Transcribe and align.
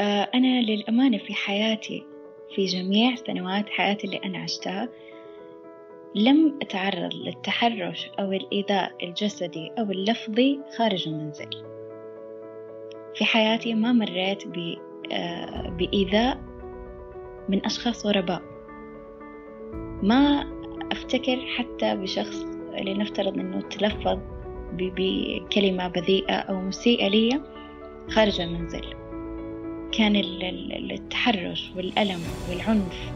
آه، 0.00 0.28
أنا 0.34 0.62
للأمانة 0.62 1.18
في 1.18 1.34
حياتي 1.34 2.06
في 2.54 2.64
جميع 2.64 3.14
سنوات 3.14 3.68
حياتي 3.68 4.06
اللي 4.06 4.20
أنا 4.24 4.38
عشتها 4.38 4.88
لم 6.14 6.58
أتعرض 6.62 7.14
للتحرش 7.14 8.10
أو 8.18 8.32
الإيذاء 8.32 8.92
الجسدي 9.02 9.72
أو 9.78 9.90
اللفظي 9.90 10.60
خارج 10.78 11.08
المنزل. 11.08 11.50
في 13.14 13.24
حياتي 13.24 13.74
ما 13.74 13.92
مريت 13.92 14.44
آه، 15.12 15.68
بإيذاء 15.68 16.40
من 17.48 17.66
أشخاص 17.66 18.06
غرباء 18.06 18.42
ما 20.02 20.44
أفتكر 20.92 21.40
حتى 21.56 21.96
بشخص 21.96 22.44
لنفترض 22.80 23.38
أنه 23.38 23.60
تلفظ 23.60 24.18
بكلمة 24.72 25.88
بذيئة 25.88 26.34
أو 26.34 26.60
مسيئة 26.60 27.08
لي 27.08 27.40
خارج 28.10 28.40
المنزل. 28.40 29.03
كان 29.98 30.16
التحرش 30.90 31.70
والألم 31.76 32.20
والعنف 32.50 33.12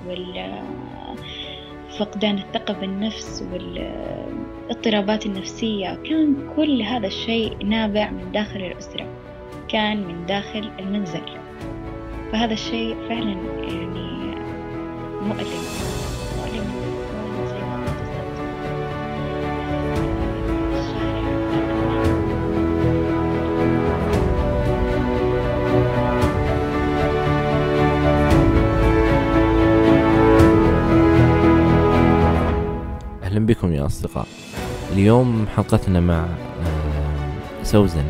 وفقدان 1.89 2.39
الثقة 2.39 2.75
بالنفس 2.75 3.45
والاضطرابات 3.53 5.27
النفسية. 5.27 5.95
كان 5.95 6.37
كل 6.57 6.83
هذا 6.83 7.07
الشيء 7.07 7.65
نابع 7.65 8.11
من 8.11 8.33
داخل 8.33 8.61
الأسرة 8.61 9.07
كان 9.69 9.97
من 10.07 10.27
داخل 10.27 10.71
المنزل. 10.79 11.23
فهذا 12.33 12.53
الشيء 12.53 12.97
فعلا 13.09 13.37
يعني 13.69 14.35
مؤلم. 15.23 15.98
بكم 33.89 33.95
يا 33.95 33.97
أصدقاء 33.97 34.27
اليوم 34.93 35.47
حلقتنا 35.57 36.01
مع 36.01 36.27
آه، 36.63 37.63
سوزن 37.63 38.05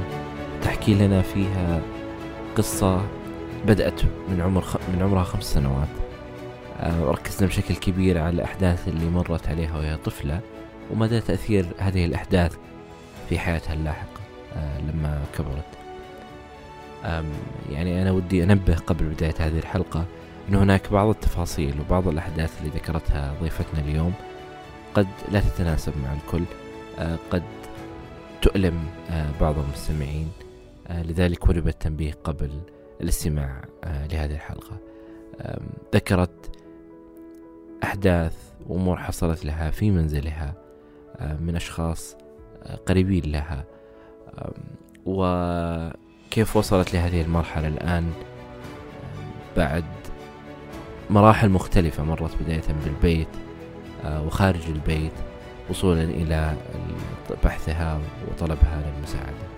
تحكي 0.62 0.94
لنا 0.94 1.22
فيها 1.22 1.80
قصة 2.56 3.02
بدأت 3.66 4.02
من 4.28 4.40
عمر 4.40 4.60
خ... 4.60 4.76
من 4.76 5.02
عمرها 5.02 5.24
خمس 5.24 5.44
سنوات. 5.44 5.88
آه، 6.80 7.10
ركزنا 7.10 7.48
بشكل 7.48 7.74
كبير 7.74 8.18
على 8.18 8.34
الأحداث 8.34 8.88
اللي 8.88 9.10
مرت 9.10 9.48
عليها 9.48 9.76
وهي 9.76 9.96
طفلة 9.96 10.40
ومدى 10.90 11.20
تأثير 11.20 11.66
هذه 11.78 12.04
الأحداث 12.04 12.56
في 13.28 13.38
حياتها 13.38 13.74
اللاحقة 13.74 14.20
آه، 14.56 14.80
لما 14.80 15.22
كبرت. 15.38 15.78
يعني 17.70 18.02
أنا 18.02 18.10
ودي 18.10 18.44
أنبه 18.44 18.74
قبل 18.74 19.04
بداية 19.04 19.34
هذه 19.38 19.58
الحلقة 19.58 20.04
أن 20.48 20.54
هناك 20.54 20.92
بعض 20.92 21.08
التفاصيل 21.08 21.74
وبعض 21.80 22.08
الأحداث 22.08 22.60
اللي 22.60 22.70
ذكرتها 22.70 23.34
ضيفتنا 23.42 23.80
اليوم. 23.80 24.12
قد 24.98 25.08
لا 25.32 25.40
تتناسب 25.40 25.92
مع 26.02 26.12
الكل 26.12 26.44
آه، 26.98 27.18
قد 27.30 27.42
تؤلم 28.42 28.84
آه، 29.10 29.30
بعض 29.40 29.58
المستمعين 29.58 30.28
آه، 30.88 31.02
لذلك 31.02 31.48
وجب 31.48 31.68
التنبيه 31.68 32.12
قبل 32.24 32.50
الاستماع 33.00 33.64
لهذه 33.86 34.34
الحلقة. 34.34 34.76
ذكرت 35.94 36.50
أحداث 37.84 38.34
وأمور 38.66 38.96
حصلت 38.96 39.44
لها 39.44 39.70
في 39.70 39.90
منزلها 39.90 40.54
من 41.40 41.56
أشخاص 41.56 42.16
قريبين 42.86 43.32
لها. 43.32 43.64
وكيف 45.06 46.56
وصلت 46.56 46.94
لهذه 46.94 47.22
المرحلة 47.22 47.68
الآن؟ 47.68 48.12
بعد 49.56 49.84
مراحل 51.10 51.48
مختلفة 51.48 52.04
مرت 52.04 52.42
بداية 52.42 52.62
بالبيت. 52.84 53.47
وخارج 54.04 54.66
البيت 54.68 55.12
وصولا 55.70 56.02
إلى 56.02 56.56
بحثها 57.44 58.00
وطلبها 58.30 58.82
للمساعدة. 58.86 59.48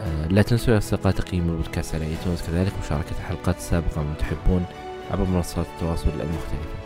آه، 0.00 0.26
لا 0.26 0.42
تنسوا 0.42 0.72
يا 0.74 0.78
أصدقاء 0.78 1.12
تقييم 1.12 1.48
البودكاست 1.48 1.94
على 1.94 2.06
iTunes 2.06 2.42
كذلك 2.42 2.72
مشاركة 2.84 3.10
الحلقات 3.10 3.56
السابقة 3.56 4.02
من 4.02 4.14
تحبون 4.18 4.64
عبر 5.10 5.24
منصات 5.24 5.66
التواصل 5.74 6.08
المختلفة. 6.08 6.78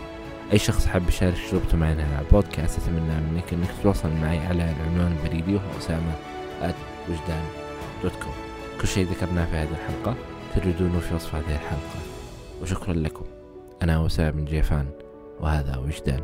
أي 0.53 0.59
شخص 0.59 0.87
حاب 0.87 1.09
يشارك 1.09 1.34
تجربته 1.34 1.77
معنا 1.77 2.03
على 2.03 2.27
البودكاست 2.27 2.78
أتمنى 2.78 3.21
منك 3.32 3.53
أنك 3.53 3.69
تتواصل 3.81 4.09
معي 4.22 4.38
على 4.38 4.72
العنوان 4.72 5.16
البريدي 5.22 5.54
وهو 5.54 5.78
أسامة 5.78 6.12
وجدان 7.09 7.44
dot 8.03 8.12
com 8.12 8.33
كل 8.81 8.88
شيء 8.88 9.06
ذكرناه 9.06 9.47
في 9.47 9.56
هذه 9.56 9.69
الحلقة 9.71 10.15
تجدونه 10.54 11.00
في 11.00 11.15
وصف 11.15 11.34
هذه 11.34 11.54
الحلقة. 11.54 12.00
وشكرا 12.62 12.94
لكم. 12.94 13.25
أنا 13.82 14.00
وسام 14.00 14.31
بن 14.31 14.44
جيفان. 14.44 14.87
وهذا 15.42 15.76
وجدان 15.76 16.22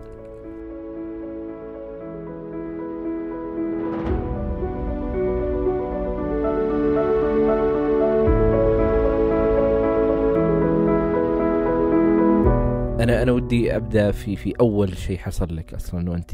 أنا 13.01 13.23
أنا 13.23 13.33
ودي 13.33 13.77
أبدأ 13.77 14.13
في 14.13 14.37
في 14.37 14.55
أول 14.61 14.99
شيء 14.99 15.19
حصل 15.19 15.57
لك 15.57 15.75
أصلا 15.75 16.11
وأنت 16.11 16.31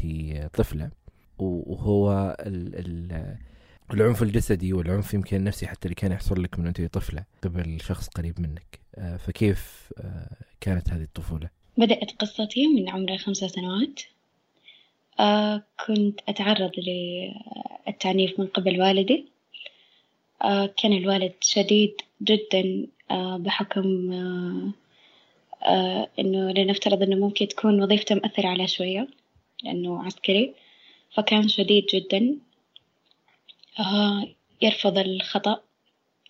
طفلة 0.53 0.89
وهو 1.37 2.37
ال 2.39 2.75
ال 2.75 3.37
العنف 3.93 4.23
الجسدي 4.23 4.73
والعنف 4.73 5.13
يمكن 5.13 5.37
النفسي 5.37 5.67
حتى 5.67 5.85
اللي 5.85 5.95
كان 5.95 6.11
يحصل 6.11 6.43
لك 6.43 6.59
من 6.59 6.65
وأنت 6.65 6.81
طفلة 6.81 7.23
قبل 7.43 7.81
شخص 7.81 8.07
قريب 8.07 8.39
منك 8.39 8.79
آه، 8.95 9.17
فكيف 9.17 9.93
آه، 9.97 10.37
كانت 10.61 10.89
هذه 10.89 11.03
الطفولة؟ 11.03 11.64
بدأت 11.77 12.11
قصتي 12.11 12.67
من 12.67 12.89
عمر 12.89 13.17
خمسة 13.17 13.47
سنوات. 13.47 14.01
آه 15.19 15.63
كنت 15.85 16.19
أتعرض 16.29 16.71
للتعنيف 16.77 18.39
من 18.39 18.47
قبل 18.47 18.81
والدي. 18.81 19.25
آه 20.43 20.65
كان 20.65 20.93
الوالد 20.93 21.33
شديد 21.41 22.01
جدا 22.21 22.87
آه 23.11 23.37
بحكم 23.37 24.11
آه 24.13 24.71
آه 25.63 26.09
إنه 26.19 26.51
لنفترض 26.51 27.01
إنه 27.03 27.15
ممكن 27.15 27.47
تكون 27.47 27.83
وظيفته 27.83 28.15
مأثرة 28.15 28.47
عليه 28.47 28.65
شوية 28.65 29.07
لأنه 29.63 30.03
عسكري. 30.05 30.53
فكان 31.13 31.47
شديد 31.47 31.85
جدا 31.93 32.37
آه 33.79 34.27
يرفض 34.61 34.97
الخطأ 34.97 35.61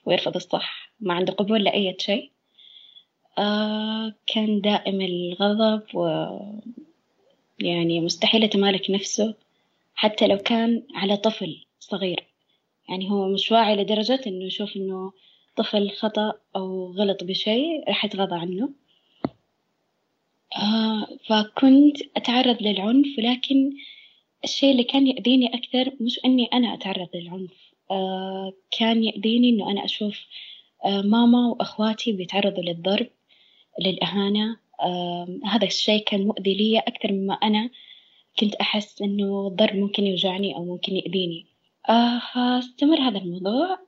ويرفض 0.05 0.35
الصح 0.35 0.91
ما 0.99 1.13
عنده 1.13 1.33
قبول 1.33 1.63
لأي 1.63 1.95
شيء. 1.99 2.31
آه 3.37 4.13
كان 4.27 4.61
دائم 4.61 5.01
الغضب 5.01 5.83
و 5.95 6.07
يعني 7.59 7.99
مستحيل 8.01 8.43
يتمالك 8.43 8.91
نفسه 8.91 9.35
حتى 9.95 10.27
لو 10.27 10.37
كان 10.37 10.83
على 10.95 11.17
طفل 11.17 11.65
صغير. 11.79 12.23
يعني 12.89 13.11
هو 13.11 13.27
مش 13.27 13.51
واعي 13.51 13.75
لدرجة 13.75 14.21
إنه 14.27 14.45
يشوف 14.45 14.75
إنه 14.75 15.11
طفل 15.55 15.89
خطأ 15.91 16.33
أو 16.55 16.91
غلط 16.91 17.23
بشيء 17.23 17.87
راح 17.87 18.05
يتغاضى 18.05 18.35
عنه. 18.35 18.69
آه 20.57 21.07
فكنت 21.27 21.97
أتعرض 22.17 22.61
للعنف 22.61 23.07
ولكن 23.17 23.71
الشيء 24.43 24.71
اللي 24.71 24.83
كان 24.83 25.07
يأذيني 25.07 25.55
أكثر 25.55 25.91
مش 26.01 26.19
إني 26.25 26.45
أنا 26.53 26.73
أتعرض 26.73 27.09
للعنف. 27.15 27.51
آه 27.91 28.53
كان 28.79 29.03
يأذيني 29.03 29.49
إنه 29.49 29.71
أنا 29.71 29.85
أشوف 29.85 30.25
آه 30.85 31.01
ماما 31.01 31.47
وأخواتي 31.47 32.11
بيتعرضوا 32.11 32.63
للضرب. 32.63 33.07
للإهانة 33.79 34.57
هذا 35.45 35.65
الشيء 35.67 36.03
كان 36.03 36.27
مؤذي 36.27 36.53
لي 36.53 36.79
أكثر 36.79 37.11
مما 37.11 37.33
أنا 37.33 37.69
كنت 38.39 38.55
أحس 38.55 39.01
إنه 39.01 39.47
الضرب 39.47 39.75
ممكن 39.75 40.03
يوجعني 40.03 40.55
أو 40.55 40.65
ممكن 40.65 40.95
يأذيني 40.95 41.45
آه، 41.89 42.19
فاستمر 42.33 42.99
هذا 42.99 43.17
الموضوع 43.17 43.79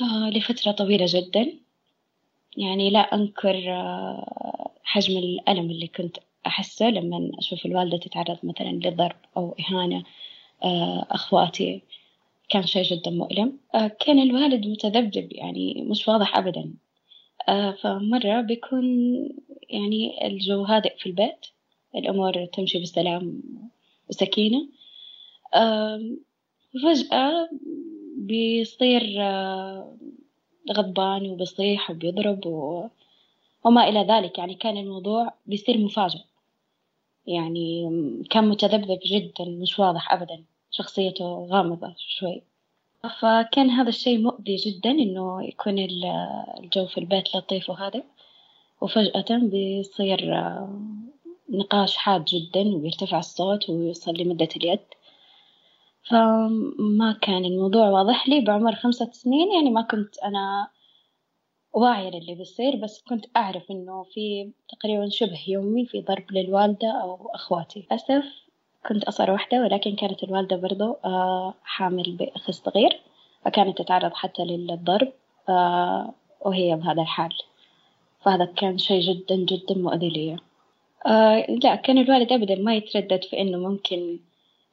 آه، 0.00 0.30
لفترة 0.30 0.72
طويلة 0.72 1.06
جدا. 1.08 1.52
يعني 2.56 2.90
لا 2.90 2.98
أنكر 2.98 3.72
آه، 3.72 4.70
حجم 4.84 5.18
الألم 5.18 5.70
اللي 5.70 5.86
كنت 5.86 6.16
أحسه 6.46 6.86
لما 6.90 7.30
أشوف 7.38 7.66
الوالدة 7.66 7.96
تتعرض 7.96 8.38
مثلا 8.42 8.70
للضرب 8.70 9.16
أو 9.36 9.56
إهانة 9.60 10.04
أخواتي. 11.10 11.82
كان 12.48 12.66
شيء 12.66 12.82
جدا 12.82 13.10
مؤلم. 13.10 13.58
كان 14.00 14.18
الوالد 14.18 14.66
متذبذب 14.66 15.32
يعني 15.32 15.82
مش 15.82 16.08
واضح 16.08 16.36
أبدا. 16.36 16.60
آه، 16.60 16.89
فمرة 17.82 18.40
بيكون 18.40 18.84
يعني 19.70 20.26
الجو 20.26 20.62
هادئ 20.64 20.96
في 20.98 21.06
البيت 21.06 21.46
الأمور 21.94 22.44
تمشي 22.46 22.82
بسلام 22.82 23.42
وسكينة. 24.10 24.68
وفجأة 26.74 27.48
بيصير 28.16 29.02
آه، 29.18 29.96
غضبان 30.72 31.30
وبيصيح 31.30 31.90
وبيضرب 31.90 32.46
و... 32.46 32.88
وما 33.64 33.88
إلى 33.88 34.00
ذلك. 34.00 34.38
يعني 34.38 34.54
كان 34.54 34.76
الموضوع 34.76 35.32
بيصير 35.46 35.78
مفاجئ. 35.78 36.20
يعني 37.26 37.90
كان 38.30 38.48
متذبذب 38.48 38.98
جدا 39.06 39.44
مش 39.44 39.78
واضح 39.78 40.12
أبدا. 40.12 40.44
شخصيته 40.70 41.24
غامضة 41.50 41.94
شوي. 41.98 42.42
فكان 43.02 43.70
هذا 43.70 43.88
الشيء 43.88 44.18
مؤذي 44.18 44.56
جدا 44.56 44.90
إنه 44.90 45.44
يكون 45.48 45.78
الجو 45.78 46.86
في 46.86 46.98
البيت 46.98 47.36
لطيف 47.36 47.70
وهذا 47.70 48.02
وفجأة 48.80 49.38
بيصير 49.42 50.34
آه، 50.34 50.80
نقاش 51.50 51.96
حاد 51.96 52.24
جدا 52.24 52.60
ويرتفع 52.60 53.18
الصوت 53.18 53.70
ويوصل 53.70 54.14
لمدة 54.14 54.48
اليد. 54.56 54.80
فما 56.08 57.18
كان 57.22 57.44
الموضوع 57.44 57.88
واضح 57.88 58.28
لي 58.28 58.40
بعمر 58.40 58.74
خمسة 58.74 59.10
سنين. 59.12 59.52
يعني 59.52 59.70
ما 59.70 59.82
كنت 59.82 60.18
أنا 60.18 60.68
واعية 61.72 62.10
للي 62.10 62.34
بيصير 62.34 62.76
بس 62.76 63.02
كنت 63.08 63.26
أعرف 63.36 63.70
إنه 63.70 64.02
في 64.02 64.52
تقريبا 64.68 65.08
شبه 65.08 65.40
يومي 65.48 65.86
في 65.86 66.00
ضرب 66.00 66.32
للوالدة 66.32 67.02
أو 67.02 67.30
أخواتي. 67.34 67.80
للأسف 67.80 68.24
كنت 68.88 69.04
أصغر 69.04 69.30
واحدة 69.30 69.62
ولكن 69.62 69.96
كانت 69.96 70.22
الوالدة 70.22 70.56
برضو 70.56 70.96
آه، 71.04 71.54
حامل 71.64 72.12
بأخ 72.12 72.50
صغير 72.50 73.00
فكانت 73.44 73.78
تتعرض 73.78 74.12
حتى 74.14 74.44
للضرب 74.44 75.12
آه، 75.48 76.14
وهي 76.40 76.76
بهذا 76.76 77.02
الحال. 77.02 77.34
فهذا 78.24 78.44
كان 78.44 78.78
شيء 78.78 79.00
جدا 79.00 79.36
جدا 79.36 79.74
مؤذي 79.74 80.08
لي. 80.08 80.36
آه 81.06 81.46
لا 81.48 81.74
كان 81.74 81.98
الوالد 81.98 82.32
أبدا 82.32 82.54
ما 82.54 82.74
يتردد 82.74 83.24
في 83.24 83.40
إنه 83.40 83.58
ممكن 83.58 84.18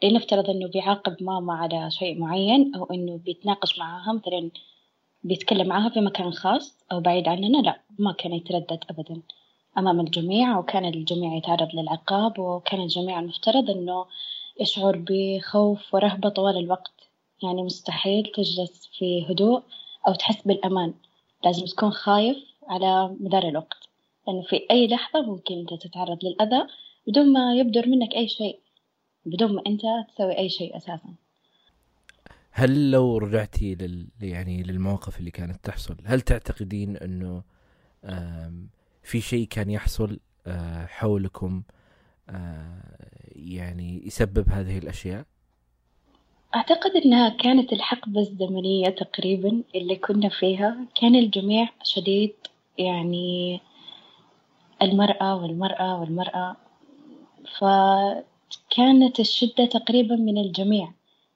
لنفترض 0.03 0.49
إنه 0.49 0.67
بيعاقب 0.67 1.23
ماما 1.23 1.53
على 1.53 1.91
شيء 1.91 2.19
معين 2.19 2.75
أو 2.75 2.83
إنه 2.85 3.19
بيتناقش 3.25 3.79
معاها 3.79 4.13
مثلا 4.13 4.49
بيتكلم 5.23 5.67
معاها 5.67 5.89
في 5.89 6.01
مكان 6.01 6.31
خاص 6.31 6.77
أو 6.91 6.99
بعيد 6.99 7.27
عننا 7.27 7.57
لا 7.57 7.79
ما 7.99 8.11
كان 8.11 8.33
يتردد 8.33 8.83
أبدا. 8.89 9.21
أمام 9.77 9.99
الجميع 9.99 10.59
وكان 10.59 10.85
الجميع 10.85 11.37
يتعرض 11.37 11.75
للعقاب 11.75 12.39
وكان 12.39 12.81
الجميع 12.81 13.19
المفترض 13.19 13.69
إنه 13.69 14.05
يشعر 14.59 15.05
بخوف 15.09 15.93
ورهبة 15.93 16.29
طوال 16.29 16.57
الوقت. 16.57 17.09
يعني 17.43 17.63
مستحيل 17.63 18.31
تجلس 18.35 18.89
في 18.97 19.25
هدوء 19.29 19.63
أو 20.07 20.13
تحس 20.13 20.41
بالأمان. 20.41 20.93
لازم 21.45 21.65
تكون 21.65 21.91
خايف 21.91 22.37
على 22.67 23.15
مدار 23.19 23.47
الوقت. 23.47 23.89
لأنه 24.27 24.41
في 24.41 24.67
أي 24.71 24.87
لحظة 24.87 25.21
ممكن 25.21 25.55
أنت 25.59 25.73
تتعرض 25.73 26.25
للأذى 26.25 26.67
بدون 27.07 27.33
ما 27.33 27.55
يبدر 27.55 27.87
منك 27.87 28.15
أي 28.15 28.27
شيء. 28.27 28.59
بدون 29.25 29.55
ما 29.55 29.61
أنت 29.67 29.81
تسوي 30.15 30.37
أي 30.37 30.49
شيء 30.49 30.77
أساسا. 30.77 31.13
هل 32.51 32.91
لو 32.91 33.17
رجعتي 33.17 33.75
لل 33.75 34.07
يعني 34.21 34.63
للمواقف 34.63 35.19
اللي 35.19 35.31
كانت 35.31 35.65
تحصل 35.65 35.97
هل 36.05 36.21
تعتقدين 36.21 36.97
أنه 36.97 37.43
في 39.07 39.21
شيء 39.21 39.47
كان 39.47 39.69
يحصل 39.69 40.19
آه، 40.47 40.85
حولكم 40.85 41.63
آه، 42.29 42.81
يعني 43.35 44.07
يسبب 44.07 44.49
هذه 44.49 44.77
الأشياء؟ 44.77 45.25
أعتقد 46.55 46.91
إنها 46.91 47.29
كانت 47.29 47.73
الحقبة 47.73 48.19
الزمنية 48.21 48.89
تقريبا 48.89 49.63
اللي 49.75 49.95
كنا 49.95 50.29
فيها. 50.29 50.77
كان 51.01 51.15
الجميع 51.15 51.69
شديد 51.83 52.33
يعني 52.77 53.61
المرأة 54.81 55.35
والمرأة 55.35 55.99
والمرأة. 55.99 56.55
فكانت 57.59 59.19
الشدة 59.19 59.65
تقريبا 59.65 60.15
من 60.15 60.37
الجميع. 60.37 60.91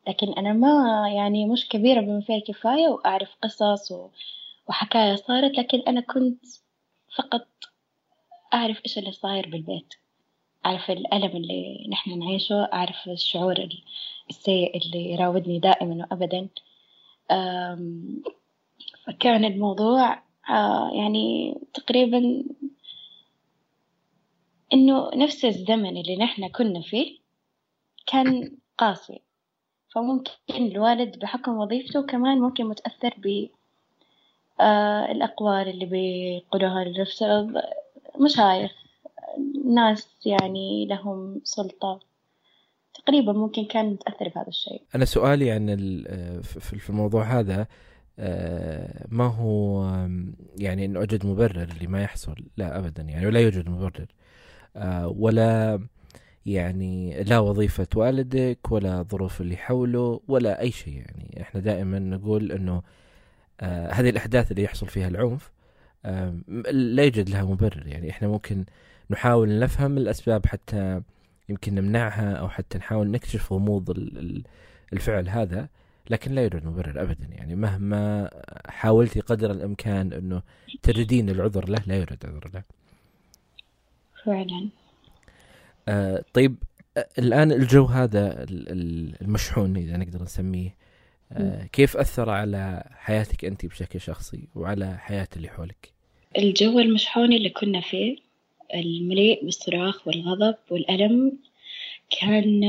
لكن 0.07 0.33
أنا 0.33 0.53
ما 0.53 1.05
يعني 1.15 1.45
مش 1.45 1.67
كبيرة 1.67 2.01
بما 2.01 2.21
فيه 2.21 2.35
الكفاية 2.35 2.87
وأعرف 2.87 3.29
قصص 3.43 3.91
وحكاية 4.67 5.15
صارت. 5.15 5.57
لكن 5.57 5.81
أنا 5.87 6.01
كنت 6.01 6.45
فقط 7.17 7.50
أعرف 8.53 8.81
إيش 8.85 8.97
اللي 8.97 9.11
صاير 9.11 9.49
بالبيت. 9.49 9.93
أعرف 10.65 10.91
الألم 10.91 11.37
اللي 11.37 11.87
نحن 11.89 12.19
نعيشه. 12.19 12.63
أعرف 12.73 13.07
الشعور 13.07 13.69
السيء 14.29 14.77
اللي 14.77 15.11
يراودني 15.11 15.59
دائما 15.59 15.95
وأبدا. 15.95 16.49
فكان 19.07 19.45
الموضوع 19.45 20.13
آه، 20.49 20.91
يعني 20.93 21.55
تقريبا 21.73 22.43
إنه 24.73 25.09
نفس 25.15 25.45
الزمن 25.45 25.97
اللي 25.97 26.17
نحن 26.17 26.47
كنا 26.47 26.81
فيه 26.81 27.17
كان 28.07 28.57
قاسي. 28.77 29.21
فممكن 29.89 30.31
الوالد 30.49 31.19
بحكم 31.19 31.57
وظيفته 31.57 32.01
كمان 32.01 32.39
ممكن 32.39 32.65
متأثر 32.65 33.13
ب 33.17 33.47
آه 34.61 35.11
الأقوال 35.11 35.67
اللي 35.67 35.85
بيقولوها 35.85 36.83
لنفترض 36.83 37.61
مشايخ 38.19 38.71
ناس 39.65 40.07
يعني 40.25 40.85
لهم 40.85 41.41
سلطة. 41.43 41.99
تقريبا 42.93 43.31
ممكن 43.31 43.65
كان 43.65 43.85
متأثر 43.85 44.29
بهذا 44.35 44.47
الشيء. 44.47 44.81
أنا 44.95 45.05
سؤالي 45.05 45.51
عن 45.51 45.75
في 46.43 46.89
الموضوع 46.89 47.23
هذا 47.23 47.67
آه، 48.19 49.07
ما 49.09 49.25
هو 49.25 49.85
يعني 50.57 50.85
أنه 50.85 50.99
أوجد 50.99 51.25
مبرر 51.25 51.69
لما 51.81 52.03
يحصل؟ 52.03 52.35
لا 52.57 52.77
أبدا 52.77 53.03
يعني 53.03 53.27
ولا 53.27 53.39
يوجد 53.39 53.69
مبرر. 53.69 54.07
آه، 54.75 55.07
ولا 55.07 55.79
يعني 56.45 57.23
لا 57.23 57.39
وظيفة 57.39 57.87
والدك 57.95 58.71
ولا 58.71 59.01
ظروف 59.03 59.41
اللي 59.41 59.57
حوله 59.57 60.21
ولا 60.27 60.61
أي 60.61 60.71
شيء 60.71 60.93
يعني. 60.93 61.41
إحنا 61.41 61.61
دائما 61.61 61.99
نقول 61.99 62.51
أنه 62.51 62.81
آه 63.61 63.91
هذه 63.91 64.09
الأحداث 64.09 64.51
اللي 64.51 64.63
يحصل 64.63 64.87
فيها 64.87 65.07
العنف 65.07 65.45
آه 65.45 65.60
لا 66.71 67.03
يوجد 67.03 67.29
لها 67.29 67.43
مبرر. 67.43 67.87
يعني 67.87 68.09
إحنا 68.09 68.27
ممكن 68.27 68.65
نحاول 69.09 69.59
نفهم 69.59 69.97
الأسباب 69.97 70.45
حتى 70.45 71.01
يمكن 71.49 71.75
نمنعها 71.75 72.33
أو 72.33 72.49
حتى 72.49 72.77
نحاول 72.77 73.11
نكشف 73.11 73.53
غموض 73.53 73.89
الفعل 74.93 75.29
هذا 75.29 75.67
لكن 76.09 76.31
لا 76.31 76.41
يوجد 76.41 76.65
مبرر 76.65 77.01
أبدا. 77.01 77.25
يعني 77.31 77.55
مهما 77.55 78.29
حاولتي 78.67 79.19
قدر 79.19 79.51
الإمكان 79.51 80.13
أنه 80.13 80.41
تجدين 80.83 81.29
العذر 81.29 81.69
له 81.69 81.83
لا 81.87 81.95
يوجد 81.95 82.25
عذر 82.25 82.49
له. 82.53 82.63
فعلا. 84.25 84.69
آه 85.87 86.23
طيب 86.33 86.55
الآن 87.19 87.51
الجو 87.51 87.85
هذا 87.85 88.45
المشحون 89.21 89.77
إذا 89.77 89.97
نقدر 89.97 90.23
نسميه 90.23 90.69
آه 90.69 90.80
كيف 91.73 91.97
أثر 91.97 92.29
على 92.29 92.83
حياتك 92.95 93.45
أنت 93.45 93.65
بشكل 93.65 94.01
شخصي 94.01 94.47
وعلى 94.55 94.97
حياة 94.97 95.27
اللي 95.35 95.49
حولك؟ 95.49 95.93
الجو 96.37 96.79
المشحون 96.79 97.33
اللي 97.33 97.49
كنا 97.49 97.81
فيه 97.81 98.17
المليء 98.73 99.45
بالصراخ 99.45 100.07
والغضب 100.07 100.55
والألم 100.69 101.37
كان 102.19 102.63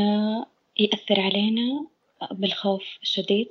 يأثر 0.79 1.21
علينا 1.21 1.87
بالخوف 2.31 2.85
الشديد. 3.03 3.49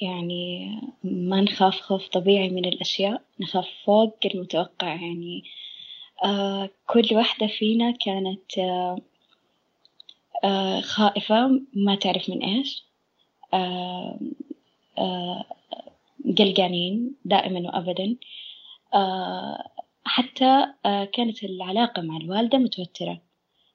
يعني 0.00 0.70
ما 1.04 1.40
نخاف 1.40 1.80
خوف 1.80 2.08
طبيعي 2.08 2.48
من 2.48 2.64
الأشياء 2.64 3.22
نخاف 3.40 3.66
فوق 3.84 4.18
المتوقع 4.24 4.88
يعني. 4.88 5.44
آه 6.24 6.70
كل 6.86 7.08
واحدة 7.12 7.46
فينا 7.46 7.90
كانت 7.90 8.58
آه 8.58 8.98
آه 10.44 10.80
خائفة 10.80 11.60
ما 11.74 11.94
تعرف 11.94 12.30
من 12.30 12.42
إيش. 12.42 12.82
آه 12.82 12.86
آه 12.86 12.95
قلقانين 16.38 17.14
دائما 17.24 17.60
وأبدا. 17.60 18.16
آه 18.94 19.68
حتى 20.04 20.66
آه 20.86 21.04
كانت 21.04 21.44
العلاقة 21.44 22.02
مع 22.02 22.16
الوالدة 22.16 22.58
متوترة. 22.58 23.20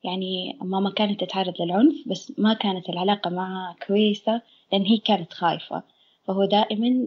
يعني 0.04 0.58
ماما 0.62 0.90
كانت 0.90 1.24
تتعرض 1.24 1.62
للعنف 1.62 1.96
بس 2.08 2.34
ما 2.38 2.54
كانت 2.54 2.90
العلاقة 2.90 3.30
معها 3.30 3.76
كويسة 3.88 4.42
لأن 4.72 4.86
هي 4.86 4.98
كانت 4.98 5.34
خايفة. 5.34 5.84
فهو 6.28 6.46
دائما 6.46 7.06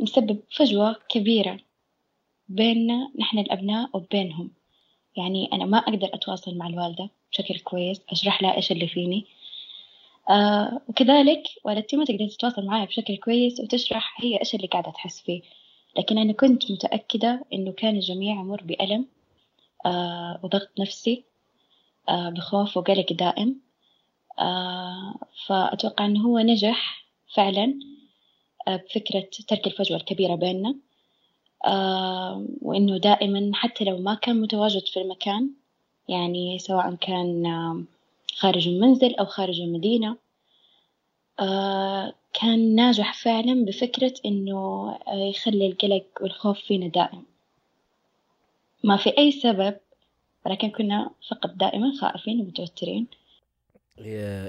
مسبب 0.00 0.38
فجوة 0.50 0.96
كبيرة 1.08 1.60
بيننا 2.48 3.10
نحن 3.18 3.38
الأبناء 3.38 3.90
وبينهم. 3.92 4.50
يعني 5.16 5.48
أنا 5.52 5.64
ما 5.64 5.78
أقدر 5.78 6.10
أتواصل 6.14 6.56
مع 6.56 6.66
الوالدة 6.66 7.10
بشكل 7.32 7.58
كويس 7.58 8.00
أشرح 8.10 8.42
لها 8.42 8.56
إيش 8.56 8.72
اللي 8.72 8.88
فيني. 8.88 9.24
آه 10.30 10.80
وكذلك 10.88 11.42
والدتي 11.64 11.96
ما 11.96 12.04
تقدر 12.04 12.28
تتواصل 12.28 12.66
معي 12.66 12.86
بشكل 12.86 13.16
كويس 13.16 13.60
وتشرح 13.60 14.20
هي 14.24 14.40
إيش 14.40 14.54
اللي 14.54 14.66
قاعدة 14.66 14.90
تحس 14.90 15.20
فيه. 15.20 15.42
لكن 15.98 16.18
أنا 16.18 16.32
كنت 16.32 16.70
متأكدة 16.72 17.44
إنه 17.52 17.72
كان 17.72 17.96
الجميع 17.96 18.34
يمر 18.40 18.62
بألم 18.62 19.06
آه 19.86 20.40
وضغط 20.42 20.68
نفسي 20.80 21.24
آه 22.08 22.28
بخوف 22.30 22.76
وقلق 22.76 23.12
دائم. 23.12 23.60
آه 24.38 25.14
فأتوقع 25.46 26.06
أنه 26.06 26.20
هو 26.26 26.38
نجح 26.38 27.06
فعلا 27.34 27.78
آه 28.68 28.76
بفكرة 28.76 29.28
ترك 29.48 29.66
الفجوة 29.66 29.96
الكبيرة 29.96 30.34
بيننا. 30.34 30.74
آه 31.66 32.46
وإنه 32.62 32.98
دائما 32.98 33.50
حتى 33.54 33.84
لو 33.84 33.98
ما 33.98 34.14
كان 34.14 34.40
متواجد 34.40 34.86
في 34.86 35.00
المكان 35.00 35.50
يعني 36.08 36.58
سواء 36.58 36.94
كان 36.94 37.46
آه 37.46 37.82
خارج 38.38 38.68
المنزل 38.68 39.14
أو 39.14 39.24
خارج 39.24 39.60
المدينة. 39.60 40.16
آه 41.40 42.14
كان 42.40 42.74
ناجح 42.74 43.14
فعلا 43.14 43.64
بفكرة 43.64 44.14
إنه 44.24 44.90
يخلي 45.08 45.66
القلق 45.66 46.06
والخوف 46.20 46.58
فينا 46.58 46.88
دائم. 46.88 47.24
ما 48.84 48.96
في 48.96 49.18
أي 49.18 49.32
سبب 49.32 49.76
ولكن 50.46 50.70
كنا 50.70 51.10
فقط 51.30 51.50
دائما 51.50 51.92
خائفين 52.00 52.40
ومتوترين. 52.40 53.06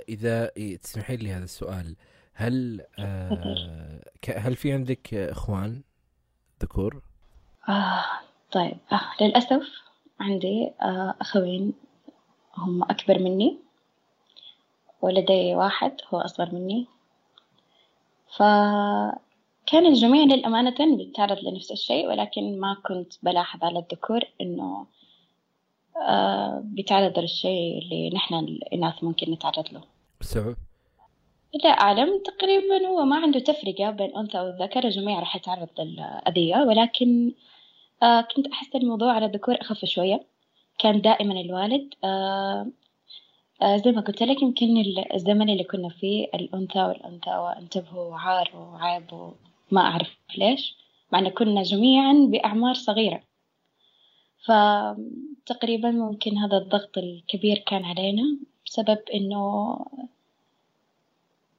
إذا 0.10 0.52
تسمحين 0.84 1.20
لي 1.20 1.32
هذا 1.32 1.44
السؤال. 1.44 1.96
هل 2.34 2.86
آه 3.00 4.02
هل 4.28 4.56
في 4.56 4.74
عندك 4.74 5.14
إخوان 5.14 5.84
ذكور؟ 6.62 7.02
آه 7.70 8.06
طيب. 8.52 8.78
آه 8.92 9.24
للأسف 9.24 9.68
عندي 10.20 10.72
آه 10.82 11.16
أخوين 11.22 11.74
هم 12.58 12.84
أكبر 12.84 13.20
مني. 13.20 13.67
ولدي 15.02 15.56
واحد 15.56 15.92
هو 16.14 16.20
أصغر 16.20 16.56
مني. 16.56 16.88
فكان 18.38 19.86
الجميع 19.86 20.24
للأمانة 20.24 20.98
بيتعرض 20.98 21.38
لنفس 21.44 21.72
الشيء 21.72 22.08
ولكن 22.08 22.60
ما 22.60 22.78
كنت 22.86 23.14
بلاحظ 23.24 23.64
على 23.64 23.80
الذكور 23.80 24.22
إنه 24.42 24.86
آه 26.08 26.62
بيتعرض 26.64 27.20
للشيء 27.20 27.80
اللي 27.82 28.10
نحن 28.10 28.34
الإناث 28.36 29.04
ممكن 29.04 29.32
نتعرض 29.32 29.74
له. 29.74 29.82
السبب؟ 30.22 30.56
لا 31.64 31.70
أعلم 31.70 32.24
تقريبا 32.26 32.88
هو 32.88 33.06
ما 33.06 33.16
عنده 33.16 33.40
تفرقة 33.40 33.90
بين 33.90 34.18
أنثى 34.18 34.40
والذكر 34.40 34.84
الجميع 34.84 35.20
راح 35.20 35.36
يتعرض 35.36 35.68
للأذية 35.80 36.56
ولكن 36.56 37.32
آه 38.04 38.22
كنت 38.22 38.48
أحس 38.48 38.76
الموضوع 38.76 39.14
على 39.14 39.26
الذكور 39.26 39.56
أخف 39.62 39.86
شوية. 39.86 40.24
كان 40.80 41.02
دائما 41.02 41.42
الوالد 41.42 41.94
آه 42.04 42.68
زي 43.64 43.92
ما 43.92 44.02
قلت 44.02 44.24
لك 44.24 44.42
يمكن 44.42 44.84
الزمن 45.14 45.50
اللي 45.50 45.64
كنا 45.64 45.90
فيه 45.90 46.26
الأنثى 46.34 46.80
والأنثى 46.80 47.30
وانتبهوا 47.30 48.06
وعار 48.12 48.52
وعيب 48.56 49.04
وما 49.72 49.82
أعرف 49.82 50.18
ليش 50.38 50.76
مع 51.12 51.20
أن 51.20 51.30
كنا 51.30 51.64
جميعا 51.64 52.14
بأعمار 52.14 52.74
صغيرة. 52.74 53.22
فتقريبا 54.46 55.92
ممكن 55.92 56.38
هذا 56.38 56.58
الضغط 56.58 56.98
الكبير 56.98 57.58
كان 57.58 57.86
علينا 57.86 58.38
بسبب 58.66 59.00
إنه 59.14 59.76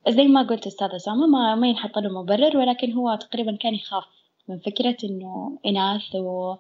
زي 0.09 0.25
ما 0.25 0.43
قلت 0.43 0.67
أستاذ 0.67 0.89
أسامة 0.95 1.27
ما, 1.27 1.55
ما 1.55 1.69
ينحط 1.69 1.99
له 1.99 2.23
مبرر 2.23 2.57
ولكن 2.57 2.93
هو 2.93 3.15
تقريبا 3.15 3.57
كان 3.57 3.75
يخاف 3.75 4.05
من 4.49 4.59
فكرة 4.59 4.97
إنه 5.05 5.59
إناث 5.67 6.15
و... 6.15 6.55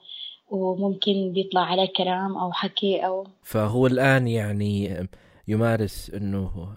وممكن 0.50 1.32
بيطلع 1.32 1.60
عليه 1.60 1.92
كلام 1.96 2.36
أو 2.36 2.52
حكي 2.52 3.06
أو 3.06 3.26
فهو 3.42 3.86
الآن 3.86 4.28
يعني 4.28 5.08
يمارس 5.48 6.10
إنه 6.10 6.76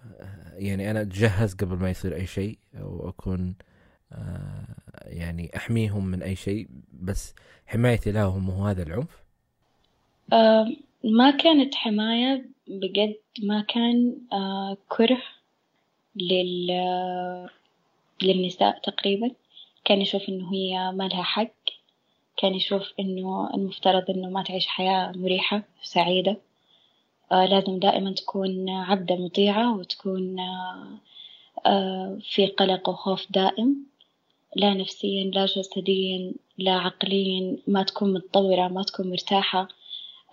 يعني 0.54 0.92
أنا 0.92 1.01
أتجهز 1.01 1.54
قبل 1.54 1.75
ما 1.75 1.90
يصير 1.90 2.16
أي 2.16 2.25
شيء 2.25 2.58
أو 2.75 3.10
أكون 3.10 3.56
يعني 5.06 5.51
أحميهم 5.56 6.06
من 6.06 6.24
أي 6.24 6.36
شيء 6.36 6.68
بس 6.94 7.36
حمايتي 7.66 8.12
لهم 8.12 8.50
هو 8.50 8.66
هذا 8.66 8.84
العنف؟ 8.84 9.24
ما 11.04 11.32
كانت 11.32 11.75
حماية 11.75 12.46
بجد 12.68 13.16
ما 13.44 13.62
كان 13.62 14.16
كره 14.90 15.22
لل 16.16 16.68
للنساء 18.24 18.80
تقريبا. 18.80 19.32
كان 19.86 20.01
يشوف 20.01 20.30
إنه 20.30 20.54
هي 20.54 20.92
ما 20.92 21.08
لها 21.08 21.24
حق 21.24 21.54
كان 22.38 22.54
يشوف 22.54 22.94
إنه 23.00 23.54
المفترض 23.54 24.10
إنه 24.10 24.30
ما 24.30 24.44
تعيش 24.44 24.68
حياة 24.68 25.12
مريحة 25.16 25.63
سعيدة. 25.84 26.32
آه 26.32 26.50
لازم 27.31 27.79
دائما 27.79 28.13
تكون 28.13 28.69
عبدة 28.69 29.15
مطيعة 29.15 29.77
وتكون 29.77 30.39
آه 30.39 30.88
آه 31.65 32.17
في 32.21 32.47
قلق 32.47 32.89
وخوف 32.89 33.31
دائم 33.31 33.85
لا 34.55 34.73
نفسيا 34.73 35.23
لا 35.23 35.45
جسديا 35.45 36.33
لا 36.57 36.71
عقليا 36.71 37.57
ما 37.67 37.83
تكون 37.83 38.13
متطورة 38.13 38.67
ما 38.67 38.83
تكون 38.83 39.09
مرتاحة. 39.09 39.67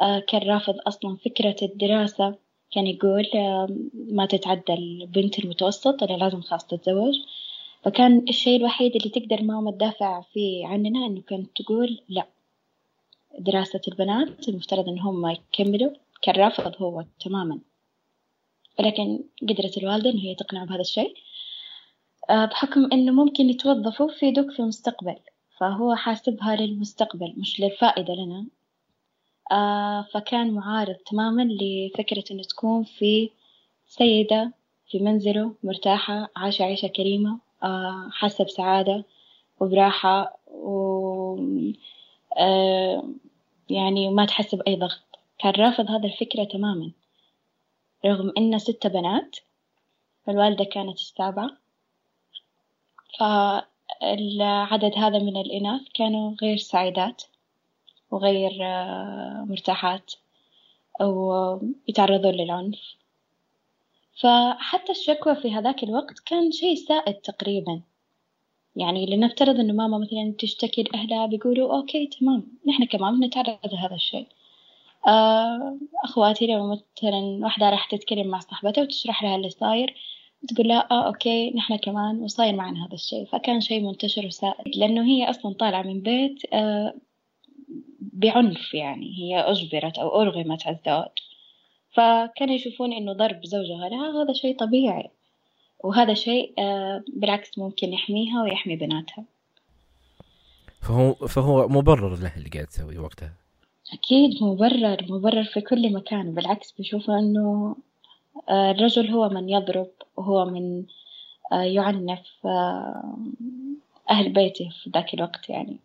آه 0.01 0.19
كان 0.19 0.49
رافض 0.49 0.75
أصلا 0.87 1.17
فكرة 1.17 1.57
الدراسة 1.63 2.35
كان 2.73 2.87
يقول 2.87 3.27
ما 3.95 4.27
تتعدى 4.27 4.75
البنت 4.75 5.39
المتوسط 5.39 6.03
إلا 6.03 6.17
لازم 6.17 6.41
خلاص 6.41 6.67
تتزوج. 6.67 7.15
فكان 7.83 8.25
الشيء 8.29 8.57
الوحيد 8.57 8.97
اللي 8.97 9.09
تقدر 9.09 9.43
ماما 9.43 9.71
تدافع 9.71 10.21
فيه 10.21 10.67
عننا 10.67 11.07
إنه 11.07 11.21
كانت 11.21 11.63
تقول 11.63 12.01
لا 12.09 12.27
دراسة 13.39 13.81
البنات 13.89 14.49
المفترض 14.49 14.89
إن 14.89 14.99
هم 14.99 15.27
يكملوا. 15.27 15.91
كان 16.29 16.45
رافض 16.45 16.83
هو 16.83 17.05
تماما. 17.21 17.61
ولكن 18.79 19.25
قدرت 19.43 19.79
الوالدة 19.79 20.11
إن 20.11 20.19
هي 20.19 20.35
تقنعه 20.35 20.67
بهذا 20.67 20.81
الشيء 20.81 21.15
بحكم 22.31 22.89
إنه 22.93 23.13
ممكن 23.13 23.45
يتوظفوا 23.51 24.09
في 24.09 24.31
دوك 24.31 24.51
في 24.51 24.61
المستقبل 24.61 25.17
فهو 25.59 25.95
حاسبها 25.95 26.57
للمستقبل 26.57 27.35
مش 27.37 27.61
للفائدة 27.61 28.15
لنا. 28.15 28.47
آه 29.53 30.03
فكان 30.13 30.51
معارض 30.51 30.95
تماما 30.95 31.43
لفكرة 31.43 32.25
إنه 32.31 32.43
تكون 32.43 32.85
في 32.85 33.31
سيدة 33.87 34.53
في 34.91 34.99
منزله 34.99 35.55
مرتاحة 35.63 36.29
عايشة 36.37 36.63
عيشة 36.63 36.89
كريمة 36.89 37.39
آه 37.63 38.09
حاسة 38.13 38.45
بسعادة 38.45 39.05
وبراحة 39.61 40.39
و 40.47 41.37
آه 42.39 43.13
يعني 43.71 44.11
ما 44.11 44.27
تحس 44.27 44.55
بأي 44.55 44.77
ضغط. 44.77 45.08
كان 45.39 45.53
رافض 45.53 45.91
هذا 45.91 46.07
الفكرة 46.07 46.45
تماما. 46.45 46.91
رغم 48.05 48.33
إن 48.39 48.59
ستة 48.59 48.89
بنات 48.89 49.37
فالوالدة 50.27 50.65
كانت 50.65 50.99
السابعة 50.99 51.51
فالعدد 53.19 54.95
هذا 54.97 55.19
من 55.19 55.37
الإناث 55.37 55.83
كانوا 55.95 56.35
غير 56.43 56.57
سعيدات 56.57 57.23
وغير 58.11 58.51
مرتاحات 59.45 60.15
أو 61.01 61.33
يتعرضون 61.89 62.35
للعنف. 62.35 62.81
فحتى 64.23 64.93
الشكوى 64.93 65.35
في 65.37 65.53
هذاك 65.53 65.83
الوقت 65.83 66.19
كان 66.19 66.53
شيء 66.53 66.75
سائد 66.75 67.15
تقريبا. 67.15 67.81
يعني 68.77 69.07
لنفترض 69.07 69.61
إنه 69.61 69.73
ماما 69.73 69.99
مثلا 69.99 70.35
تشتكي 70.39 70.83
لأهلها 70.83 71.27
بيقولوا 71.27 71.77
okay 71.77 72.07
تمام 72.07 72.47
نحن 72.67 72.85
كمان 72.85 73.25
نتعرض 73.25 73.59
لهذا 73.73 73.95
الشيء. 73.95 74.27
أخواتي 76.05 76.47
لو 76.47 76.67
مثلا 76.73 77.39
واحدة 77.43 77.71
راح 77.71 77.91
تتكلم 77.91 78.27
مع 78.27 78.39
صاحبتها 78.39 78.83
وتشرح 78.83 79.23
لها 79.23 79.37
اللي 79.37 79.51
صاير 79.51 79.95
تقول 80.49 80.69
لا 80.69 80.91
آه 80.91 81.07
okay 81.07 81.51
نحن 81.51 81.77
كمان 81.77 82.21
وصاير 82.21 82.55
معنا 82.55 82.87
هذا 82.87 82.95
الشيء. 82.95 83.27
فكان 83.27 83.61
شيء 83.61 83.81
منتشر 83.81 84.27
وسائد 84.27 84.77
لأنه 84.77 85.05
هي 85.05 85.31
أصلا 85.31 85.55
طالعة 85.55 85.83
من 85.83 86.01
بيت 86.01 86.43
آه 86.53 86.95
بعنف 88.01 88.75
يعني 88.75 89.19
هي 89.19 89.41
أجبرت 89.41 89.99
أو 89.99 90.23
أرغمت 90.23 90.67
على 90.67 90.77
الزواج 90.77 91.11
فكانوا 91.91 92.55
يشوفون 92.55 92.93
إنه 92.93 93.13
ضرب 93.13 93.45
زوجها 93.45 93.89
لها 93.89 94.23
هذا 94.23 94.33
شيء 94.33 94.57
طبيعي. 94.57 95.11
وهذا 95.85 96.15
شيء 96.15 96.55
بالعكس 97.17 97.59
ممكن 97.59 97.93
يحميها 97.93 98.43
ويحمي 98.43 98.77
بناتها. 98.77 99.25
فهو 100.83 101.15
فهو 101.15 101.69
مبرر 101.69 102.17
له 102.17 102.37
اللي 102.37 102.49
قاعد 102.49 102.67
تسويه 102.67 102.99
وقتها. 102.99 103.33
أكيد 103.93 104.43
مبرر 104.43 105.07
مبرر 105.09 105.45
في 105.45 105.61
كل 105.61 105.93
مكان 105.93 106.35
بالعكس 106.35 106.75
بشوفه 106.79 107.19
إنه 107.19 107.77
الرجل 108.51 109.11
هو 109.11 109.29
من 109.29 109.49
يضرب 109.49 109.91
وهو 110.17 110.45
من 110.45 110.85
يعنف 111.53 112.47
أهل 114.11 114.29
بيته 114.33 114.71
في 114.83 114.91
ذاك 114.91 115.15
الوقت 115.15 115.49
يعني. 115.51 115.77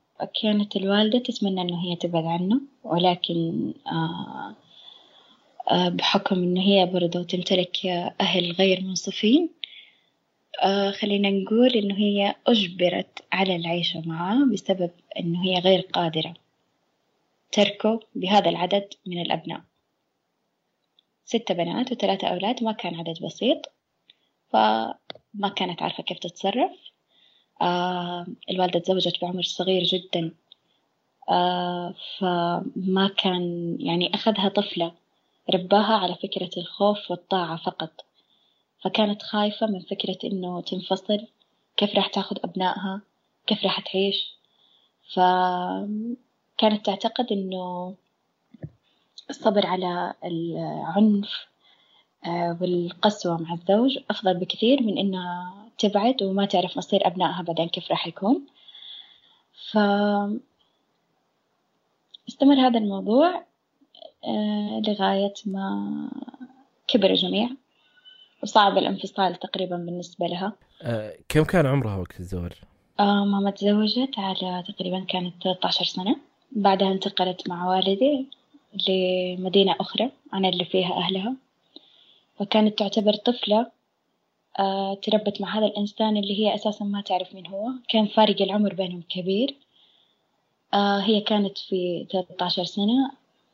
كانت 0.41 0.75
الوالدة 0.75 1.19
تتمنى 1.19 1.61
إنه 1.61 1.83
هي 1.83 1.95
تبعد 1.95 2.25
عنه 2.25 2.61
ولكن 2.83 3.73
آه 3.87 4.55
آه 5.71 5.89
بحكم 5.89 6.35
إنه 6.35 6.61
هي 6.61 6.85
برضو 6.85 7.23
تمتلك 7.23 7.85
أهل 8.21 8.51
غير 8.51 8.81
منصفين 8.81 9.49
آه 10.63 10.91
خلينا 10.91 11.29
نقول 11.29 11.69
إنه 11.69 11.95
هي 11.97 12.35
أجبرت 12.47 13.23
على 13.31 13.55
العيشة 13.55 14.03
معه 14.05 14.45
بسبب 14.53 14.91
إنه 15.19 15.43
هي 15.45 15.59
غير 15.59 15.79
قادرة. 15.81 16.33
تركه 17.53 17.99
بهذا 18.15 18.49
العدد 18.49 18.89
من 19.05 19.21
الأبناء. 19.21 19.61
ستة 21.25 21.53
بنات 21.53 21.91
وثلاثة 21.91 22.27
أولاد 22.27 22.63
ما 22.63 22.71
كان 22.71 22.95
عدد 22.95 23.23
بسيط 23.23 23.71
فما 24.49 25.49
كانت 25.55 25.81
عارفة 25.81 26.03
كيف 26.03 26.19
تتصرف. 26.19 26.71
آه 27.61 28.25
الوالدة 28.49 28.79
تزوجت 28.79 29.21
بعمر 29.21 29.41
صغير 29.41 29.83
جدا. 29.83 30.35
آه 31.29 31.95
فما 32.19 33.11
كان 33.17 33.77
يعني 33.79 34.15
أخذها 34.15 34.49
طفلة 34.49 34.91
رباها 35.53 35.93
على 35.97 36.15
فكرة 36.15 36.49
الخوف 36.57 37.11
والطاعة 37.11 37.57
فقط. 37.57 38.05
فكانت 38.83 39.21
خايفة 39.21 39.67
من 39.67 39.79
فكرة 39.79 40.17
إنه 40.23 40.61
تنفصل 40.61 41.27
كيف 41.77 41.95
راح 41.95 42.07
تاخد 42.07 42.39
أبنائها 42.43 43.01
كيف 43.47 43.63
راح 43.63 43.79
تعيش. 43.79 44.33
فكانت 46.63 46.85
تعتقد 46.85 47.31
إنه 47.31 47.95
الصبر 49.29 49.65
على 49.65 50.13
العنف 50.25 51.47
والقسوة 52.61 53.41
مع 53.41 53.53
الزوج 53.53 53.97
أفضل 54.09 54.33
بكثير 54.33 54.83
من 54.83 54.97
إنها 54.97 55.53
تبعد 55.77 56.23
وما 56.23 56.45
تعرف 56.45 56.77
مصير 56.77 57.07
أبنائها 57.07 57.41
بعدين 57.41 57.67
كيف 57.67 57.91
راح 57.91 58.07
يكون. 58.07 58.45
ف 59.71 59.77
استمر 62.27 62.55
هذا 62.55 62.77
الموضوع 62.77 63.45
لغاية 64.87 65.33
ما 65.45 66.09
كبر 66.87 67.09
الجميع 67.09 67.49
وصعب 68.43 68.77
الانفصال 68.77 69.35
تقريبا 69.35 69.75
بالنسبة 69.75 70.27
لها. 70.27 70.53
أه 70.81 71.17
كم 71.29 71.43
كان 71.43 71.65
عمرها 71.65 71.97
وقت 71.97 72.19
الزواج؟ 72.19 72.51
آه 72.99 73.25
ماما 73.25 73.51
تزوجت 73.51 74.13
على 74.17 74.63
تقريبا 74.67 75.05
كانت 75.09 75.43
13 75.43 75.85
سنة. 75.85 76.32
بعدها 76.55 76.91
انتقلت 76.91 77.49
مع 77.49 77.69
والدي 77.69 78.25
لمدينة 78.89 79.75
أخرى 79.79 80.11
عن 80.33 80.45
اللي 80.45 80.65
فيها 80.65 80.93
أهلها. 80.93 81.35
وكانت 82.39 82.79
تعتبر 82.79 83.13
طفلة 83.13 83.71
آه 84.59 84.93
تربت 84.93 85.41
مع 85.41 85.57
هذا 85.57 85.65
الإنسان 85.65 86.17
اللي 86.17 86.39
هي 86.39 86.55
أساسا 86.55 86.85
ما 86.85 87.01
تعرف 87.01 87.35
مين 87.35 87.47
هو. 87.47 87.69
كان 87.89 88.07
فارق 88.07 88.41
العمر 88.41 88.73
بينهم 88.73 89.03
كبير. 89.09 89.55
آه 90.73 90.99
هي 90.99 91.21
كانت 91.21 91.57
في 91.57 92.05
13 92.11 92.63
سنة 92.63 93.11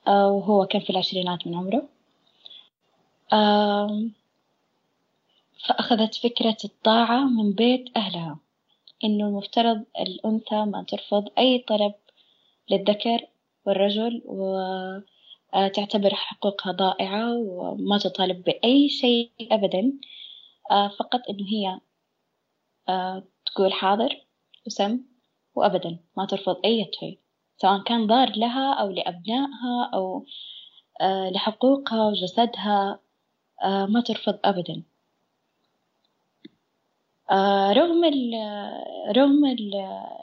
آه 0.08 0.28
وهو 0.32 0.66
كان 0.66 0.82
في 0.82 0.90
العشرينات 0.90 1.48
من 1.48 1.56
عمره. 1.56 1.84
فأخذت 5.68 6.16
فكرة 6.16 6.58
الطاعة 6.66 7.24
من 7.24 7.52
بيت 7.52 7.98
أهلها 7.98 8.38
إنه 9.04 9.28
المفترض 9.28 9.84
الأنثى 10.00 10.66
ما 10.66 10.84
ترفض 10.88 11.30
أي 11.38 11.60
طلب 11.68 11.94
للذكر 12.70 13.28
والرجل 13.66 14.22
وتعتبر 15.54 16.16
حقوقها 16.16 16.72
ضائعة 16.72 17.38
وما 17.38 17.98
تطالب 17.98 18.44
بأي 18.44 18.90
شيء 18.90 19.32
أبدا. 19.52 19.94
آه، 20.72 20.88
فقط 20.88 21.22
إنه 21.30 21.46
هي 21.48 21.80
آه، 22.90 23.24
تقول 23.46 23.74
حاضر 23.74 24.26
وسم 24.68 25.06
وأبدا 25.56 26.00
ما 26.18 26.26
ترفض 26.26 26.56
أي 26.66 26.92
شيء 27.00 27.20
سواء 27.58 27.84
كان 27.84 28.08
ضار 28.08 28.32
لها 28.38 28.74
أو 28.74 28.90
لأبنائها 28.90 29.90
أو 29.94 30.26
آه، 31.02 31.30
لحقوقها 31.30 32.08
وجسدها 32.08 33.00
ما 33.64 34.02
ترفض 34.02 34.40
أبدا. 34.46 34.84
رغم 37.72 38.04
ال 38.06 38.34
رغم 39.18 39.46
ال 39.46 39.76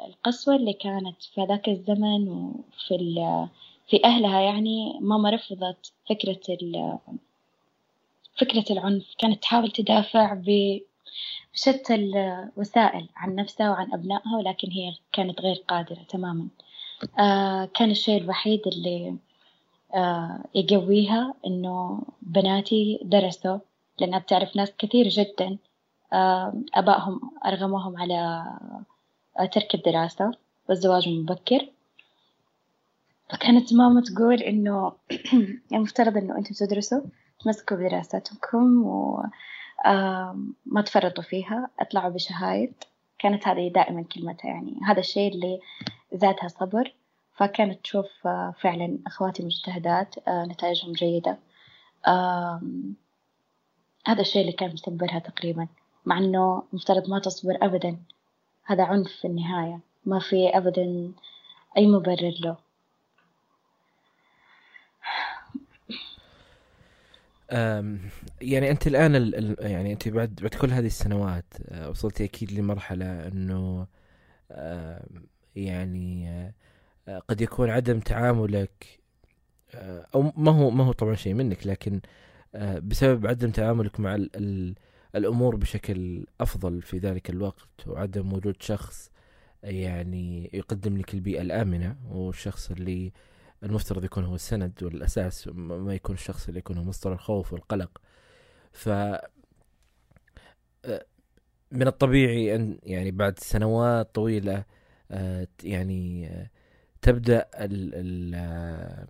القسوة 0.07 0.57
اللي 0.57 0.73
كانت 0.73 1.23
في 1.23 1.41
هذاك 1.41 1.69
الزمن 1.69 2.29
وفي 2.29 2.95
ال 2.95 3.49
في 3.89 4.05
أهلها 4.05 4.41
يعني 4.41 4.99
ماما 5.01 5.31
رفضت 5.31 5.93
فكرة 6.09 6.41
ال 6.51 6.99
فكرة 8.41 8.65
العنف. 8.71 9.15
كانت 9.19 9.43
تحاول 9.43 9.71
تدافع 9.71 10.35
بشتى 11.55 11.95
الوسائل 11.95 13.09
عن 13.17 13.35
نفسها 13.35 13.71
وعن 13.71 13.93
أبنائها 13.93 14.37
ولكن 14.39 14.71
هي 14.71 14.95
كانت 15.13 15.41
غير 15.41 15.65
قادرة 15.69 15.99
تماما. 16.09 16.49
آه 17.19 17.65
كان 17.75 17.91
الشيء 17.91 18.21
الوحيد 18.23 18.67
اللي 18.67 19.17
آه 19.95 20.45
يقويها 20.55 21.35
إنه 21.47 22.03
بناتي 22.23 22.99
درسوا 23.03 23.59
لأنها 24.01 24.19
بتعرف 24.19 24.57
ناس 24.57 24.73
كثير 24.79 25.09
جدا. 25.09 25.47
آه 25.47 25.57
أبائهم 26.75 27.21
أرغموهم 27.47 27.97
على 27.97 28.45
ترك 29.53 29.75
الدراسة 29.75 30.33
والزواج 30.69 31.09
المبكر. 31.09 31.69
فكانت 33.31 33.73
ماما 33.73 34.01
تقول 34.01 34.43
إنه 34.43 34.93
المفترض 35.73 36.17
إنه 36.17 36.39
أنتم 36.39 36.55
تدرسوا 36.55 37.01
تمسكوا 37.41 37.77
بدراستكم 37.77 38.83
وما 38.87 40.83
تفرطوا 40.87 41.25
فيها 41.25 41.71
اطلعوا 41.81 42.11
بشهايد. 42.11 42.75
كانت 43.19 43.49
هذه 43.49 43.69
دائما 43.69 44.03
كلمتها 44.03 44.49
يعني 44.49 44.81
هذا 44.87 45.01
الشيء 45.01 45.35
اللي 45.35 45.61
زادها 46.13 46.49
صبر. 46.49 46.95
فكانت 47.35 47.81
تشوف 47.83 48.07
فعلا 48.61 48.99
أخواتي 49.07 49.43
مجتهدات 49.43 50.15
نتائجهم 50.29 50.93
جيدة. 50.93 51.39
هذا 54.07 54.21
الشيء 54.21 54.41
اللي 54.43 54.53
كان 54.53 54.73
مصبرها 54.73 55.19
تقريبا. 55.19 55.69
مع 56.07 56.19
إنه 56.19 56.63
مفترض 56.73 57.11
ما 57.11 57.19
تصبر 57.19 57.59
أبدا. 57.63 57.97
هذا 58.65 58.85
عنف 58.85 59.09
في 59.09 59.27
النهاية. 59.27 59.81
ما 60.05 60.19
في 60.19 60.49
أبدا 60.49 61.13
أي 61.77 61.87
مبرر 61.87 62.35
له. 62.41 62.57
يعني 68.41 68.71
أنت 68.71 68.87
الآن 68.87 69.17
ال 69.17 69.57
يعني 69.61 69.93
أنت 69.93 70.09
بعد 70.09 70.35
بعد 70.43 70.55
كل 70.55 70.71
هذه 70.71 70.87
السنوات 70.87 71.55
آه، 71.69 71.91
وصلتي 71.91 72.25
أكيد 72.25 72.53
لمرحلة 72.53 73.29
إنه 73.29 73.87
يعني 75.57 76.29
آه، 77.09 77.19
قد 77.29 77.41
يكون 77.41 77.71
عدم 77.71 78.01
تعاملك 78.01 79.01
آه، 79.75 80.07
أو 80.15 80.33
ما 80.37 80.51
هو 80.51 80.71
ما 80.71 80.85
هو 80.85 80.93
طبعا 80.93 81.15
شيء 81.15 81.35
منك 81.35 81.67
لكن 81.67 82.01
بسبب 82.83 83.27
عدم 83.27 83.51
تعاملك 83.51 84.01
مع 84.01 84.15
ال 84.15 84.31
ال 84.37 84.75
الأمور 85.15 85.57
بشكل 85.57 86.27
أفضل 86.41 86.83
في 86.83 86.99
ذلك 86.99 87.31
الوقت 87.31 87.87
وعدم 87.87 88.33
وجود 88.33 88.63
شخص 88.63 89.11
يعني 89.63 90.51
يقدم 90.53 90.97
لك 90.97 91.15
البيئة 91.15 91.43
الآمنة 91.43 91.97
والشخص 92.09 92.71
اللي 92.71 93.13
المفترض 93.63 94.05
يكون 94.05 94.25
هو 94.25 94.35
السند 94.35 94.83
والأساس 94.83 95.49
ما 95.55 95.95
يكون 95.95 96.15
الشخص 96.15 96.49
اللي 96.49 96.59
يكون 96.59 96.79
هو 96.79 96.85
مصدر 96.85 97.13
الخوف 97.13 97.53
والقلق. 97.53 98.01
ف 98.73 98.89
آه، 98.89 99.29
من 101.73 101.87
الطبيعي 101.87 102.55
أن 102.55 102.79
يعني 102.83 103.11
بعد 103.11 103.39
سنوات 103.39 104.15
طويلة 104.15 104.65
آه، 105.11 105.47
يعني 105.65 106.27
آه، 106.29 106.51
تبدأ 107.03 107.49
ال 107.55 107.91
ال 107.95 109.07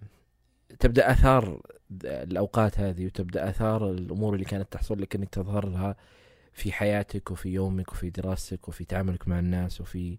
تبدأ 0.78 1.10
آثار 1.10 1.60
الأوقات 2.04 2.80
هذه 2.80 3.06
وتبدأ 3.06 3.48
آثار 3.48 3.90
الأمور 3.90 4.34
اللي 4.34 4.44
كانت 4.44 4.72
تحصل 4.72 5.02
لك 5.02 5.14
أنك 5.14 5.28
تظهر 5.28 5.68
لها 5.68 5.96
في 6.52 6.72
حياتك 6.72 7.30
وفي 7.30 7.48
يومك 7.48 7.92
وفي 7.92 8.10
دراستك 8.10 8.68
وفي 8.68 8.84
تعاملك 8.84 9.28
مع 9.28 9.38
الناس 9.38 9.80
وفي 9.80 10.18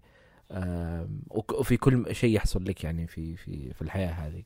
وفي 1.29 1.77
كل 1.77 2.15
شيء 2.15 2.35
يحصل 2.35 2.65
لك 2.65 2.83
يعني 2.83 3.07
في 3.07 3.35
في 3.35 3.73
في 3.73 3.81
الحياة 3.81 4.11
هذه. 4.11 4.43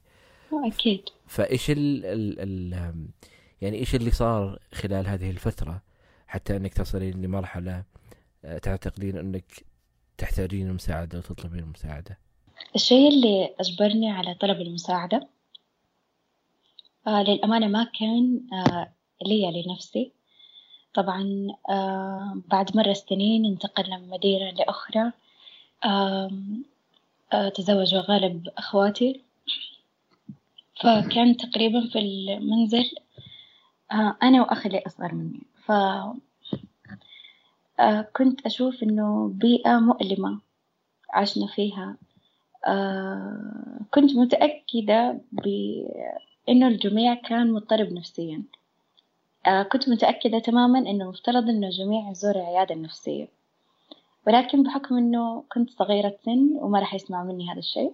أكيد. 0.54 1.02
فإيش 1.28 1.72
ال 1.72 2.06
ال 2.06 2.40
ال 2.40 2.96
يعني 3.62 3.78
إيش 3.78 3.96
اللي 3.96 4.12
صار 4.12 4.60
خلال 4.74 5.08
هذه 5.08 5.30
الفترة 5.30 5.82
حتى 6.28 6.56
إنك 6.56 6.74
تصلين 6.74 7.22
لمرحلة 7.22 7.84
آه، 8.46 8.58
تعتقدين 8.58 9.18
إنك 9.18 9.66
تحتاجين 10.18 10.68
المساعدة 10.68 11.18
وتطلبين 11.18 11.60
المساعدة؟ 11.60 12.18
الشيء 12.76 13.10
اللي 13.10 13.56
أجبرني 13.60 14.12
على 14.12 14.34
طلب 14.34 14.62
المساعدة 14.62 15.28
آه 17.08 17.24
للأمانة 17.24 17.68
ما 17.68 17.84
كان 18.00 18.42
آه 18.54 18.92
لي 19.26 19.64
لنفسي. 19.68 20.12
طبعا 20.94 21.48
آه 21.70 22.38
بعد 22.48 22.78
مرة 22.78 22.94
سنين 22.94 23.46
انتقلنا 23.46 23.98
من 23.98 24.10
مدينة 24.10 24.52
لأخرى. 24.52 25.12
تزوج 27.56 27.96
غالب 27.96 28.50
أخواتي. 28.58 29.22
فكان 30.82 31.38
تقريبا 31.38 31.88
في 31.88 32.00
المنزل 32.00 32.92
أنا 34.24 34.42
وأخي 34.42 34.70
اللي 34.70 34.84
أصغر 34.88 35.14
مني. 35.16 35.42
ف 35.66 35.72
كنت 38.16 38.46
أشوف 38.46 38.84
إنه 38.84 39.32
بيئة 39.36 39.80
مؤلمة 39.80 40.40
عشنا 41.14 41.48
فيها. 41.48 41.96
كنت 43.94 44.16
متأكدة 44.16 45.22
بإنه 46.48 46.68
الجميع 46.68 47.14
كان 47.14 47.54
مضطرب 47.54 47.94
نفسيا. 47.94 48.44
كنت 49.72 49.90
متأكدة 49.90 50.40
تماما 50.40 50.80
إنه 50.80 51.10
مفترض 51.10 51.50
إنه 51.50 51.68
الجميع 51.68 52.10
يزور 52.12 52.36
العيادة 52.36 52.76
النفسية. 52.76 53.28
ولكن 54.28 54.64
بحكم 54.64 54.98
إنه 54.98 55.44
كنت 55.54 55.70
صغيرة 55.70 56.16
سن 56.26 56.50
وما 56.62 56.80
راح 56.80 56.94
يسمع 56.94 57.24
مني 57.24 57.52
هذا 57.52 57.60
الشيء 57.60 57.94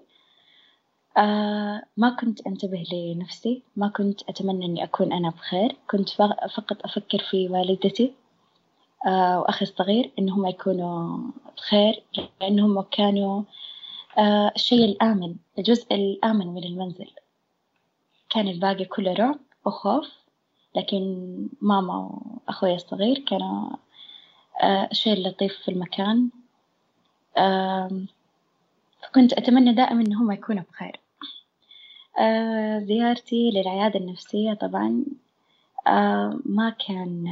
آه 1.17 1.81
ما 1.97 2.10
كنت 2.10 2.47
أنتبه 2.47 2.83
لنفسي. 2.93 3.62
ما 3.75 3.88
كنت 3.88 4.29
أتمنى 4.29 4.65
إني 4.65 4.83
أكون 4.83 5.13
أنا 5.13 5.29
بخير. 5.29 5.75
كنت 5.91 6.10
فقط 6.55 6.86
أفكر 6.86 7.19
في 7.19 7.49
والدتي 7.49 8.13
آه 9.07 9.39
وأخي 9.39 9.65
الصغير 9.65 10.12
إنهم 10.19 10.47
يكونوا 10.47 11.17
بخير 11.57 12.03
لأنهم 12.41 12.81
كانوا 12.81 13.43
آه 14.17 14.51
الشيء 14.55 14.86
الآمن 14.86 15.36
الجزء 15.60 15.95
الآمن 15.95 16.47
من 16.47 16.63
المنزل. 16.63 17.10
كان 18.30 18.48
الباقي 18.48 18.86
كله 18.86 19.13
رعب 19.13 19.40
وخوف 19.66 20.08
لكن 20.76 21.28
ماما 21.62 22.20
وأخوي 22.48 22.76
الصغير 22.76 23.20
كانوا 23.20 23.70
الشيء 24.92 25.13
آه، 25.13 25.18
اللطيف 25.18 25.58
في 25.58 25.72
المكان. 25.72 26.30
فكنت 29.02 29.34
أتمنى 29.34 29.74
دائما 29.74 30.02
إن 30.02 30.13
هم 30.13 30.32
يكونوا 30.32 30.63
بخير. 30.72 31.00
آه، 32.20 32.80
زيارتي 32.80 33.52
للعيادة 33.52 34.00
النفسية 34.00 34.54
طبعا 34.54 35.06
آه، 35.88 36.40
ما 36.46 36.70
كان 36.70 37.24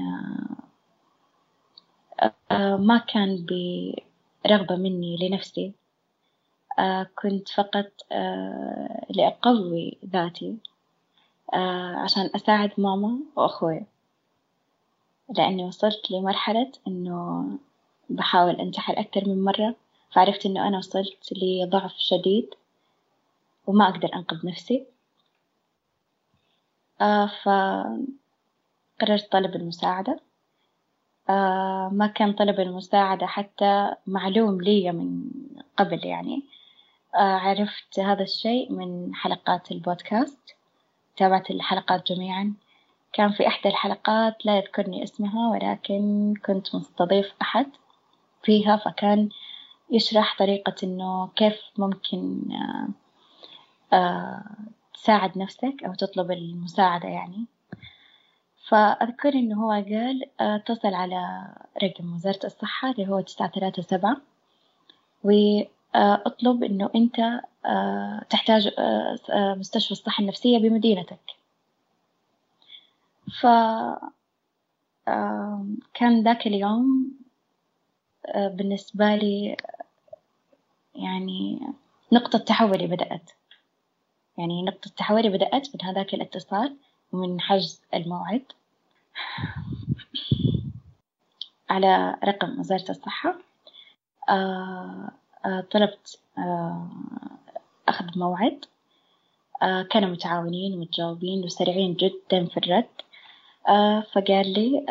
ما 2.79 2.97
كان 2.97 3.45
برغبة 4.45 4.75
مني 4.75 5.17
لنفسي. 5.21 5.73
كنت 7.21 7.49
فقط 7.49 7.91
لأقوي 9.09 9.97
ذاتي. 10.05 10.57
عشان 12.03 12.29
أساعد 12.35 12.71
ماما 12.77 13.19
وأخوي. 13.35 13.85
لأني 15.29 15.63
وصلت 15.65 16.11
لمرحلة 16.11 16.71
إنه 16.87 17.47
بحاول 18.09 18.55
أنتحر 18.55 18.99
أكثر 18.99 19.29
من 19.29 19.43
مرة 19.43 19.75
فعرفت 20.11 20.45
إنه 20.45 20.67
أنا 20.67 20.77
وصلت 20.77 21.33
لضعف 21.41 21.93
شديد 21.97 22.49
وما 23.67 23.89
أقدر 23.89 24.15
أنقذ 24.15 24.47
نفسي. 24.47 24.85
آه 27.01 27.31
فقررت 27.43 28.11
طلب 29.31 29.55
المساعدة. 29.55 30.19
آه 31.29 31.89
ما 31.93 32.07
كان 32.07 32.33
طلب 32.33 32.59
المساعدة 32.59 33.25
حتى 33.27 33.93
معلوم 34.07 34.61
لي 34.61 34.91
من 34.91 35.31
قبل 35.77 36.05
يعني. 36.05 36.43
آه 37.15 37.37
عرفت 37.37 37.99
هذا 37.99 38.23
الشيء 38.23 38.71
من 38.71 39.15
حلقات 39.15 39.71
البودكاست. 39.71 40.54
تابعت 41.17 41.51
الحلقات 41.51 42.11
جميعا. 42.11 42.53
كان 43.13 43.31
في 43.31 43.47
إحدى 43.47 43.69
الحلقات 43.69 44.45
لا 44.45 44.57
يذكرني 44.57 45.03
اسمها 45.03 45.49
ولكن 45.51 46.33
كنت 46.45 46.75
مستضيف 46.75 47.33
أحد 47.41 47.65
فيها 48.43 48.77
فكان 48.77 49.29
يشرح 49.91 50.35
طريقة 50.39 50.75
إنه 50.83 51.27
كيف 51.35 51.59
ممكن 51.77 52.39
آه 52.51 52.87
آه 53.95 54.43
تساعد 54.93 55.37
نفسك 55.37 55.83
أو 55.85 55.93
تطلب 55.93 56.31
المساعدة 56.31 57.09
يعني. 57.09 57.45
فأذكر 58.67 59.29
إنه 59.29 59.63
هو 59.65 59.71
قال 59.71 60.21
اتصل 60.39 60.93
على 60.93 61.47
رقم 61.83 62.13
وزارة 62.13 62.39
الصحة 62.45 62.91
اللي 62.91 63.07
هو 63.07 63.21
تسعة 63.21 63.49
ثلاثة 63.49 63.81
سبعة 63.81 64.17
وأطلب 65.23 66.63
إنه 66.63 66.89
أنت 66.95 67.41
تحتاج 68.29 68.71
مستشفى 69.31 69.91
الصحة 69.91 70.21
النفسية 70.21 70.57
بمدينتك. 70.57 71.19
ف 73.41 73.47
كان 75.93 76.23
ذاك 76.23 76.47
اليوم 76.47 77.11
بالنسبة 78.35 79.15
لي 79.15 79.57
يعني 80.95 81.61
نقطة 82.11 82.39
تحولي 82.39 82.87
بدأت. 82.87 83.31
يعني 84.37 84.63
نقطة 84.63 84.91
تحولي 84.97 85.29
بدأت 85.29 85.67
من 85.75 85.81
هذاك 85.81 86.13
الاتصال 86.13 86.77
ومن 87.11 87.41
حجز 87.41 87.81
الموعد 87.93 88.43
على 91.69 92.17
رقم 92.23 92.59
وزارة 92.59 92.91
الصحة. 92.91 93.35
آه 94.29 95.11
آه 95.45 95.61
طلبت 95.61 96.19
آه 96.37 96.87
أخذ 97.87 98.05
موعد. 98.15 98.65
كانوا 99.61 100.09
متعاونين 100.09 100.73
ومتجاوبين 100.73 101.43
وسريعين 101.43 101.93
جدا 101.93 102.45
في 102.45 102.57
الرد. 102.57 102.87
فقال 104.13 104.53
لي 104.53 104.85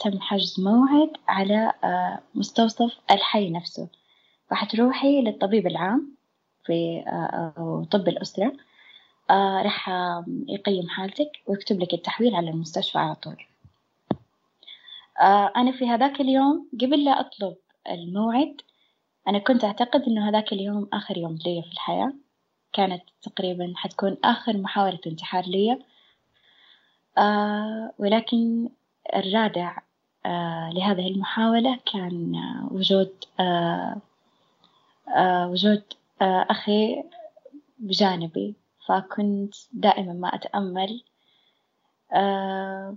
تم 0.00 0.20
حجز 0.20 0.60
موعد 0.60 1.10
على 1.28 1.72
مستوصف 2.34 2.98
الحي 3.10 3.50
نفسه. 3.50 3.88
فحتروحي 4.50 5.22
للطبيب 5.22 5.66
العام 5.66 6.16
في 6.64 7.04
طب 7.90 8.08
الأسرة. 8.08 8.52
آه 9.30 9.62
راح 9.62 9.88
يقيم 10.48 10.88
حالتك 10.88 11.30
ويكتب 11.46 11.80
لك 11.80 11.94
التحويل 11.94 12.34
على 12.34 12.50
المستشفى 12.50 12.98
على 12.98 13.14
طول. 13.14 13.46
آه 15.20 15.52
أنا 15.56 15.72
في 15.72 15.88
هذاك 15.88 16.20
اليوم 16.20 16.68
قبل 16.80 17.04
لا 17.04 17.20
أطلب 17.20 17.56
الموعد 17.90 18.60
أنا 19.28 19.38
كنت 19.38 19.64
أعتقد 19.64 20.02
إنه 20.02 20.28
هذاك 20.28 20.52
اليوم 20.52 20.88
آخر 20.92 21.18
يوم 21.18 21.38
لي 21.46 21.62
في 21.62 21.72
الحياة. 21.72 22.12
كانت 22.72 23.02
تقريبا 23.22 23.72
حتكون 23.76 24.16
آخر 24.24 24.56
محاولة 24.56 24.98
انتحار 25.06 25.44
لي 25.44 25.78
آه 27.18 27.92
ولكن 27.98 28.68
الرادع 29.16 29.78
آه 30.26 30.70
لهذه 30.74 31.08
المحاولة 31.08 31.78
كان 31.92 32.34
وجود 32.70 33.12
آه 33.40 33.96
آه 35.16 35.48
وجود 35.48 35.82
آه 36.22 36.46
أخي 36.50 37.04
بجانبي. 37.78 38.54
فكنت 38.86 39.54
دائما 39.72 40.12
ما 40.12 40.28
أتأمل. 40.34 41.02
آه 42.12 42.96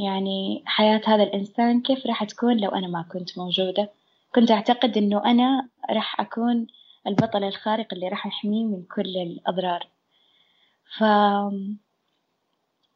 يعني 0.00 0.62
حياة 0.66 1.00
هذا 1.06 1.22
الإنسان 1.22 1.80
كيف 1.82 2.06
راح 2.06 2.24
تكون 2.24 2.56
لو 2.60 2.70
أنا 2.70 2.86
ما 2.88 3.02
كنت 3.02 3.38
موجودة؟ 3.38 3.90
كنت 4.34 4.50
أعتقد 4.50 4.96
إنه 4.96 5.24
أنا 5.24 5.68
راح 5.90 6.20
أكون 6.20 6.66
البطل 7.06 7.44
الخارق 7.44 7.94
اللي 7.94 8.08
راح 8.08 8.26
يحميه 8.26 8.64
من 8.64 8.82
كل 8.82 9.16
الأضرار. 9.16 9.88
ف 10.98 11.02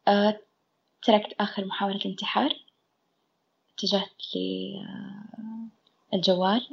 آه 0.09 0.41
تركت 1.03 1.35
آخر 1.41 1.65
محاولة 1.65 2.01
انتحار 2.07 2.51
اتجهت 3.75 4.23
للجوال 6.13 6.69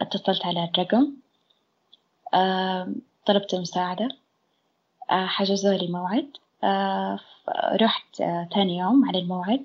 اتصلت 0.00 0.46
على 0.46 0.64
الرقم. 0.64 1.12
آه 2.34 2.92
طلبت 3.26 3.54
المساعدة. 3.54 4.08
حجزوا 5.08 5.74
لي 5.74 5.88
موعد 5.88 6.36
رحت 7.82 8.16
ثاني 8.54 8.78
يوم 8.78 9.08
على 9.08 9.18
الموعد. 9.18 9.64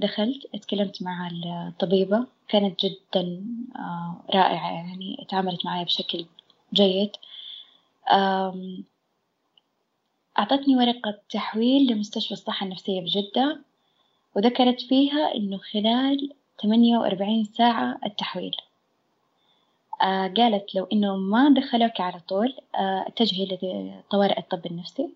دخلت 0.00 0.46
اتكلمت 0.54 1.02
مع 1.02 1.30
الطبيبة. 1.68 2.26
كانت 2.52 2.84
جدا 2.84 3.44
رائعة 4.34 4.72
يعني 4.72 5.26
تعاملت 5.28 5.66
معي 5.66 5.84
بشكل 5.84 6.26
جيد. 6.72 7.10
أعطتني 10.38 10.76
ورقة 10.76 11.18
تحويل 11.30 11.92
لمستشفى 11.92 12.32
الصحة 12.32 12.64
النفسية 12.64 13.00
بجدة 13.00 13.60
وذكرت 14.36 14.80
فيها 14.80 15.34
إنه 15.34 15.58
خلال 15.58 16.32
ثمانية 16.62 16.98
وأربعين 16.98 17.44
ساعة 17.44 17.98
التحويل. 18.06 18.56
آه 20.02 20.28
قالت 20.36 20.74
لو 20.74 20.84
إنه 20.92 21.16
ما 21.16 21.54
دخلوك 21.54 22.00
على 22.00 22.20
طول 22.20 22.54
آه 22.74 23.04
اتجهي 23.08 23.44
لطوارئ 23.46 24.38
الطب 24.38 24.66
النفسي. 24.66 25.08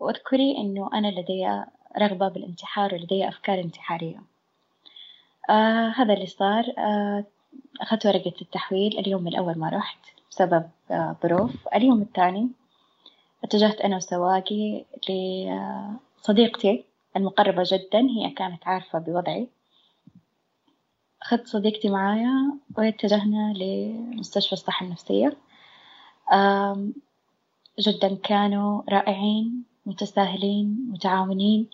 وأذكري 0.00 0.56
إنه 0.58 0.90
أنا 0.94 1.08
لدي 1.08 1.64
رغبة 1.98 2.28
بالانتحار 2.28 2.94
ولدي 2.94 3.28
أفكار 3.28 3.60
انتحارية. 3.60 4.33
آه 5.50 5.92
هذا 5.96 6.12
اللي 6.14 6.26
صار. 6.26 6.64
آه 6.78 7.24
أخذت 7.80 8.06
ورقة 8.06 8.32
التحويل 8.42 8.98
اليوم 8.98 9.28
الأول 9.28 9.58
ما 9.58 9.68
رحت 9.68 9.98
بسبب 10.30 10.70
آه 10.90 11.16
ظروف. 11.22 11.68
اليوم 11.74 12.02
الثاني 12.02 12.48
اتجهت 13.44 13.80
أنا 13.80 13.96
وسواقي 13.96 14.84
لصديقتي 16.18 16.84
المقربة 17.16 17.62
جدا 17.66 18.00
هي 18.00 18.30
كانت 18.30 18.66
عارفة 18.66 18.98
بوضعي. 18.98 19.48
أخذت 21.22 21.46
صديقتي 21.46 21.88
معايا 21.88 22.58
واتجهنا 22.78 23.52
لمستشفى 23.56 24.52
الصحة 24.52 24.86
النفسية. 24.86 25.36
جدا 27.80 28.14
كانوا 28.22 28.82
رائعين 28.88 29.64
متساهلين 29.86 30.88
متعاونين. 30.92 31.66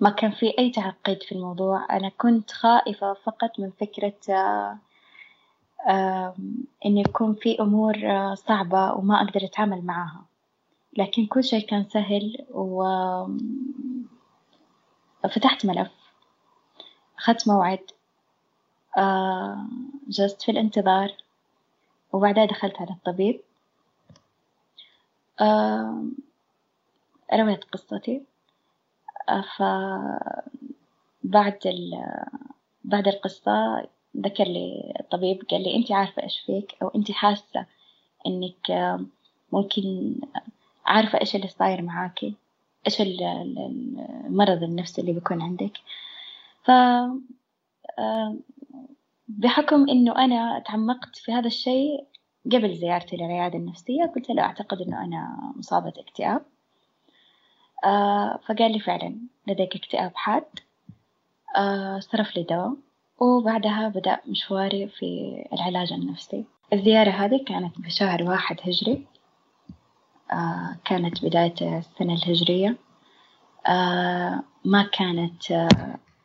ما 0.00 0.10
كان 0.10 0.30
في 0.30 0.58
أي 0.58 0.70
تعقيد 0.70 1.22
في 1.22 1.32
الموضوع. 1.32 1.86
أنا 1.96 2.08
كنت 2.08 2.50
خائفة 2.50 3.12
فقط 3.12 3.60
من 3.60 3.70
فكرة 3.70 4.14
إن 6.86 6.98
يكون 6.98 7.34
في 7.34 7.60
أمور 7.60 7.94
صعبة 8.34 8.92
وما 8.92 9.22
أقدر 9.22 9.44
أتعامل 9.44 9.82
معاها 9.86 10.24
لكن 10.98 11.26
كل 11.26 11.44
شيء 11.44 11.66
كان 11.66 11.84
سهل 11.84 12.46
و 12.50 12.84
فتحت 15.22 15.66
ملف. 15.66 15.92
أخذت 17.18 17.48
موعد 17.48 17.80
جلست 20.08 20.42
في 20.42 20.50
الانتظار 20.50 21.12
وبعدها 22.12 22.44
دخلت 22.44 22.76
على 22.80 22.90
الطبيب. 22.90 23.40
رويت 27.34 27.64
قصتي. 27.64 28.22
فبعد 29.56 31.58
بعد 32.84 33.08
القصة 33.08 33.86
ذكر 34.16 34.44
لي 34.44 34.92
الطبيب 35.00 35.42
قال 35.50 35.62
لي 35.62 35.76
أنت 35.76 35.92
عارفة 35.92 36.22
إيش 36.22 36.38
فيك 36.38 36.76
أو 36.82 36.88
أنت 36.88 37.12
حاسة 37.12 37.66
إنك 38.26 38.98
ممكن 39.52 40.14
عارفة 40.86 41.20
إيش 41.20 41.36
اللي 41.36 41.48
صاير 41.48 41.82
معاكي 41.82 42.34
إيش 42.86 43.00
المرض 43.00 44.62
النفسي 44.62 45.00
اللي 45.00 45.12
بيكون 45.12 45.42
عندك. 45.42 45.72
ف 46.64 46.70
بحكم 49.28 49.88
إنه 49.88 50.24
أنا 50.24 50.58
تعمقت 50.58 51.16
في 51.16 51.32
هذا 51.32 51.46
الشيء 51.46 52.04
قبل 52.52 52.74
زيارتي 52.74 53.16
للعيادة 53.16 53.58
النفسية 53.58 54.04
قلت 54.04 54.30
له 54.30 54.42
أعتقد 54.42 54.80
إنه 54.80 55.04
أنا 55.04 55.52
مصابة 55.56 55.92
اكتئاب 55.98 56.42
آه 57.86 58.40
فقال 58.46 58.72
لي 58.72 58.78
فعلا 58.80 59.16
لديك 59.46 59.76
اكتئاب 59.76 60.12
حاد. 60.14 60.44
آه 61.56 61.98
صرف 62.00 62.36
لي 62.36 62.42
دواء 62.42 62.74
وبعدها 63.18 63.88
بدأ 63.88 64.20
مشواري 64.26 64.88
في 64.88 65.42
العلاج 65.52 65.92
النفسي. 65.92 66.44
الزيارة 66.72 67.10
هذه 67.10 67.44
كانت 67.44 67.80
بشهر 67.80 68.22
واحد 68.22 68.56
هجري. 68.62 69.06
آه 70.32 70.76
كانت 70.84 71.24
بداية 71.24 71.78
السنة 71.78 72.14
الهجرية. 72.14 72.76
ما 74.64 74.90
كانت 74.92 75.68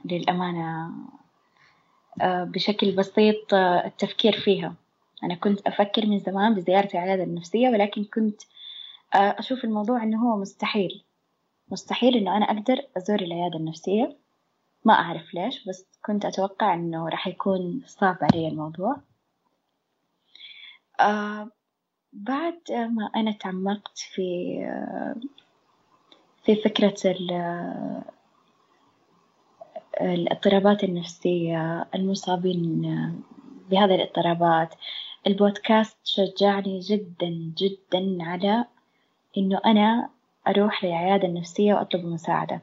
للأمانة 0.06 0.92
بشكل 2.24 2.92
بسيط 2.92 3.54
التفكير 3.54 4.40
فيها. 4.40 4.74
أنا 5.24 5.36
كنت 5.36 5.68
أفكر 5.68 6.06
من 6.06 6.20
زمان 6.20 6.56
بزيارة 6.56 6.90
العيادة 6.94 7.24
النفسية 7.24 7.70
ولكن 7.70 8.04
كنت 8.04 8.42
أشوف 9.14 9.64
الموضوع 9.64 10.04
إنه 10.04 10.30
هو 10.30 10.38
مستحيل. 10.38 11.04
مستحيل 11.72 12.16
إنه 12.18 12.38
أنا 12.38 12.46
أقدر 12.46 12.82
أزور 12.98 13.20
العيادة 13.22 13.58
النفسية. 13.58 14.18
ما 14.86 14.94
أعرف 14.94 15.34
ليش 15.34 15.68
بس 15.68 15.86
كنت 16.06 16.26
أتوقع 16.26 16.74
إنه 16.74 17.10
راح 17.10 17.28
يكون 17.28 17.84
صعب 17.86 18.18
علي 18.22 18.48
الموضوع. 18.48 18.98
آه 21.00 21.52
بعد 22.14 22.62
ما 22.72 23.10
أنا 23.16 23.32
تعمقت 23.32 23.98
في 23.98 24.58
في 26.44 26.56
فكرة 26.56 26.96
الاضطرابات 30.02 30.84
النفسية 30.84 31.88
المصابين 31.96 32.82
بهذه 33.70 33.96
الاضطرابات 33.96 34.76
البودكاست 35.28 35.98
شجعني 36.04 36.80
جدا 36.80 37.54
جدا 37.58 38.18
على 38.24 38.66
إنه 39.38 39.62
أنا 39.66 40.10
أروح 40.48 40.84
للعيادة 40.84 41.28
النفسية 41.28 41.74
وأطلب 41.74 42.06
مساعدة. 42.06 42.62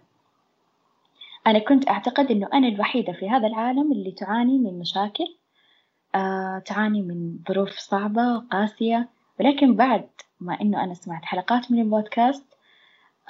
أنا 1.46 1.58
كنت 1.58 1.88
أعتقد 1.88 2.30
إنه 2.30 2.48
أنا 2.54 2.68
الوحيدة 2.68 3.12
في 3.12 3.30
هذا 3.30 3.46
العالم 3.46 3.92
اللي 3.92 4.12
تعاني 4.12 4.58
من 4.58 4.78
مشاكل 4.78 5.34
آه، 6.14 6.58
تعاني 6.66 7.02
من 7.02 7.38
ظروف 7.48 7.70
صعبة 7.70 8.34
وقاسية. 8.36 9.08
ولكن 9.40 9.76
بعد 9.76 10.08
ما 10.40 10.60
إنه 10.60 10.84
أنا 10.84 10.94
سمعت 10.94 11.24
حلقات 11.24 11.72
من 11.72 11.80
البودكاست 11.80 12.44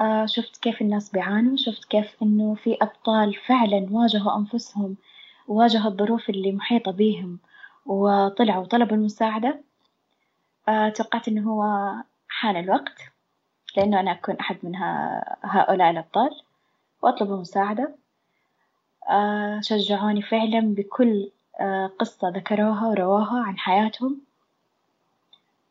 آه، 0.01 0.27
شفت 0.27 0.57
كيف 0.57 0.81
الناس 0.83 1.11
بيعانوا 1.11 1.57
شفت 1.57 1.85
كيف 1.85 2.17
إنه 2.23 2.55
في 2.55 2.77
أبطال 2.83 3.35
فعلا 3.35 3.87
واجهوا 3.91 4.37
أنفسهم 4.37 4.97
وواجهوا 5.49 5.91
الظروف 5.91 6.31
اللي 6.31 6.53
محيطة 6.53 6.93
بيهم 6.93 7.39
وطلعوا 7.87 8.63
وطلبوا 8.63 8.97
المساعدة. 8.97 9.61
آه، 10.69 10.89
توقعت 10.89 11.29
إنه 11.29 11.51
هو 11.51 11.93
حان 12.29 12.57
الوقت. 12.57 13.13
لأنه 13.77 14.01
أنا 14.01 14.13
أكون 14.13 14.37
أحد 14.37 14.57
من 14.63 14.77
هؤلاء 15.45 15.91
الأبطال 15.91 16.31
وأطلب 17.03 17.33
المساعدة. 17.33 17.95
آه، 19.11 19.61
شجعوني 19.61 20.23
فعلا 20.23 20.61
بكل 20.61 21.31
آه، 21.61 21.87
قصة 21.99 22.29
ذكروها 22.29 22.87
ورواها 22.87 23.45
عن 23.47 23.59
حياتهم. 23.59 24.21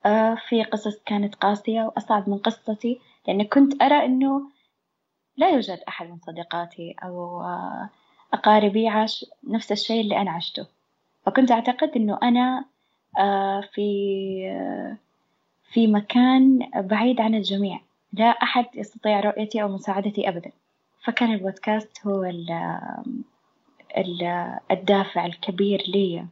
آه، 0.06 0.36
في 0.50 0.64
قصص 0.64 1.04
كانت 1.06 1.36
قاسية 1.36 1.84
وأصعب 1.84 2.30
من 2.30 2.38
قصتي 2.38 3.00
لأني 3.28 3.46
كنت 3.46 3.82
أرى 3.84 4.06
إنه 4.06 4.50
لا 5.38 5.50
يوجد 5.50 5.80
أحد 5.88 6.10
من 6.10 6.18
صديقاتي 6.20 6.96
أو 7.04 7.44
أقاربي 8.34 8.88
عاش 8.88 9.26
نفس 9.44 9.72
الشيء 9.72 10.02
اللي 10.02 10.22
أنا 10.22 10.32
عشته. 10.32 10.68
فكنت 11.26 11.52
أعتقد 11.52 11.92
إنه 11.96 12.20
أنا 12.24 12.66
في 13.74 13.88
في 15.72 15.88
مكان 15.88 16.72
بعيد 16.76 17.22
عن 17.22 17.36
الجميع. 17.36 17.80
لا 18.14 18.26
أحد 18.26 18.66
يستطيع 18.76 19.20
رؤيتي 19.20 19.64
أو 19.64 19.68
مساعدتي 19.68 20.30
أبدا. 20.30 20.52
فكان 21.04 21.34
البودكاست 21.34 22.08
هو 22.08 22.24
ال 22.24 22.52
ال 23.98 24.24
الدافع 24.72 25.26
الكبير 25.26 25.84
لي 25.88 26.26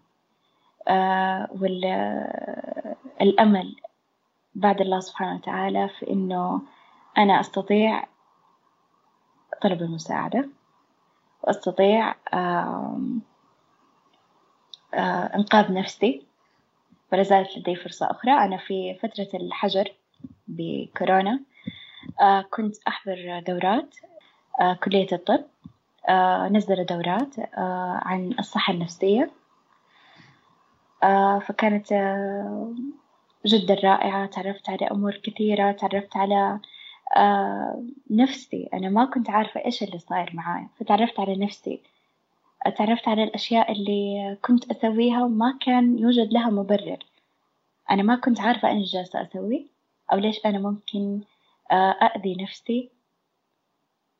آه، 0.88 1.50
والأمل 3.22 3.76
بعد 4.56 4.82
الله 4.82 5.00
سبحانه 5.00 5.36
وتعالى 5.36 5.90
في 5.90 6.10
إنه 6.10 6.62
أنا 7.18 7.40
أستطيع 7.40 8.06
طلب 9.62 9.82
المساعدة 9.82 10.50
وأستطيع 11.44 12.16
آه، 12.34 13.00
إنقاذ 15.36 15.74
نفسي 15.74 16.26
ولا 17.14 17.24
زالت 17.24 17.58
لدي 17.58 17.76
فرصة 17.76 18.12
أخرى. 18.12 18.32
أنا 18.32 18.58
في 18.58 18.94
فترة 18.94 19.28
الحجر 19.34 19.92
بكورونا. 20.48 21.32
آه، 21.32 21.55
كنت 22.50 22.76
أحضر 22.88 23.44
دورات 23.48 23.96
آه، 24.62 24.74
كلية 24.74 25.08
الطب 25.12 25.44
آه، 26.10 26.48
نزل 26.48 26.86
دورات 26.86 27.40
آه، 27.40 28.02
عن 28.04 28.36
الصحة 28.40 28.74
النفسية. 28.74 29.32
فكانت 31.42 31.88
جدا 33.46 33.74
رائعة. 33.74 34.26
تعرفت 34.26 34.70
على 34.70 34.88
أمور 34.88 35.16
كثيرة 35.24 35.72
تعرفت 35.72 36.18
على 36.18 36.60
نفسي. 38.10 38.70
أنا 38.74 38.90
ما 38.90 39.06
كنت 39.06 39.30
عارفة 39.30 39.66
إيش 39.66 39.84
اللي 39.84 40.00
صاير 40.00 40.32
معاي. 40.34 40.68
فتعرفت 40.80 41.20
على 41.20 41.36
نفسي. 41.36 41.82
تعرفت 42.78 43.08
على 43.08 43.24
الأشياء 43.24 43.72
اللي 43.72 44.38
كنت 44.42 44.72
أسويها 44.72 45.24
وما 45.24 45.58
كان 45.62 46.00
يوجد 46.00 46.34
لها 46.34 46.50
مبرر. 46.50 47.00
أنا 47.92 48.04
ما 48.04 48.16
كنت 48.16 48.42
عارفة 48.42 48.70
إيش 48.70 48.94
جالسة 48.94 49.22
أسوي 49.22 49.68
أو 50.12 50.18
ليش 50.18 50.46
أنا 50.46 50.60
ممكن 50.60 51.22
أأذي 51.72 52.36
نفسي. 52.44 52.90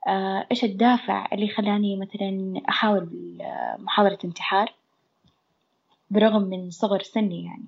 آه، 0.08 0.48
إيش 0.52 0.64
الدافع 0.64 1.28
اللي 1.34 1.48
خلاني 1.50 1.96
مثلا 1.96 2.62
أحاول 2.70 3.38
محاولة 3.80 4.18
انتحار 4.26 4.74
برغم 6.10 6.42
من 6.42 6.70
صغر 6.72 7.02
سني 7.02 7.46
يعني. 7.46 7.68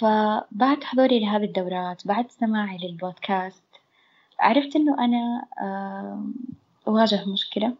فبعد 0.00 0.84
حضوري 0.84 1.20
لهذه 1.20 1.44
الدورات 1.44 2.06
بعد 2.06 2.30
سماعي 2.30 2.78
للبودكاست 2.78 3.64
عرفت 4.40 4.76
إنه 4.76 5.04
أنا 5.04 5.46
أواجه 6.88 7.24
مشكلة. 7.28 7.74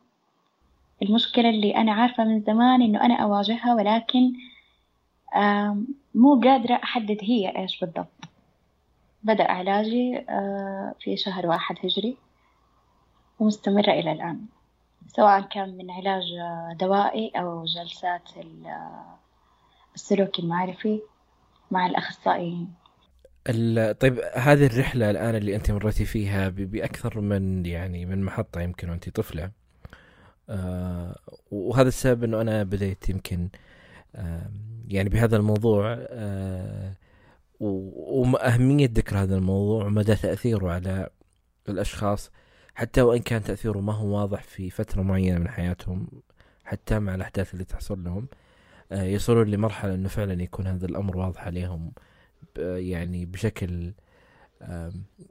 المشكلة 1.03 1.49
اللي 1.51 1.77
أنا 1.77 1.93
عارفة 1.93 2.25
من 2.25 2.41
زمان 2.41 2.83
إنه 2.83 3.05
أنا 3.05 3.15
أواجهها 3.15 3.75
ولكن 3.75 4.33
مو 6.15 6.41
قادرة 6.41 6.75
أحدد 6.75 7.19
هي 7.23 7.57
إيش 7.59 7.81
بالضبط. 7.81 8.07
بدأ 9.27 9.51
علاجي 9.51 10.19
آه، 10.29 10.95
في 11.01 11.17
شهر 11.17 11.47
واحد 11.47 11.77
هجري 11.85 12.17
ومستمرة 13.39 13.91
إلى 13.91 14.13
الآن. 14.13 14.41
سواء 15.07 15.41
كان 15.41 15.77
من 15.77 15.91
علاج 15.91 16.23
دوائي 16.81 17.33
أو 17.37 17.65
جلسات 17.65 18.23
السلوك 19.95 20.39
المعرفي 20.39 21.01
مع 21.71 21.87
الأخصائيين. 21.87 22.75
طيب 24.01 24.21
هذه 24.35 24.67
الرحلة 24.67 25.11
الآن 25.11 25.35
اللي 25.35 25.57
أنت 25.57 25.71
مريتي 25.71 26.05
فيها 26.05 26.49
بأكثر 26.49 27.21
من 27.21 27.67
يعني 27.67 28.07
من 28.07 28.23
محطة 28.23 28.61
يمكن 28.61 28.91
وأنت 28.91 29.09
طفلة. 29.09 29.51
آه 30.49 31.17
وهذا 31.51 31.89
السبب 31.89 32.25
أنه 32.25 32.41
أنا 32.41 32.63
بديت 32.63 33.09
يمكن 33.09 33.49
آه 34.15 34.51
يعني 34.89 35.09
بهذا 35.09 35.37
الموضوع 35.37 35.97
آه 36.01 36.93
وأهمية 37.61 38.91
ذكر 38.93 39.19
هذا 39.19 39.37
الموضوع 39.37 39.85
ومدى 39.85 40.15
تأثيره 40.15 40.71
على 40.73 41.11
الأشخاص 41.69 42.31
حتى 42.75 43.03
وإن 43.03 43.19
كان 43.23 43.43
تأثيره 43.43 43.79
ما 43.79 43.93
هو 43.93 44.21
واضح 44.21 44.43
في 44.43 44.71
فترة 44.71 45.03
معينة 45.03 45.39
من 45.39 45.49
حياتهم 45.49 46.09
حتى 46.65 46.99
مع 46.99 47.15
الأحداث 47.15 47.53
اللي 47.55 47.65
تحصل 47.65 48.05
لهم 48.05 48.29
آه، 48.93 49.03
يصلون 49.03 49.49
لمرحلة 49.49 49.95
أنه 49.95 50.09
فعلا 50.09 50.43
يكون 50.43 50.67
هذا 50.67 50.87
الأمر 50.87 51.17
واضح 51.17 51.47
عليهم 51.47 51.93
يعني 52.59 53.27
بشكل 53.27 53.93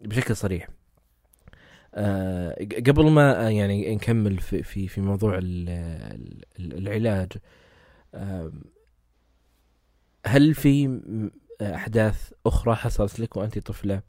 بشكل 0.01 0.35
صريح. 0.35 0.69
آه، 1.95 2.67
قبل 2.87 3.11
ما 3.11 3.49
يعني 3.49 3.95
نكمل 3.95 4.37
في 4.37 4.63
في 4.63 4.87
في 4.87 5.01
موضوع 5.01 5.39
العلاج 6.59 7.31
هل 10.25 10.53
في 10.53 11.01
أحداث 11.61 12.31
أخرى 12.45 12.75
حصلت 12.75 13.19
لك 13.19 13.37
وأنت 13.37 13.59
طفلة 13.59 14.01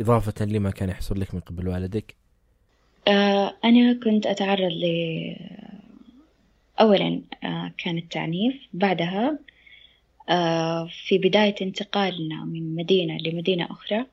إضافة 0.00 0.44
لما 0.44 0.70
كان 0.70 0.88
يحصل 0.88 1.20
لك 1.20 1.34
من 1.34 1.40
قبل 1.40 1.68
والدك؟ 1.68 2.14
آه، 3.08 3.54
أنا 3.64 4.00
كنت 4.04 4.26
أتعرض 4.26 4.72
ل 4.72 4.84
أولا 6.80 7.22
آه، 7.44 7.72
كان 7.78 7.98
التعنيف 7.98 8.54
بعدها 8.72 9.38
آه، 10.28 10.88
في 11.06 11.18
بداية 11.18 11.54
انتقالنا 11.62 12.44
من 12.44 12.74
مدينة 12.74 13.18
لمدينة 13.18 13.68
أخرى 13.70 14.04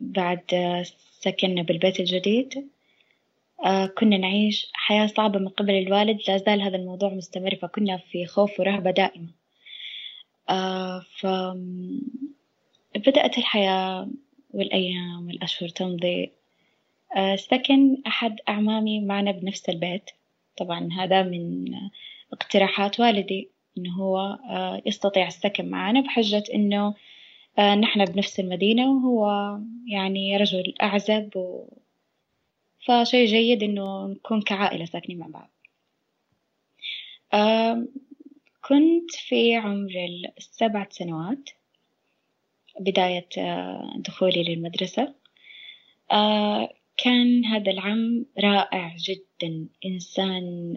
بعد 0.00 0.40
سكننا 1.20 1.62
بالبيت 1.62 2.00
الجديد. 2.00 2.68
كنا 3.98 4.18
نعيش 4.18 4.70
حياة 4.72 5.06
صعبة 5.06 5.38
من 5.38 5.48
قبل 5.48 5.70
الوالد 5.70 6.18
لا 6.28 6.36
زال 6.36 6.62
هذا 6.62 6.76
الموضوع 6.76 7.08
مستمر 7.08 7.54
فكنا 7.62 7.96
في 7.96 8.26
خوف 8.26 8.60
ورهبة 8.60 8.90
دائمة 8.90 9.28
ف 11.20 11.26
بدأت 12.96 13.38
الحياة 13.38 14.08
والأيام 14.50 15.26
والأشهر 15.26 15.68
تمضي. 15.68 16.32
آه، 17.16 17.36
سكن 17.36 18.02
أحد 18.06 18.36
أعمامي 18.48 19.00
معنا 19.00 19.30
بنفس 19.30 19.68
البيت. 19.68 20.10
طبعا 20.56 20.88
هذا 20.92 21.22
من 21.22 21.64
اقتراحات 22.32 23.00
والدي 23.00 23.50
إنه 23.78 23.94
هو 23.94 24.18
آه، 24.50 24.82
يستطيع 24.86 25.26
السكن 25.26 25.70
معنا 25.70 26.00
بحجة 26.00 26.44
إنه 26.54 26.94
آه، 27.58 27.74
نحن 27.74 28.04
بنفس 28.04 28.40
المدينة 28.40 28.92
وهو 28.92 29.58
يعني 29.86 30.36
رجل 30.36 30.74
أعزب 30.82 31.36
و... 31.36 31.68
فشيء 32.86 33.26
جيد 33.26 33.62
إنه 33.62 34.06
نكون 34.06 34.42
كعائلة 34.42 34.84
ساكنين 34.84 35.18
مع 35.18 35.26
بعض. 35.26 35.50
كنت 38.64 39.10
في 39.10 39.56
عمر 39.56 39.90
السبعة 40.38 40.88
سنوات 40.90 41.50
بداية 42.80 43.28
دخولي 43.96 44.42
للمدرسة. 44.42 45.14
كان 46.96 47.44
هذا 47.44 47.70
العم 47.70 48.26
رائع 48.38 48.96
جدا 48.98 49.66
إنسان 49.86 50.74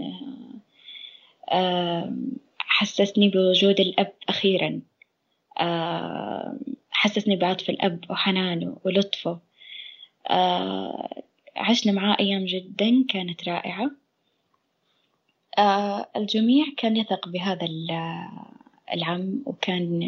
حسسني 2.59 3.29
بوجود 3.29 3.79
الأب 3.79 4.13
أخيرا. 4.29 4.81
حسسني 6.89 7.35
بعطف 7.35 7.69
الأب 7.69 8.05
وحنانه 8.09 8.77
ولطفه. 8.85 9.39
عشنا 11.57 11.91
معاه 11.91 12.17
أيام 12.19 12.45
جدا 12.45 13.05
كانت 13.09 13.49
رائعة. 13.49 13.91
الجميع 16.15 16.65
كان 16.77 16.97
يثق 16.97 17.29
بهذا 17.29 17.67
العم 18.93 19.43
وكان 19.45 20.01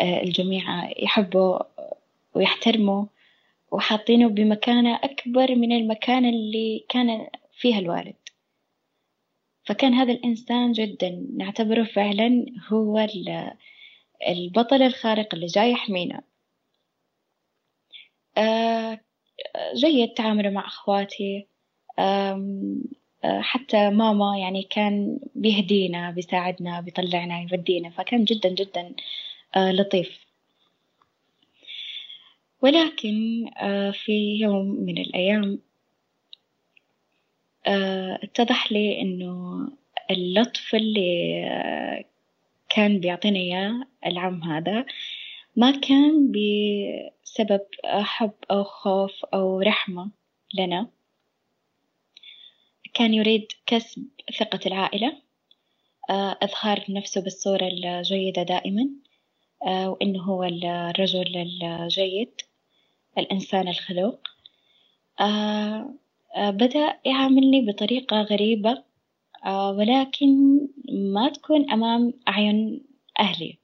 الجميع 0.00 0.90
يحبه 1.02 1.60
ويحترمه 2.34 3.08
وحاطينه 3.70 4.28
بمكانة 4.28 4.96
أكبر 4.96 5.54
من 5.54 5.72
المكانة 5.72 6.28
اللي 6.28 6.84
كان 6.88 7.26
فيها 7.52 7.78
الوالد. 7.78 8.14
فكان 9.64 9.94
هذا 9.94 10.12
الإنسان 10.12 10.72
جدا 10.72 11.26
نعتبره 11.36 11.84
فعلا 11.84 12.46
هو 12.68 13.06
البطل 14.28 14.82
الخارق 14.82 15.34
اللي 15.34 15.46
جاي 15.46 15.70
يحمينا. 15.70 16.22
آه، 18.38 19.00
جيد 19.74 20.08
تعامله 20.08 20.50
مع 20.50 20.66
أخواتي 20.66 21.46
آه، 21.98 22.70
حتى 23.24 23.90
ماما 23.90 24.38
يعني 24.38 24.62
كان 24.62 25.18
بيهدينا 25.34 26.10
بيساعدنا 26.10 26.80
بيطلعنا 26.80 27.40
يودينا 27.40 27.90
فكان 27.90 28.24
جدا 28.24 28.48
جدا 28.48 28.92
آه، 29.56 29.72
لطيف. 29.72 30.28
ولكن 32.62 33.46
في 33.92 34.38
يوم 34.40 34.66
من 34.66 34.98
الأيام 34.98 35.58
آه، 37.68 38.18
اتضح 38.22 38.72
لي 38.72 39.00
إنه 39.00 39.68
اللطف 40.10 40.74
اللي 40.74 41.44
آه، 41.46 42.04
كان 42.68 43.00
بيعطينا 43.00 43.38
إياه 43.38 43.86
العم 44.06 44.42
هذا 44.42 44.86
ما 45.58 45.70
كان 45.70 46.32
بسبب 46.32 47.60
حب 47.84 48.32
أو 48.50 48.64
خوف 48.64 49.24
أو 49.24 49.60
رحمة 49.60 50.10
لنا. 50.54 50.90
كان 52.94 53.14
يريد 53.14 53.46
كسب 53.66 54.08
ثقة 54.38 54.60
العائلة 54.66 55.22
آه، 56.10 56.38
إظهار 56.42 56.84
نفسه 56.88 57.20
بالصورة 57.20 57.68
الجيدة 57.68 58.42
دائما 58.42 58.88
وإنه 59.66 60.22
هو 60.22 60.44
الرجل 60.44 61.36
الجيد 61.36 62.40
الإنسان 63.18 63.68
الخلوق. 63.68 64.20
آه، 65.20 65.94
بدأ 66.36 67.00
يعاملني 67.04 67.66
بطريقة 67.66 68.22
غريبة 68.22 68.84
آه، 69.44 69.70
ولكن 69.70 70.58
ما 70.88 71.28
تكون 71.28 71.70
أمام 71.70 72.12
أعين 72.28 72.84
أهلي. 73.20 73.58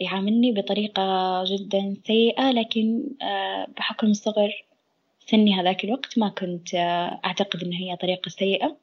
يعاملني 0.00 0.52
بطريقة 0.52 1.02
جدا 1.44 1.96
سيئة 2.06 2.50
لكن 2.50 3.04
آه، 3.22 3.66
بحكم 3.76 4.12
صغر 4.12 4.64
سني 5.26 5.60
هذاك 5.60 5.84
الوقت 5.84 6.18
ما 6.18 6.28
كنت 6.28 6.74
أعتقد 7.24 7.64
إن 7.64 7.72
هي 7.72 7.96
طريقة 7.96 8.28
سيئة. 8.28 8.76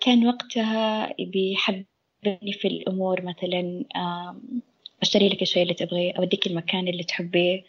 كان 0.00 0.26
وقتها 0.26 1.12
بيحبني 1.18 2.52
في 2.52 2.68
الأمور 2.68 3.22
مثلا 3.22 3.84
أشتري 5.02 5.28
لك 5.28 5.42
الشيء 5.42 5.62
اللي 5.62 5.74
تبغيه 5.74 6.12
أوديك 6.12 6.46
المكان 6.46 6.88
اللي 6.88 7.04
تحبيه. 7.04 7.64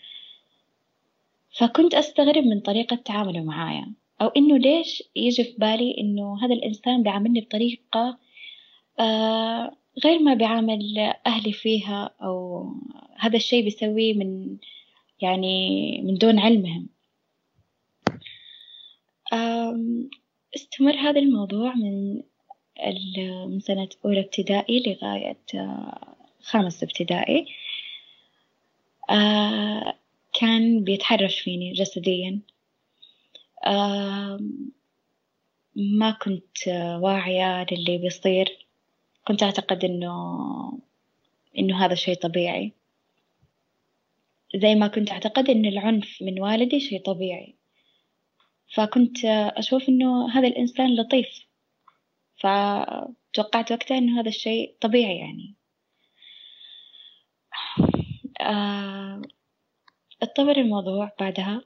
فكنت 1.58 1.94
أستغرب 1.94 2.44
من 2.44 2.60
طريقة 2.60 2.96
تعامله 2.96 3.44
معايا 3.44 3.94
أو 4.22 4.28
إنه 4.28 4.58
ليش 4.58 5.04
يجي 5.16 5.44
في 5.44 5.56
بالي 5.58 5.96
إنه 5.98 6.46
هذا 6.46 6.54
الإنسان 6.54 7.04
بيعاملني 7.04 7.42
بطريقة 7.42 8.18
آه 9.00 9.76
غير 10.04 10.20
ما 10.20 10.34
بيعامل 10.34 10.98
أهلي 11.28 11.54
فيها 11.54 12.16
أو 12.22 12.66
هذا 13.18 13.36
الشيء 13.38 13.64
بيسويه 13.64 14.14
من 14.14 14.58
يعني 15.22 16.02
من 16.02 16.14
دون 16.14 16.40
علمهم. 16.40 16.90
استمر 20.56 20.96
هذا 20.96 21.20
الموضوع 21.20 21.74
من 21.76 22.22
من 23.48 23.60
سنة 23.60 23.90
أولى 24.06 24.20
ابتدائي 24.20 24.84
لغاية 24.88 25.38
آه، 25.56 26.16
خامس 26.42 26.84
ابتدائي. 26.84 27.46
آه، 29.10 29.94
كان 30.34 30.84
بيتحرش 30.84 31.40
فيني 31.40 31.74
جسديا. 31.74 32.40
ما 35.76 36.12
كنت 36.12 36.68
واعية 37.02 37.66
للي 37.72 37.98
بيصير. 37.98 38.69
كنت 39.30 39.44
أعتقد 39.44 39.86
إنه 39.86 40.80
إنه 41.58 41.86
هذا 41.86 41.96
شيء 41.96 42.16
طبيعي. 42.16 42.74
زي 44.56 44.76
ما 44.76 44.88
كنت 44.88 45.12
أعتقد 45.12 45.50
إن 45.50 45.66
العنف 45.66 46.22
من 46.22 46.42
والدي 46.42 46.80
شيء 46.80 47.02
طبيعي. 47.02 47.56
فكنت 48.74 49.26
أشوف 49.26 49.90
إنه 49.90 50.30
هذا 50.30 50.48
الإنسان 50.48 50.96
لطيف. 50.96 51.46
فتوقعت 52.38 53.72
وقتها 53.72 53.98
إنه 53.98 54.22
هذا 54.22 54.30
الشيء 54.30 54.76
طبيعي 54.82 55.18
يعني. 55.18 55.56
آه 58.42 59.22
اتطور 60.22 60.58
الموضوع 60.58 61.12
بعدها. 61.20 61.62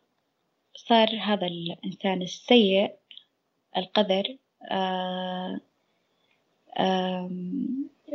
صار 0.75 1.19
هذا 1.19 1.47
الإنسان 1.47 2.21
السيء 2.21 2.91
القدر 3.77 4.37
آه 4.71 5.59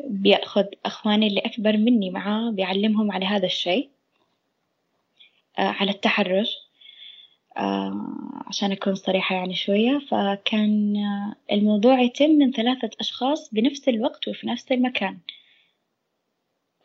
بيأخذ 0.05 0.65
أخواني 0.85 1.27
اللي 1.27 1.41
أكبر 1.41 1.77
مني 1.77 2.11
معاه 2.11 2.51
بيعلمهم 2.51 3.13
على 3.13 3.27
هذا 3.27 3.47
الشيء 3.47 3.89
آه 5.59 5.63
على 5.63 5.91
التحرش 5.91 6.57
آه 7.57 8.07
عشان 8.47 8.73
أكون 8.73 8.95
صريحة 8.95 9.35
يعني 9.37 9.55
شوية. 9.55 9.99
فكان 10.11 10.97
الموضوع 11.53 12.01
يتم 12.01 12.31
من 12.31 12.53
ثلاثة 12.53 12.91
أشخاص 13.01 13.55
بنفس 13.55 13.89
الوقت 13.89 14.29
وفي 14.29 14.47
نفس 14.47 14.73
المكان. 14.73 15.19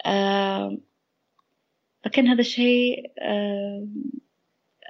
آه 0.06 0.78
فكان 2.04 2.28
هذا 2.28 2.40
الشيء 2.42 3.12
آه، 3.20 3.88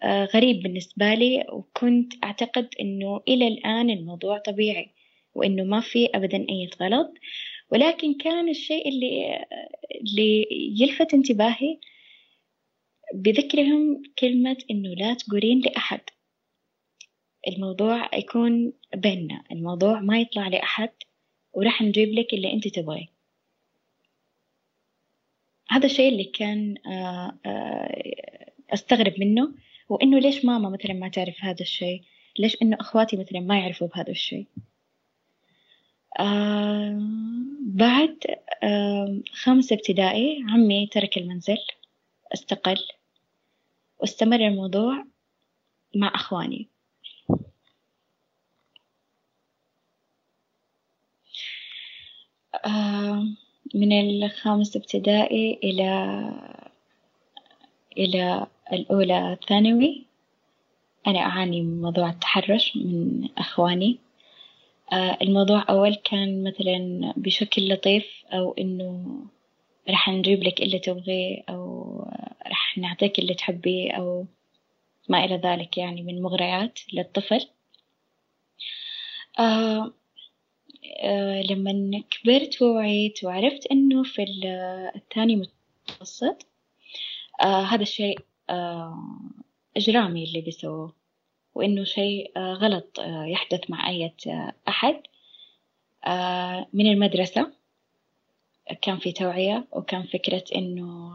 آه، 0.03 0.25
غريب 0.25 0.63
بالنسبة 0.63 1.13
لي 1.13 1.45
وكنت 1.51 2.13
أعتقد 2.23 2.69
إنه 2.79 3.21
إلى 3.27 3.47
الآن 3.47 3.89
الموضوع 3.89 4.37
طبيعي. 4.37 4.92
وإنه 5.35 5.63
ما 5.63 5.81
في 5.81 6.09
أبدا 6.15 6.37
أي 6.37 6.69
غلط. 6.81 7.13
ولكن 7.71 8.13
كان 8.13 8.49
الشيء 8.49 8.89
اللي 8.89 9.45
اللي 10.01 10.47
يلفت 10.51 11.13
انتباهي 11.13 11.79
بذكرهم 13.13 14.01
كلمة 14.19 14.57
إنه 14.71 14.89
لا 14.89 15.13
تقولين 15.13 15.59
لأحد. 15.59 16.01
الموضوع 17.47 18.09
يكون 18.15 18.73
بيننا. 18.95 19.43
الموضوع 19.51 19.99
ما 19.99 20.19
يطلع 20.19 20.47
لأحد 20.47 20.89
وراح 21.53 21.81
نجيب 21.81 22.09
لك 22.09 22.33
اللي 22.33 22.53
أنت 22.53 22.67
تبغيه. 22.67 23.07
هذا 25.69 25.85
الشيء 25.85 26.11
اللي 26.11 26.23
كان 26.23 26.75
آه، 26.87 27.39
آه، 27.45 28.51
أستغرب 28.73 29.19
منه. 29.19 29.53
وإنه 29.89 30.19
ليش 30.19 30.45
ماما 30.45 30.69
مثلا 30.69 30.93
ما 30.93 31.09
تعرف 31.09 31.35
هذا 31.39 31.61
الشيء؟ 31.61 32.01
ليش 32.39 32.57
إنه 32.61 32.77
أخواتي 32.79 33.17
مثلا 33.17 33.39
ما 33.39 33.59
يعرفوا 33.59 33.87
بهذا 33.87 34.11
الشيء؟ 34.11 34.45
بعد 37.61 38.17
خامسة 39.33 39.75
ابتدائي 39.75 40.43
عمي 40.49 40.87
ترك 40.87 41.17
المنزل 41.17 41.57
استقل 42.33 42.77
واستمر 43.99 44.35
الموضوع 44.47 45.05
مع 45.95 46.11
أخواني. 46.15 46.69
من 53.75 53.93
الخامس 54.23 54.75
ابتدائي 54.75 55.59
إلى 55.63 55.89
إلى 57.97 58.47
الأولى 58.73 59.37
ثانوي 59.47 60.05
أنا 61.07 61.19
أعاني 61.19 61.61
من 61.61 61.81
موضوع 61.81 62.09
التحرش 62.09 62.77
من 62.77 63.29
أخواني. 63.37 63.99
الموضوع 65.21 65.65
أول 65.69 65.95
كان 65.95 66.43
مثلا 66.43 67.13
بشكل 67.17 67.73
لطيف 67.73 68.05
أو 68.33 68.53
إنه 68.53 69.05
راح 69.89 70.09
نجيب 70.09 70.43
لك 70.43 70.61
اللي 70.61 70.79
تبغيه 70.79 71.43
أو 71.49 71.97
راح 72.47 72.77
نعطيك 72.77 73.19
اللي 73.19 73.33
تحبيه 73.33 73.91
أو 73.91 74.25
ما 75.09 75.25
إلى 75.25 75.35
ذلك 75.35 75.77
يعني 75.77 76.01
من 76.03 76.21
مغريات 76.21 76.79
للطفل. 76.93 77.47
آه 79.39 79.93
آه 81.03 81.41
لما 81.41 82.03
كبرت 82.11 82.61
ووعيت 82.61 83.23
وعرفت 83.23 83.67
إنه 83.71 84.03
في 84.03 84.23
الثاني 84.95 85.35
متوسط 85.87 86.45
آه 87.41 87.63
هذا 87.63 87.81
الشيء 87.81 88.19
آه 88.49 88.97
إجرامي 89.77 90.23
اللي 90.23 90.41
بيسووه. 90.41 91.02
وإنه 91.55 91.83
شيء 91.83 92.31
آه 92.37 92.53
غلط 92.53 92.99
آه 92.99 93.25
يحدث 93.25 93.69
مع 93.69 93.89
أي 93.89 94.13
آه 94.27 94.53
أحد. 94.67 95.01
من 96.73 96.87
المدرسة 96.91 97.51
كان 98.81 98.97
في 98.97 99.11
توعية 99.11 99.65
وكان 99.71 100.03
فكرة 100.03 100.43
إنه 100.55 101.13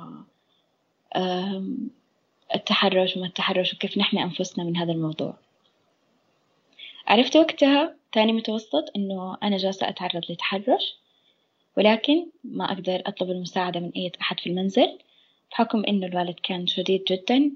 التحرش 2.54 3.16
وما 3.16 3.26
التحرش 3.26 3.74
وكيف 3.74 3.98
نحمي 3.98 4.22
أنفسنا 4.22 4.64
من 4.64 4.76
هذا 4.76 4.92
الموضوع. 4.92 5.34
عرفت 7.06 7.36
وقتها 7.36 7.96
ثاني 8.14 8.32
متوسط 8.32 8.84
إنه 8.96 9.36
أنا 9.42 9.56
جالسة 9.56 9.88
أتعرض 9.88 10.22
لتحرش 10.30 10.94
ولكن 11.76 12.26
ما 12.44 12.72
أقدر 12.72 13.02
أطلب 13.06 13.30
المساعدة 13.30 13.80
من 13.80 13.90
أي 13.96 14.12
أحد 14.20 14.40
في 14.40 14.46
المنزل 14.50 14.98
بحكم 15.50 15.82
إنه 15.88 16.06
الوالد 16.06 16.36
كان 16.42 16.66
شديد 16.66 17.04
جدا. 17.04 17.50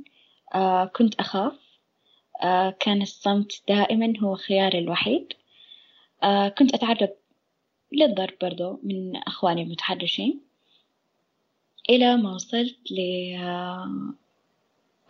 كنت 0.96 1.14
أخاف. 1.20 1.61
كان 2.80 3.02
الصمت 3.02 3.62
دائما 3.68 4.14
هو 4.22 4.34
خياري 4.36 4.78
الوحيد. 4.78 5.32
آه 6.22 6.48
كنت 6.48 6.74
أتعرض 6.74 7.10
للضرب 7.92 8.34
برضو 8.40 8.80
من 8.82 9.16
أخواني 9.16 9.62
المتحرشين 9.62 10.40
إلى 11.90 12.16
ما 12.16 12.34
وصلت 12.34 12.92
ل 12.92 13.00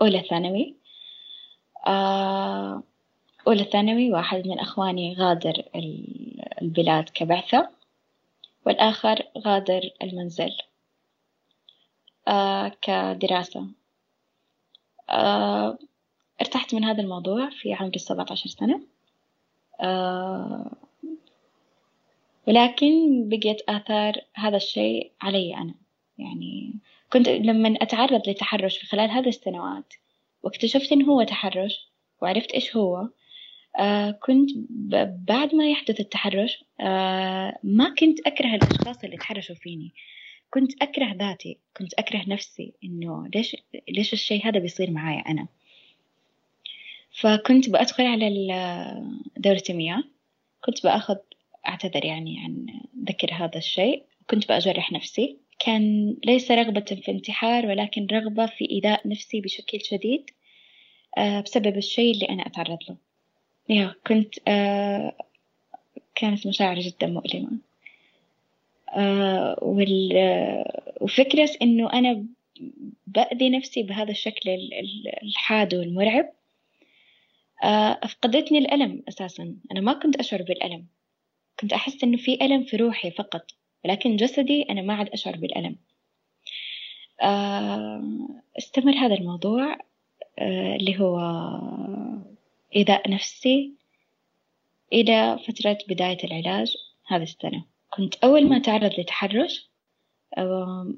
آه، 0.00 0.22
ثانوي. 0.30 0.74
آه، 1.86 2.82
أولى 3.46 3.64
ثانوي 3.64 4.12
واحد 4.12 4.46
من 4.46 4.58
أخواني 4.58 5.14
غادر 5.14 5.62
البلاد 6.62 7.08
كبعثة 7.08 7.70
والآخر 8.66 9.22
غادر 9.38 9.90
المنزل. 10.02 10.52
آه، 12.28 12.72
كدراسة. 12.82 13.66
ارتحت 16.42 16.74
من 16.74 16.84
هذا 16.84 17.02
الموضوع 17.02 17.50
في 17.50 17.72
عمري 17.72 17.96
السبعة 17.96 18.26
عشر 18.30 18.50
سنة. 18.50 18.80
ولكن 22.48 23.28
بقيت 23.28 23.60
آثار 23.68 24.14
هذا 24.34 24.56
الشيء 24.56 25.12
علي 25.20 25.56
أنا. 25.56 25.74
يعني 26.18 26.74
كنت 27.12 27.28
لما 27.28 27.74
أتعرض 27.82 28.28
لتحرش 28.28 28.78
في 28.78 28.86
خلال 28.86 29.10
هذه 29.10 29.28
السنوات 29.28 29.92
واكتشفت 30.42 30.92
إنه 30.92 31.04
هو 31.06 31.22
تحرش 31.22 31.88
وعرفت 32.22 32.50
إيش 32.52 32.76
هو 32.76 33.08
آه 33.78 34.10
كنت 34.10 34.50
بعد 35.28 35.54
ما 35.54 35.70
يحدث 35.70 36.00
التحرش 36.00 36.64
آه 36.80 37.58
ما 37.62 37.94
كنت 37.94 38.26
أكره 38.26 38.54
الأشخاص 38.54 39.04
اللي 39.04 39.16
تحرشوا 39.16 39.54
فيني. 39.54 39.92
كنت 40.50 40.82
أكره 40.82 41.12
ذاتي 41.12 41.58
كنت 41.76 41.94
أكره 41.94 42.24
نفسي 42.28 42.72
إنه 42.84 43.28
ليش 43.34 43.56
ليش 43.88 44.12
الشيء 44.12 44.46
هذا 44.48 44.58
بيصير 44.58 44.90
معايا 44.90 45.20
أنا. 45.20 45.46
فكنت 47.12 47.70
بأدخل 47.70 48.06
على 48.06 48.28
دورة 49.36 49.62
المياه. 49.70 50.02
كنت 50.64 50.82
بأخذ 50.82 51.16
أعتذر 51.68 52.04
يعني 52.04 52.40
عن 52.40 52.66
ذكر 53.08 53.32
هذا 53.32 53.58
الشيء. 53.58 54.02
كنت 54.30 54.48
بأجرح 54.48 54.92
نفسي. 54.92 55.36
كان 55.58 56.16
ليس 56.24 56.50
رغبة 56.50 56.84
في 57.02 57.10
انتحار 57.10 57.66
ولكن 57.66 58.06
رغبة 58.12 58.46
في 58.46 58.70
إيذاء 58.70 59.08
نفسي 59.08 59.40
بشكل 59.40 59.80
شديد 59.84 60.30
آه، 61.18 61.40
بسبب 61.40 61.76
الشيء 61.76 62.14
اللي 62.14 62.28
أنا 62.28 62.46
أتعرض 62.46 62.78
له. 62.88 62.96
يا 63.68 63.94
كنت 64.06 64.34
آه، 64.48 65.12
كانت 66.14 66.46
مشاعر 66.46 66.80
جدا 66.80 67.06
مؤلمة. 67.06 67.50
آه، 68.96 69.56
وفكرة 71.00 71.50
إنه 71.62 71.92
أنا 71.92 72.24
بأذي 73.06 73.50
نفسي 73.50 73.82
بهذا 73.82 74.10
الشكل 74.10 74.50
الحاد 75.22 75.74
والمرعب 75.74 76.32
أفقدتني 77.62 78.58
الألم 78.58 79.02
أساسا. 79.08 79.56
أنا 79.72 79.80
ما 79.80 79.92
كنت 79.92 80.16
أشعر 80.16 80.42
بالألم. 80.42 80.86
كنت 81.60 81.72
أحس 81.72 82.04
إنه 82.04 82.16
في 82.16 82.44
ألم 82.44 82.64
في 82.64 82.76
روحي 82.76 83.10
فقط 83.10 83.50
ولكن 83.84 84.16
جسدي 84.16 84.62
أنا 84.62 84.82
ما 84.82 84.94
عاد 84.94 85.08
أشعر 85.08 85.36
بالألم. 85.36 85.76
آه، 87.22 88.02
استمر 88.58 88.92
هذا 88.92 89.14
الموضوع 89.14 89.78
آه، 90.38 90.76
اللي 90.76 91.00
هو 91.00 91.18
إيذاء 92.76 93.10
نفسي 93.10 93.72
إلى 94.92 95.38
فترة 95.48 95.78
بداية 95.88 96.18
العلاج 96.24 96.74
هذه 97.06 97.22
السنة. 97.22 97.64
كنت 97.90 98.14
أول 98.14 98.48
ما 98.48 98.56
أتعرض 98.56 99.00
لتحرش 99.00 99.70
آه، 100.38 100.94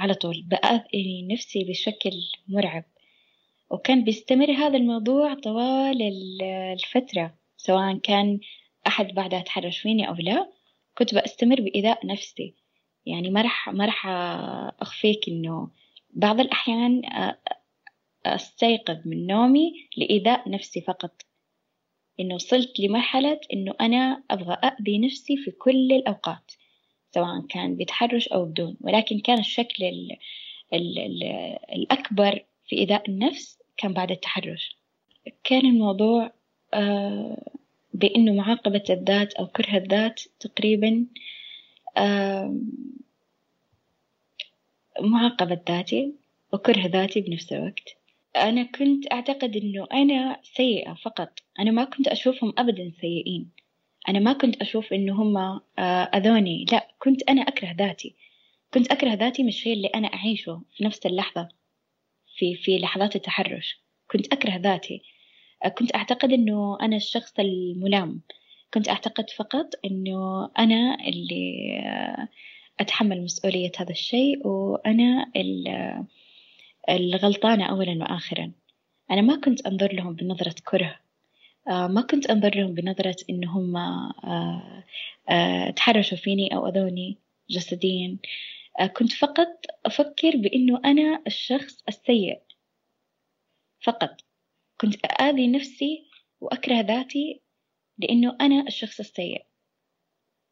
على 0.00 0.14
طول 0.14 0.42
بأذي 0.42 1.28
نفسي 1.30 1.64
بشكل 1.64 2.12
مرعب. 2.48 2.84
وكان 3.70 4.04
بيستمر 4.04 4.52
هذا 4.52 4.76
الموضوع 4.76 5.34
طوال 5.34 6.02
الفترة 6.72 7.34
سواء 7.56 7.98
كان 7.98 8.40
أحد 8.86 9.06
بعدها 9.14 9.40
تحرش 9.40 9.78
فيني 9.78 10.08
أو 10.08 10.14
لا 10.14 10.50
كنت 10.98 11.14
بستمر 11.14 11.60
بإيذاء 11.60 12.06
نفسي. 12.06 12.54
يعني 13.06 13.30
ما 13.30 13.42
راح 13.42 13.68
ما 13.68 13.86
راح 13.86 14.06
أخفيك 14.82 15.28
إنه 15.28 15.70
بعض 16.10 16.40
الأحيان 16.40 17.02
أستيقظ 18.26 18.96
من 19.06 19.26
نومي 19.26 19.72
لإيذاء 19.96 20.50
نفسي 20.50 20.80
فقط. 20.80 21.22
إنه 22.20 22.34
وصلت 22.34 22.80
لمرحلة 22.80 23.40
إنه 23.52 23.74
أنا 23.80 24.22
أبغى 24.30 24.54
أأذي 24.54 24.98
نفسي 24.98 25.36
في 25.36 25.50
كل 25.50 25.92
الأوقات 25.92 26.52
سواء 27.14 27.46
كان 27.48 27.76
بتحرش 27.76 28.28
أو 28.28 28.44
بدون. 28.44 28.76
ولكن 28.80 29.18
كان 29.18 29.38
الشكل 29.38 29.84
ال 29.84 30.16
ال 30.74 30.98
ال 30.98 31.22
الأكبر 31.72 32.44
في 32.68 32.76
إيذاء 32.76 33.10
النفس 33.10 33.58
كان 33.76 33.92
بعد 33.92 34.10
التحرش. 34.10 34.76
كان 35.44 35.66
الموضوع 35.66 36.32
آه 36.74 37.52
بأنه 37.94 38.32
معاقبة 38.32 38.84
الذات 38.90 39.34
أو 39.34 39.46
كره 39.46 39.76
الذات 39.76 40.20
تقريبا 40.40 41.06
معاقبة 45.00 45.60
ذاتي 45.68 46.12
وكره 46.52 46.86
ذاتي 46.86 47.20
بنفس 47.20 47.52
الوقت. 47.52 47.96
أنا 48.36 48.62
كنت 48.62 49.12
أعتقد 49.12 49.56
أنه 49.56 49.86
أنا 49.92 50.40
سيئة 50.42 50.94
فقط. 50.94 51.38
أنا 51.58 51.70
ما 51.70 51.84
كنت 51.84 52.08
أشوفهم 52.08 52.52
أبدا 52.58 52.92
سيئين. 53.00 53.50
أنا 54.08 54.18
ما 54.18 54.32
كنت 54.32 54.56
أشوف 54.62 54.92
أنه 54.92 55.22
هم 55.22 55.36
آه، 55.36 55.82
أذوني. 56.14 56.66
لا 56.72 56.88
كنت 56.98 57.22
أنا 57.28 57.42
أكره 57.42 57.72
ذاتي. 57.78 58.14
كنت 58.74 58.92
أكره 58.92 59.14
ذاتي 59.14 59.42
من 59.42 59.48
الشيء 59.48 59.72
اللي 59.72 59.88
أنا 59.88 60.08
أعيشه 60.14 60.62
في 60.76 60.84
نفس 60.84 61.06
اللحظة. 61.06 61.48
في 62.36 62.54
في 62.54 62.78
لحظات 62.78 63.16
التحرش. 63.16 63.80
كنت 64.10 64.32
أكره 64.32 64.56
ذاتي. 64.56 65.02
كنت 65.78 65.94
أعتقد 65.94 66.32
إنه 66.32 66.78
أنا 66.80 66.96
الشخص 66.96 67.32
الملام. 67.38 68.20
كنت 68.74 68.88
أعتقد 68.88 69.30
فقط 69.30 69.70
إنه 69.84 70.50
أنا 70.58 70.98
اللي 71.08 71.78
أتحمل 72.80 73.22
مسؤولية 73.22 73.72
هذا 73.78 73.90
الشيء 73.90 74.46
وأنا 74.46 75.32
الغلطانة 76.90 77.64
أولا 77.64 77.92
وآخرا. 77.92 78.52
أنا 79.10 79.20
ما 79.20 79.36
كنت 79.36 79.66
أنظر 79.66 79.92
لهم 79.92 80.14
بنظرة 80.14 80.54
كره. 80.64 80.96
ما 81.66 82.06
كنت 82.10 82.26
أنظر 82.26 82.56
لهم 82.56 82.74
بنظرة 82.74 83.16
إن 83.30 83.44
هم 83.44 83.74
تحرشوا 85.76 86.18
فيني 86.18 86.54
أو 86.54 86.66
أذوني 86.66 87.18
جسديا. 87.50 88.16
كنت 88.84 89.12
فقط 89.12 89.66
أفكر 89.86 90.36
بإنه 90.36 90.80
أنا 90.84 91.22
الشخص 91.26 91.82
السيء. 91.88 92.42
فقط. 93.82 94.20
كنت 94.80 95.04
أآذي 95.04 95.48
نفسي 95.48 96.10
وأكره 96.40 96.80
ذاتي 96.80 97.42
لأنه 97.98 98.36
أنا 98.40 98.64
الشخص 98.68 99.00
السيء. 99.00 99.46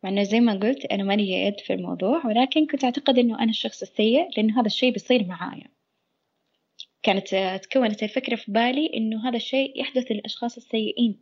مع 0.03 0.11
أنه 0.11 0.23
زي 0.23 0.41
ما 0.41 0.53
قلت 0.53 0.85
أنا 0.85 1.05
مالي 1.05 1.31
يد 1.31 1.61
في 1.61 1.73
الموضوع 1.73 2.27
ولكن 2.27 2.67
كنت 2.67 2.85
أعتقد 2.85 3.19
أنه 3.19 3.39
أنا 3.39 3.51
الشخص 3.51 3.83
السيء 3.83 4.29
لأنه 4.37 4.61
هذا 4.61 4.67
الشيء 4.67 4.93
بيصير 4.93 5.25
معايا. 5.27 5.71
كانت 7.03 7.35
تكونت 7.63 8.03
الفكرة 8.03 8.37
في 8.37 8.53
بالي 8.53 8.91
إنه 8.95 9.29
هذا 9.29 9.37
الشيء 9.37 9.81
يحدث 9.81 10.13
للأشخاص 10.13 10.57
السيئين. 10.57 11.21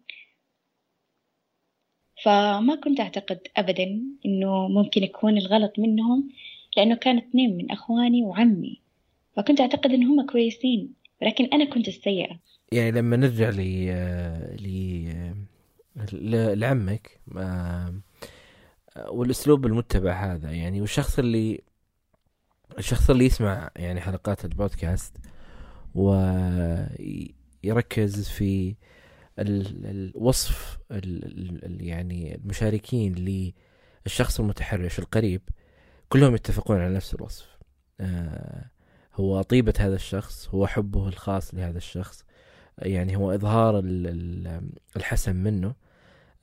فما 2.23 2.75
كنت 2.85 3.01
أعتقد 3.01 3.49
أبدا 3.57 4.03
إنه 4.27 4.69
ممكن 4.69 5.03
يكون 5.03 5.39
الغلط 5.39 5.79
منهم 5.79 6.29
لأنه 6.77 6.97
كان 6.97 7.19
اثنين 7.19 7.57
من 7.57 7.71
أخواني 7.71 8.23
وعمي 8.23 8.81
فكنت 9.37 9.61
أعتقد 9.61 9.91
إنهم 9.91 10.27
كويسين 10.27 10.93
ولكن 11.23 11.45
أنا 11.53 11.65
كنت 11.65 11.89
السيئة. 11.89 12.39
يعني 12.73 12.91
لما 12.91 13.17
نرجع 13.17 13.51
ل 13.51 13.61
ل 16.13 16.59
لعمك 16.59 17.21
والأسلوب 19.09 19.67
المتبع 19.67 20.35
هذا 20.35 20.51
يعني 20.51 20.81
والشخص 20.81 21.19
اللي 21.19 21.61
الشخص 22.79 23.11
اللي 23.11 23.25
يسمع 23.25 23.71
يعني 23.77 24.01
حلقات 24.01 24.45
البودكاست 24.45 25.17
ويركز 25.95 26.89
في 28.29 28.75
الوصف 29.39 30.79
يعني 31.81 32.35
المشاركين 32.35 33.15
للشخص 34.07 34.41
المتحرش 34.41 34.99
القريب 34.99 35.41
كلهم 36.13 36.35
يتفقون 36.35 36.81
على 36.81 36.95
نفس 36.95 37.15
الوصف. 37.15 37.59
آه، 38.01 38.65
هو 39.15 39.43
طيبة 39.43 39.73
هذا 39.79 39.95
الشخص 39.95 40.49
هو 40.49 40.67
حبه 40.67 41.09
الخاص 41.09 41.55
لهذا 41.55 41.79
الشخص 41.79 42.25
يعني 42.79 43.17
هو 43.17 43.35
إظهار 43.35 43.81
الحسن 44.97 45.37
منه. 45.37 45.75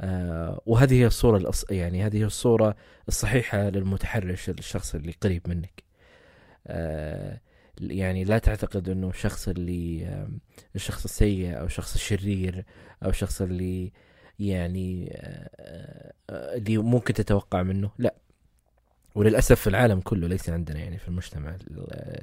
آه، 0.01 0.61
وهذه 0.65 0.93
هي 0.93 1.05
الصورة 1.07 1.37
الأص... 1.37 1.65
يعني 1.71 2.05
هذه 2.05 2.23
الصورة 2.23 2.75
الصحيحة 3.07 3.69
للمتحرش 3.69 4.49
الشخص 4.49 4.95
اللي 4.95 5.13
قريب 5.21 5.49
منك. 5.49 5.83
آه، 6.67 7.41
يعني 7.81 8.23
لا 8.23 8.37
تعتقد 8.37 8.89
إنه 8.89 9.09
الشخص 9.09 9.47
اللي 9.47 10.07
الشخص 10.75 11.03
السيء 11.03 11.59
أو 11.59 11.65
الشخص 11.65 11.93
الشرير 11.93 12.65
أو 13.03 13.09
الشخص 13.09 13.41
اللي 13.41 13.91
يعني 14.39 15.19
اللي 16.29 16.77
ممكن 16.77 17.13
تتوقع 17.13 17.63
منه. 17.63 17.91
لا. 17.97 18.15
وللأسف 19.15 19.61
في 19.61 19.67
العالم 19.67 19.99
كله 19.99 20.27
ليس 20.27 20.49
عندنا 20.49 20.79
يعني 20.79 20.97
في 20.97 21.07
المجتمع 21.07 21.55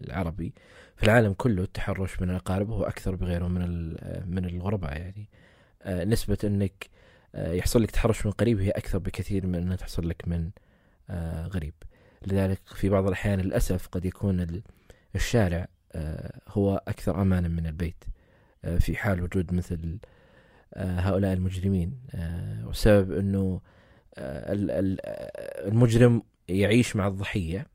العربي 0.05 0.55
في 0.97 1.03
العالم 1.03 1.33
كله 1.33 1.63
التحرش 1.63 2.21
من 2.21 2.31
الأقارب 2.31 2.71
هو 2.71 2.85
أكثر 2.85 3.15
بغيره 3.15 3.49
من 3.49 3.89
من 4.35 4.45
الغرباء 4.45 4.93
يعني. 4.93 5.29
نسبة 5.87 6.39
إنك 6.45 6.91
يحصل 7.35 7.83
لك 7.83 7.91
تحرش 7.91 8.27
من 8.27 8.33
قريب 8.33 8.61
هي 8.61 8.71
أكثر 8.71 8.99
بكثير 8.99 9.47
من 9.47 9.55
إنها 9.55 9.77
تحصل 9.77 10.09
لك 10.09 10.29
من 10.29 10.51
غريب. 11.49 11.75
لذلك 12.27 12.61
في 12.75 12.89
بعض 12.89 13.07
الأحيان 13.07 13.41
للأسف 13.41 13.87
قد 13.87 14.05
يكون 14.05 14.63
الشارع 15.15 15.69
آه، 15.93 16.41
هو 16.49 16.83
أكثر 16.89 17.23
أمانا 17.23 17.49
من 17.49 17.67
البيت. 17.67 18.05
آه، 18.65 18.79
في 18.79 18.97
حال 18.97 19.23
وجود 19.23 19.53
مثل 19.55 19.99
آه، 20.75 21.01
هؤلاء 21.01 21.33
المجرمين. 21.33 21.99
والسبب 22.65 23.13
أنه 23.13 23.61
المجرم 25.69 26.23
يعيش 26.49 26.97
مع 26.97 27.07
الضحية 27.07 27.67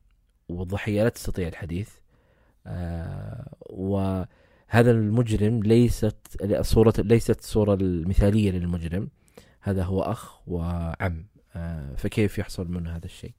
والضحية 0.48 1.02
لا 1.02 1.08
تستطيع 1.08 1.48
الحديث. 1.48 1.90
وهذا 3.60 4.90
المجرم 4.90 5.62
ليست 5.62 6.16
صورة 6.60 6.94
ليست 6.98 7.38
الصورة 7.38 7.74
المثالية 7.74 8.50
للمجرم. 8.50 9.08
هذا 9.60 9.82
هو 9.84 10.02
أخ 10.02 10.48
وعم. 10.48 11.26
فكيف 11.96 12.38
يحصل 12.38 12.70
منه 12.70 12.96
هذا 12.96 13.04
الشيء؟ 13.04 13.32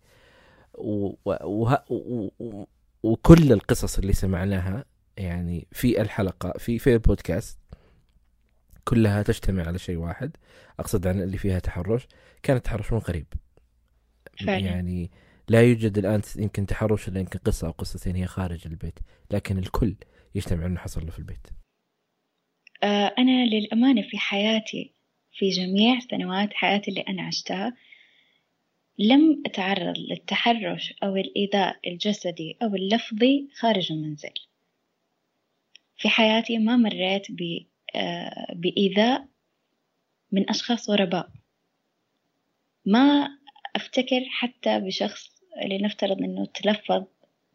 وكل 3.03 3.51
القصص 3.51 3.97
اللي 3.97 4.13
سمعناها 4.13 4.85
يعني 5.17 5.67
في 5.71 6.01
الحلقة 6.01 6.53
في 6.57 6.79
في 6.79 6.93
البودكاست 6.93 7.59
كلها 8.83 9.23
تجتمع 9.23 9.67
على 9.67 9.79
شيء 9.79 9.97
واحد. 9.97 10.31
أقصد 10.79 11.07
عن 11.07 11.21
اللي 11.21 11.37
فيها 11.37 11.59
تحرش. 11.59 12.07
كانت 12.43 12.65
تحرش 12.65 12.93
من 12.93 12.99
قريب. 12.99 13.25
فعلا. 14.39 14.65
يعني 14.65 15.11
لا 15.49 15.61
يوجد 15.61 15.97
الآن 15.97 16.21
يمكن 16.37 16.65
تحرش 16.65 17.07
إلا 17.07 17.19
يمكن 17.19 17.39
قصة 17.39 17.67
أو 17.67 17.71
قصتين 17.71 18.15
هي 18.15 18.25
خارج 18.25 18.67
البيت 18.67 18.99
لكن 19.31 19.57
الكل 19.57 19.95
يجتمع 20.35 20.65
أنه 20.65 20.79
حصل 20.79 21.05
له 21.05 21.11
في 21.11 21.19
البيت. 21.19 21.47
آه 22.83 23.13
أنا 23.17 23.45
للأمانة 23.45 24.01
في 24.01 24.17
حياتي 24.17 24.93
في 25.33 25.49
جميع 25.49 25.99
سنوات 25.99 26.53
حياتي 26.53 26.91
اللي 26.91 27.01
أنا 27.01 27.23
عشتها 27.23 27.73
لم 28.99 29.43
أتعرض 29.45 29.97
للتحرش 29.97 30.93
أو 31.03 31.15
الإيذاء 31.15 31.79
الجسدي 31.87 32.57
أو 32.63 32.75
اللفظي 32.75 33.49
خارج 33.59 33.91
المنزل. 33.91 34.33
في 35.97 36.09
حياتي 36.09 36.57
ما 36.57 36.77
مريت 36.77 37.27
آه، 37.95 38.53
بإيذاء 38.55 39.27
من 40.31 40.49
أشخاص 40.49 40.89
غرباء. 40.89 41.29
ما 42.85 43.29
أفتكر 43.75 44.25
حتى 44.29 44.79
بشخص 44.79 45.29
لنفترض 45.65 46.21
أنه 46.21 46.45
تلفظ 46.45 47.03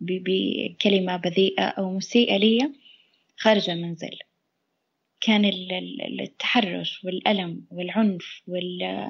بكلمة 0.01 1.17
بذيئة 1.17 1.65
أو 1.65 1.91
مسيئة 1.91 2.37
لي 2.37 2.73
خارج 3.37 3.71
المنزل. 3.71 4.19
كان 5.21 5.45
التحرش 6.21 7.05
والألم 7.05 7.65
والعنف 7.71 8.43
وال 8.47 9.07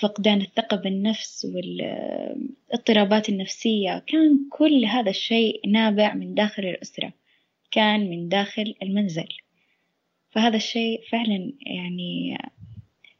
فقدان 0.00 0.40
الثقة 0.40 0.76
بالنفس 0.76 1.44
والاضطرابات 1.54 3.28
النفسية 3.28 3.98
كان 4.06 4.48
كل 4.50 4.84
هذا 4.84 5.10
الشيء 5.10 5.68
نابع 5.68 6.14
من 6.14 6.34
داخل 6.34 6.64
الأسرة 6.64 7.12
كان 7.70 8.10
من 8.10 8.28
داخل 8.28 8.74
المنزل. 8.82 9.28
فهذا 10.30 10.56
الشيء 10.56 11.00
فعلا 11.10 11.52
يعني 11.60 12.38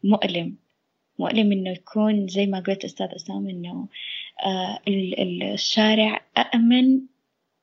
مؤلم. 0.05 0.57
مؤلم 1.19 1.53
إنه 1.53 1.71
يكون 1.71 2.29
زي 2.29 2.47
ما 2.47 2.61
قلت 2.61 2.85
أستاذ 2.85 3.07
أسامة 3.14 3.51
إنه 3.51 3.89
آه 4.45 4.81
الشارع 5.55 6.21
أأمن 6.39 7.01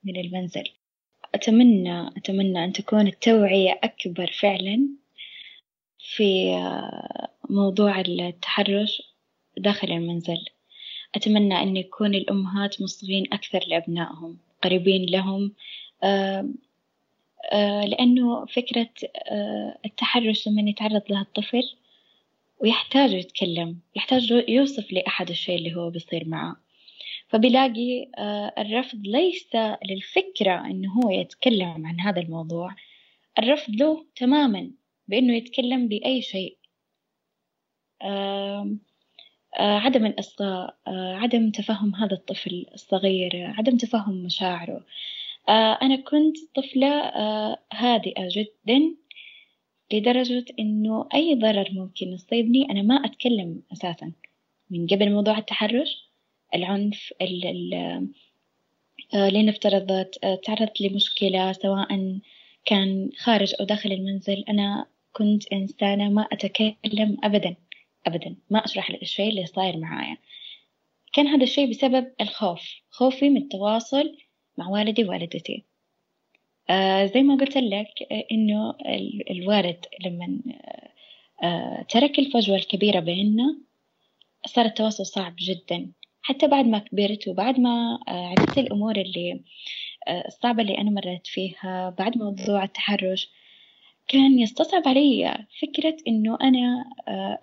من 0.03 0.17
المنزل. 0.19 0.63
أتمنى 1.35 2.07
أتمنى 2.07 2.63
أن 2.65 2.73
تكون 2.73 3.07
التوعية 3.07 3.79
أكبر 3.83 4.31
فعلا 4.41 4.89
في 5.99 6.53
آه، 6.53 7.29
موضوع 7.49 7.99
التحرش 7.99 9.01
داخل 9.57 9.91
المنزل. 9.91 10.45
أتمنى 11.15 11.61
أن 11.61 11.77
يكون 11.77 12.15
الأمهات 12.15 12.81
مصغين 12.81 13.33
أكثر 13.33 13.59
لأبنائهم 13.67 14.37
قريبين 14.63 15.09
لهم 15.09 15.53
آه، 16.03 16.53
لأنه 17.85 18.45
فكرة 18.45 18.89
التحرش 19.85 20.47
لما 20.47 20.69
يتعرض 20.69 21.01
لها 21.09 21.21
الطفل 21.21 21.63
ويحتاج 22.63 23.13
يتكلم 23.13 23.79
يحتاج 23.95 24.43
يوصف 24.47 24.91
لأحد 24.93 25.29
الشيء 25.29 25.55
اللي 25.55 25.75
هو 25.75 25.89
بيصير 25.89 26.27
معه. 26.27 26.55
فبيلاقي 27.27 28.11
الرفض 28.57 28.99
ليس 29.03 29.49
للفكرة 29.89 30.65
إنه 30.65 30.93
هو 30.93 31.09
يتكلم 31.09 31.87
عن 31.87 31.99
هذا 31.99 32.21
الموضوع. 32.21 32.75
الرفض 33.39 33.75
له 33.75 34.05
تماما 34.15 34.71
بإنه 35.07 35.35
يتكلم 35.35 35.87
بأي 35.87 36.21
شيء. 36.21 36.57
آه 38.01 38.77
عدم 39.59 40.05
الإصغاء 40.05 40.77
آه 40.87 41.15
عدم 41.15 41.51
تفهم 41.51 41.95
هذا 41.95 42.13
الطفل 42.13 42.65
الصغير 42.73 43.53
عدم 43.57 43.77
تفهم 43.77 44.23
مشاعره. 44.23 44.85
آه 45.49 45.79
أنا 45.81 45.95
كنت 45.95 46.37
طفلة 46.55 46.99
آه، 46.99 47.57
هادئة 47.73 48.27
جدا. 48.31 48.95
لدرجة 49.93 50.45
إنه 50.59 51.09
أي 51.13 51.35
ضرر 51.35 51.69
ممكن 51.71 52.07
يصيبني 52.07 52.71
أنا 52.71 52.81
ما 52.81 52.95
أتكلم 52.95 53.61
أساسا. 53.73 54.11
من 54.69 54.87
قبل 54.87 55.11
موضوع 55.11 55.37
التحرش 55.37 56.09
العنف 56.55 57.13
ال 57.21 57.45
ال 57.45 57.73
آه، 59.13 59.29
لنفترض 59.29 60.05
تعرضت 60.43 60.81
لمشكلة 60.81 61.51
سواء 61.51 62.19
كان 62.65 63.09
خارج 63.17 63.53
أو 63.59 63.65
داخل 63.65 63.91
المنزل 63.91 64.43
أنا 64.49 64.85
كنت 65.13 65.53
إنسانة 65.53 66.09
ما 66.09 66.21
أتكلم 66.31 67.17
أبدا 67.23 67.55
أبدا 68.07 68.35
ما 68.49 68.65
أشرح 68.65 68.89
الشيء 68.89 69.29
اللي 69.29 69.45
صاير 69.45 69.77
معايا. 69.77 70.17
كان 71.13 71.27
هذا 71.27 71.43
الشيء 71.43 71.69
بسبب 71.69 72.11
الخوف 72.21 72.81
خوفي 72.89 73.29
من 73.29 73.37
التواصل 73.37 74.17
مع 74.57 74.67
والدي 74.67 75.03
ووالدتي. 75.03 75.63
آه 76.69 77.05
زي 77.05 77.21
ما 77.21 77.35
قلت 77.35 77.57
لك 77.57 77.89
آه 78.11 78.25
إنه 78.31 78.75
الوالد 79.31 79.85
لما 80.05 80.39
آه 81.43 81.81
ترك 81.89 82.19
الفجوة 82.19 82.55
الكبيرة 82.55 82.99
بيننا 82.99 83.57
صار 84.45 84.65
التواصل 84.65 85.05
صعب 85.05 85.35
جدا. 85.39 85.91
حتى 86.21 86.47
بعد 86.47 86.65
ما 86.65 86.79
كبرت 86.79 87.27
وبعد 87.27 87.59
ما 87.59 87.99
عرفت 88.07 88.57
الأمور 88.57 88.95
اللي 88.95 89.43
الصعبة 90.27 90.61
اللي 90.61 90.77
أنا 90.77 90.89
مريت 90.91 91.27
فيها 91.27 91.89
بعد 91.99 92.17
موضوع 92.17 92.63
التحرش 92.63 93.29
كان 94.07 94.39
يستصعب 94.39 94.87
علي 94.87 95.45
فكرة 95.61 95.97
إنه 96.07 96.37
أنا 96.41 96.85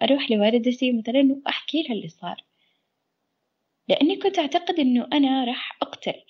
أروح 0.03 0.31
لوالدتي 0.31 0.93
مثلا 0.93 1.37
وأحكي 1.47 1.83
لها 1.83 1.93
اللي 1.93 2.09
صار. 2.09 2.45
لأني 3.89 4.17
كنت 4.17 4.39
أعتقد 4.39 4.79
إنه 4.81 5.09
أنا 5.13 5.45
راح 5.45 5.79
أقتل. 5.83 6.23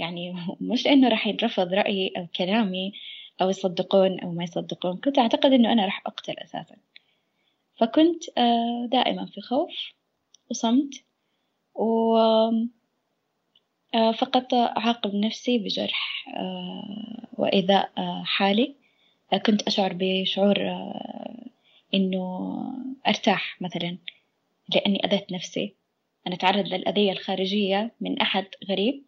يعني 0.00 0.34
مش 0.60 0.84
لأنه 0.86 1.08
راح 1.08 1.26
ينرفض 1.26 1.74
رأيي 1.74 2.12
أو 2.16 2.26
كلامي 2.36 2.92
أو 3.42 3.48
يصدقون 3.50 4.20
أو 4.20 4.30
ما 4.32 4.44
يصدقون 4.44 4.96
كنت 4.96 5.18
أعتقد 5.18 5.52
إنه 5.52 5.72
أنا 5.72 5.84
راح 5.84 6.02
أقتل 6.06 6.32
أساسا. 6.38 6.76
فكنت 7.80 8.38
آه، 8.38 8.86
دائما 8.92 9.26
في 9.26 9.40
خوف 9.40 9.70
وصمت 10.50 10.94
و 11.74 12.16
آه، 13.94 14.12
فقط 14.12 14.54
أعاقب 14.54 15.14
نفسي 15.14 15.58
بجرح 15.58 16.26
وإيذاء 17.38 17.92
حالي. 18.24 18.74
كنت 19.46 19.62
أشعر 19.62 19.92
بشعور 19.94 20.68
آه، 20.68 21.46
إنه 21.94 22.50
أرتاح 23.08 23.62
مثلا 23.62 23.98
لأني 24.74 25.04
أذيت 25.04 25.32
نفسي. 25.32 25.74
أنا 26.26 26.34
أتعرض 26.34 26.66
للأذية 26.66 27.12
الخارجية 27.12 27.94
من 28.00 28.20
أحد 28.20 28.46
غريب. 28.68 29.04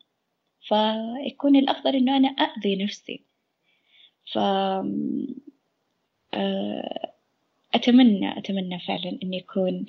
فيكون 0.69 1.57
الأفضل 1.57 1.97
إنه 1.97 2.17
أنا 2.17 2.29
أأذي 2.29 2.85
نفسي. 2.85 3.25
ف 4.33 4.39
آه، 6.35 7.13
أتمنى 7.75 8.39
أتمنى 8.39 8.81
فعلا 8.81 9.19
إن 9.23 9.35
يكون 9.35 9.87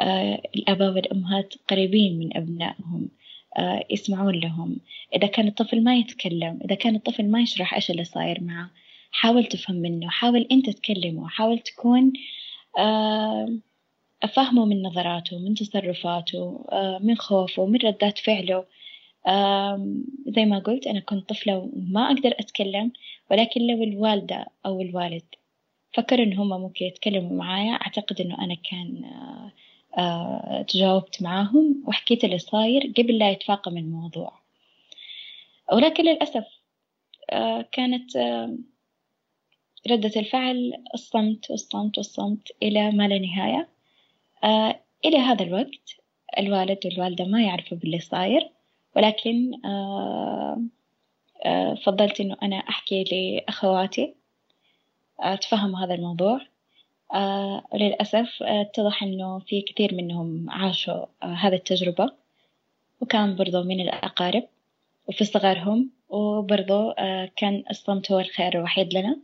آه، 0.00 0.42
الآباء 0.56 0.92
والأمهات 0.94 1.54
قريبين 1.68 2.18
من 2.18 2.36
أبنائهم 2.36 3.08
آه، 3.58 3.84
يسمعون 3.90 4.34
لهم. 4.34 4.76
إذا 5.14 5.26
كان 5.26 5.48
الطفل 5.48 5.84
ما 5.84 5.96
يتكلم 5.96 6.58
إذا 6.64 6.74
كان 6.74 6.96
الطفل 6.96 7.30
ما 7.30 7.40
يشرح 7.40 7.74
إيش 7.74 7.90
اللي 7.90 8.04
صاير 8.04 8.42
معه 8.42 8.70
حاول 9.12 9.44
تفهم 9.44 9.76
منه 9.76 10.08
حاول 10.08 10.46
أنت 10.52 10.70
تكلمه 10.70 11.28
حاول 11.28 11.58
تكون 11.58 12.12
أفهمه 14.22 14.64
من 14.64 14.82
نظراته 14.82 15.38
من 15.38 15.54
تصرفاته 15.54 16.66
من 17.02 17.16
خوفه 17.16 17.66
من 17.66 17.78
ردات 17.84 18.18
فعله. 18.18 18.64
زي 20.26 20.44
ما 20.44 20.58
قلت 20.58 20.86
أنا 20.86 21.00
كنت 21.00 21.28
طفلة 21.28 21.58
وما 21.58 22.06
أقدر 22.06 22.34
أتكلم 22.38 22.92
ولكن 23.30 23.60
لو 23.60 23.82
الوالدة 23.82 24.46
أو 24.66 24.80
الوالد 24.80 25.24
فكروا 25.94 26.24
إن 26.24 26.32
هم 26.38 26.48
ممكن 26.48 26.84
يتكلموا 26.84 27.36
معايا 27.36 27.72
أعتقد 27.72 28.20
إنه 28.20 28.44
أنا 28.44 28.54
كان 28.54 29.04
آه، 29.04 29.52
آه، 30.00 30.62
تجاوبت 30.62 31.22
معاهم 31.22 31.84
وحكيت 31.86 32.24
اللي 32.24 32.38
صاير 32.38 32.92
قبل 32.98 33.18
لا 33.18 33.30
يتفاقم 33.30 33.76
الموضوع. 33.76 34.32
ولكن 35.72 36.04
للأسف 36.04 36.44
آه، 37.30 37.62
كانت 37.72 38.16
ردة 39.90 40.12
الفعل 40.16 40.72
الصمت 40.94 41.50
والصمت 41.50 41.98
والصمت 41.98 42.52
إلى 42.62 42.90
ما 42.90 43.08
لا 43.08 43.18
نهاية. 43.18 43.68
إلى 45.04 45.16
هذا 45.18 45.42
الوقت 45.44 45.96
الوالد 46.38 46.78
والوالدة 46.84 47.24
ما 47.24 47.42
يعرفوا 47.42 47.78
باللي 47.78 48.00
صاير. 48.00 48.53
ولكن 48.96 49.50
فضلت 51.84 52.20
إنه 52.20 52.36
أنا 52.42 52.56
أحكي 52.56 53.04
لأخواتي 53.04 54.14
تفهموا 55.40 55.78
هذا 55.80 55.94
الموضوع. 55.94 56.40
وللأسف 57.72 58.42
اتضح 58.42 59.02
إنه 59.02 59.38
في 59.38 59.62
كثير 59.62 59.94
منهم 59.94 60.50
عاشوا 60.50 61.06
هذه 61.22 61.54
التجربة 61.54 62.12
وكان 63.00 63.36
برضو 63.36 63.62
من 63.62 63.80
الأقارب 63.80 64.44
وفي 65.08 65.24
صغرهم 65.24 65.90
وبرضو 66.08 66.92
كان 67.36 67.64
الصمت 67.70 68.12
هو 68.12 68.20
الخيار 68.20 68.54
الوحيد 68.54 68.94
لنا. 68.94 69.16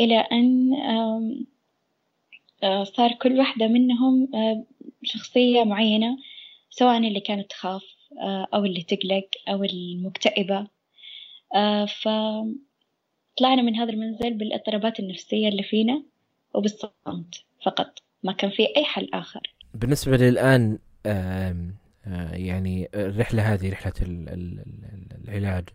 إلى 0.00 0.18
أن 0.18 0.70
صار 2.84 3.12
كل 3.12 3.38
واحدة 3.38 3.66
منهم 3.68 4.28
شخصية 5.02 5.64
معينة 5.64 6.18
سواء 6.70 6.98
اللي 6.98 7.20
كانت 7.20 7.50
تخاف 7.50 7.95
أو 8.54 8.64
اللي 8.64 8.82
تقلق 8.82 9.28
أو 9.48 9.64
المكتئبة. 9.64 10.66
ف 12.02 12.08
طلعنا 13.38 13.62
من 13.62 13.76
هذا 13.76 13.92
المنزل 13.92 14.34
بالإضطرابات 14.34 15.00
النفسية 15.00 15.48
اللي 15.48 15.62
فينا 15.62 16.02
وبالصمت 16.54 17.44
فقط. 17.64 17.98
ما 18.22 18.32
كان 18.32 18.50
في 18.50 18.76
أي 18.76 18.84
حل 18.84 19.10
آخر. 19.14 19.54
بالنسبة 19.74 20.16
للآن 20.16 20.78
يعني 22.32 22.88
الرحلة 22.94 23.54
هذه 23.54 23.72
رحلة 23.72 23.92
العلاج 25.28 25.68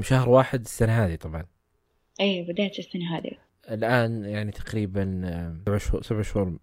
شهر 0.00 0.28
واحد 0.28 0.60
السنة 0.60 1.04
هذه 1.04 1.14
طبعا. 1.14 1.46
أي 2.20 2.42
بداية 2.42 2.78
السنة 2.78 3.18
هذه. 3.18 3.30
الآن 3.70 4.24
يعني 4.24 4.50
تقريبا 4.50 5.22
سبع 5.66 5.78
شهور 5.78 6.02
سبع 6.02 6.22
شهور 6.22 6.58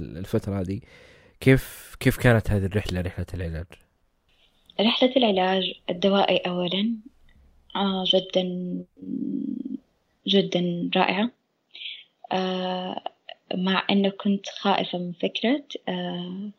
الفترة 0.00 0.60
هذه 0.60 0.80
كيف 1.40 1.94
كيف 2.00 2.16
كانت 2.16 2.50
هذه 2.50 2.64
الرحلة 2.64 3.00
رحلة 3.00 3.26
العلاج؟ 3.34 3.66
رحلة 4.80 5.12
العلاج 5.16 5.74
الدوائي 5.90 6.36
أولا 6.36 6.96
آه 7.76 8.04
جدا 8.06 8.44
جدا 10.26 10.90
رائعة. 10.96 11.30
آه 12.32 13.02
مع 13.54 13.86
أنه 13.90 14.08
كنت 14.08 14.48
خائفة 14.48 14.98
من 14.98 15.12
فكرة 15.12 15.64
آه 15.88 16.50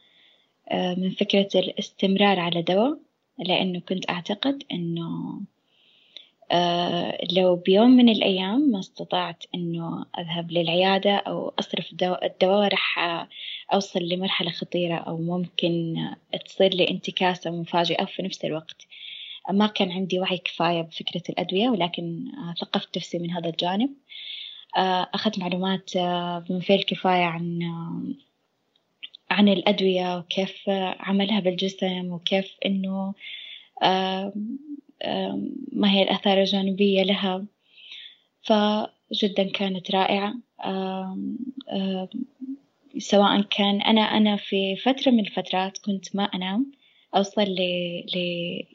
من 0.71 1.09
فكرة 1.09 1.49
الاستمرار 1.55 2.39
على 2.39 2.61
دواء 2.61 2.97
لأنه 3.39 3.79
كنت 3.79 4.09
أعتقد 4.09 4.63
أنه 4.71 5.41
لو 7.31 7.55
بيوم 7.55 7.89
من 7.89 8.09
الأيام 8.09 8.59
ما 8.59 8.79
استطعت 8.79 9.43
إنه 9.55 10.05
أذهب 10.19 10.51
للعيادة 10.51 11.15
أو 11.15 11.53
أصرف 11.59 11.91
الدواء 12.23 12.67
راح 12.67 13.27
أوصل 13.73 13.99
لمرحلة 13.99 14.51
خطيرة 14.51 14.95
أو 14.95 15.17
ممكن 15.17 15.95
تصير 16.45 16.73
لي 16.73 16.89
انتكاسة 16.89 17.51
مفاجئة 17.51 18.05
في 18.05 18.21
نفس 18.21 18.45
الوقت. 18.45 18.87
ما 19.51 19.67
كان 19.67 19.91
عندي 19.91 20.19
وعي 20.19 20.37
كفاية 20.37 20.81
بفكرة 20.81 21.21
الأدوية 21.29 21.69
ولكن 21.69 22.31
ثقفت 22.61 22.97
نفسي 22.97 23.19
من 23.19 23.31
هذا 23.31 23.49
الجانب. 23.49 23.89
أخذت 25.13 25.39
معلومات 25.39 25.97
بما 26.49 26.59
فيه 26.61 26.75
الكفاية 26.75 27.23
عن 27.23 27.59
عن 29.29 29.49
الأدوية 29.49 30.17
وكيف 30.17 30.69
عملها 30.99 31.39
بالجسم 31.39 32.11
وكيف 32.11 32.55
إنه 32.65 33.13
ما 35.71 35.91
هي 35.91 36.03
الآثار 36.03 36.39
الجانبية 36.39 37.03
لها. 37.03 37.45
فجدا 38.41 39.51
كانت 39.53 39.91
رائعة. 39.91 40.35
سواء 42.97 43.41
كان 43.41 43.81
أنا 43.81 44.01
أنا 44.01 44.35
في 44.35 44.75
فترة 44.75 45.11
من 45.11 45.19
الفترات 45.19 45.77
كنت 45.77 46.15
ما 46.15 46.23
أنام 46.23 46.71
أوصل 47.15 47.55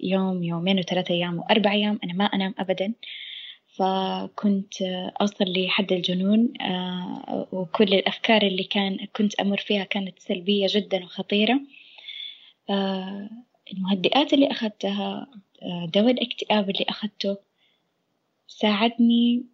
ليوم 0.01 0.43
يومين 0.43 0.79
وثلاثة 0.79 1.15
أيام 1.15 1.39
وأربع 1.39 1.73
أيام 1.73 1.99
أنا 2.05 2.13
ما 2.13 2.25
أنام 2.25 2.55
أبدا. 2.59 2.95
فكنت 3.77 4.83
أوصل 5.21 5.45
لحد 5.49 5.93
الجنون 5.93 6.53
وكل 7.53 7.95
الأفكار 7.95 8.43
اللي 8.43 8.65
كان 8.65 9.07
كنت 9.17 9.35
أمر 9.35 9.57
فيها 9.57 9.85
كانت 9.85 10.19
سلبية 10.19 10.67
جدا 10.71 11.05
وخطيرة. 11.05 11.61
المهدئات 13.73 14.33
اللي 14.33 14.51
أخذتها 14.51 15.27
دواء 15.85 16.11
الاكتئاب 16.11 16.71
اللي 16.71 16.85
أخذته 16.89 17.37
ساعدني 18.47 19.45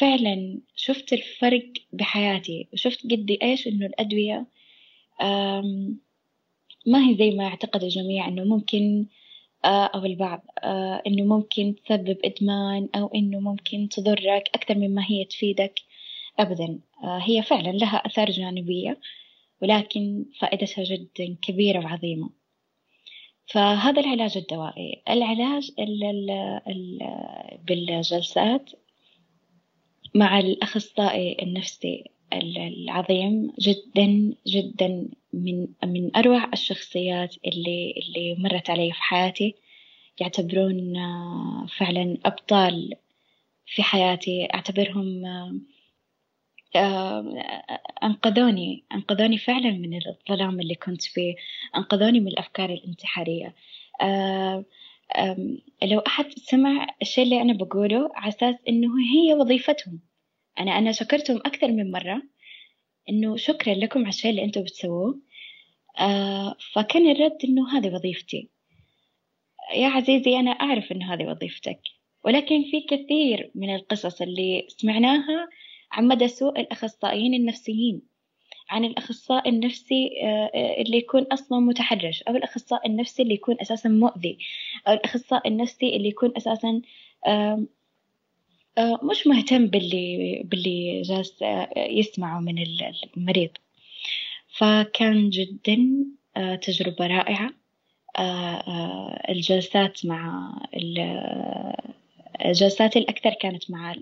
فعلا 0.00 0.60
شفت 0.76 1.12
الفرق 1.12 1.72
بحياتي. 1.92 2.68
وشفت 2.72 3.02
قد 3.04 3.38
إيش 3.42 3.66
إنه 3.66 3.86
الأدوية 3.86 4.46
ما 6.86 7.08
هي 7.08 7.14
زي 7.18 7.30
ما 7.30 7.44
يعتقد 7.44 7.82
الجميع 7.82 8.28
إنه 8.28 8.44
ممكن 8.44 9.06
أو 9.64 10.04
البعض 10.04 10.42
إنه 11.06 11.24
ممكن 11.24 11.74
تسبب 11.84 12.18
إدمان 12.24 12.88
أو 12.94 13.06
إنه 13.14 13.40
ممكن 13.40 13.88
تضرك 13.88 14.50
أكثر 14.54 14.74
مما 14.74 15.04
هي 15.08 15.24
تفيدك. 15.24 15.80
أبدا 16.38 16.78
هي 17.04 17.42
فعلا 17.42 17.70
لها 17.70 17.96
آثار 17.96 18.30
جانبية 18.30 19.00
ولكن 19.62 20.24
فائدتها 20.38 20.84
جدا 20.84 21.36
كبيرة 21.42 21.84
وعظيمة. 21.84 22.30
فهذا 23.46 24.00
العلاج 24.00 24.36
الدوائي. 24.36 25.02
العلاج 25.08 25.70
ال 25.78 26.04
ال 26.04 26.30
ال 26.68 26.98
بالجلسات 27.64 28.70
مع 30.14 30.38
الأخصائي 30.38 31.36
النفسي 31.42 32.04
العظيم 32.32 33.52
جدا 33.60 34.34
جدا 34.46 35.08
من 35.32 35.68
من 35.84 36.16
أروع 36.16 36.50
الشخصيات 36.52 37.34
اللي 37.46 37.94
اللي 37.96 38.34
مرت 38.38 38.70
علي 38.70 38.92
في 38.92 39.02
حياتي. 39.02 39.54
يعتبرون 40.20 40.94
فعلا 41.78 42.18
أبطال 42.24 42.94
في 43.66 43.82
حياتي. 43.82 44.48
أعتبرهم 44.54 45.22
أنقذوني 48.02 48.84
أنقذوني 48.94 49.38
فعلا 49.38 49.70
من 49.70 50.00
الظلام 50.06 50.60
اللي 50.60 50.74
كنت 50.74 51.02
فيه. 51.02 51.34
أنقذوني 51.76 52.20
من 52.20 52.28
الأفكار 52.28 52.70
الانتحارية. 52.70 53.54
لو 55.82 55.98
أحد 55.98 56.24
سمع 56.36 56.86
الشيء 57.02 57.24
اللي 57.24 57.42
أنا 57.42 57.52
بقوله 57.52 58.10
على 58.14 58.28
أساس 58.28 58.54
إنه 58.68 58.88
هي 59.14 59.34
وظيفتهم. 59.34 60.00
أنا 60.58 60.78
أنا 60.78 60.92
شكرتهم 60.92 61.36
أكثر 61.36 61.68
من 61.68 61.90
مرة 61.90 62.22
إنه 63.08 63.36
شكرا 63.36 63.74
لكم 63.74 64.00
على 64.00 64.08
الشيء 64.08 64.30
اللي 64.30 64.44
أنتم 64.44 64.62
بتسووه. 64.62 65.20
آه 66.00 66.56
فكان 66.72 67.10
الرد 67.10 67.38
إنه 67.44 67.78
هذه 67.78 67.94
وظيفتي. 67.94 68.50
يا 69.74 69.88
عزيزي 69.88 70.36
أنا 70.36 70.50
أعرف 70.50 70.92
إنه 70.92 71.14
هذه 71.14 71.26
وظيفتك. 71.26 71.80
ولكن 72.24 72.62
في 72.70 72.80
كثير 72.80 73.50
من 73.54 73.74
القصص 73.74 74.22
اللي 74.22 74.66
سمعناها 74.68 75.48
عن 75.92 76.08
مدى 76.08 76.28
سوء 76.28 76.60
الأخصائيين 76.60 77.34
النفسيين. 77.34 78.02
عن 78.70 78.84
الأخصائي 78.84 79.50
النفسي 79.50 80.10
آه، 80.22 80.82
اللي 80.82 80.96
يكون 80.96 81.22
أصلا 81.22 81.60
متحرش 81.60 82.22
أو 82.22 82.36
الأخصائي 82.36 82.90
النفسي 82.90 83.22
اللي 83.22 83.34
يكون 83.34 83.56
أساسا 83.60 83.88
مؤذي 83.88 84.38
أو 84.88 84.92
الأخصائي 84.92 85.50
النفسي 85.50 85.96
اللي 85.96 86.08
يكون 86.08 86.32
أساسا 86.36 86.80
آه، 87.26 87.66
مش 89.02 89.26
مهتم 89.26 89.66
باللي 89.66 90.40
باللي 90.44 91.02
جالس 91.02 91.42
آه، 91.42 91.68
يسمعه 91.76 92.40
من 92.40 92.64
المريض. 93.16 93.50
فكان 94.48 95.30
جدا 95.30 96.06
تجربة 96.62 97.06
رائعة 97.06 97.50
الجلسات 99.28 100.06
مع 100.06 100.52
الجلسات 102.44 102.96
الأكثر 102.96 103.34
كانت 103.34 103.70
مع 103.70 103.94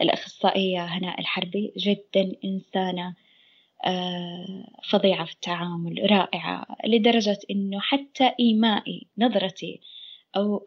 الأخصائية 0.00 0.84
هناء 0.84 1.20
الحربي. 1.20 1.72
جدا 1.76 2.32
إنسانة 2.44 3.14
فظيعة 4.90 5.24
في 5.24 5.32
التعامل 5.32 6.10
رائعة 6.10 6.66
لدرجة 6.84 7.38
إنه 7.50 7.80
حتى 7.80 8.32
إيمائي 8.40 9.06
نظرتي 9.18 9.80
أو 10.36 10.64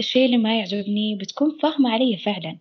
الشيء 0.00 0.26
اللي 0.26 0.36
ما 0.36 0.58
يعجبني 0.58 1.14
بتكون 1.14 1.58
فاهمة 1.62 1.90
علي 1.90 2.16
فعلا. 2.16 2.58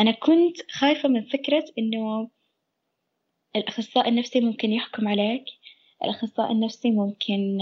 أنا 0.00 0.10
كنت 0.10 0.56
خايفة 0.70 1.08
من 1.08 1.22
فكرة 1.22 1.64
إنه 1.78 2.30
الأخصائي 3.56 4.08
النفسي 4.08 4.40
ممكن 4.40 4.72
يحكم 4.72 5.08
عليك 5.08 5.44
الأخصائي 6.04 6.52
النفسي 6.52 6.90
ممكن 6.90 7.58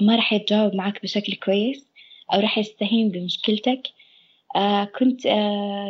ما 0.00 0.16
راح 0.16 0.32
يتجاوب 0.32 0.74
معك 0.74 1.02
بشكل 1.02 1.34
كويس 1.34 1.88
أو 2.32 2.40
راح 2.40 2.58
يستهين 2.58 3.08
بمشكلتك. 3.08 3.82
كنت 4.98 5.26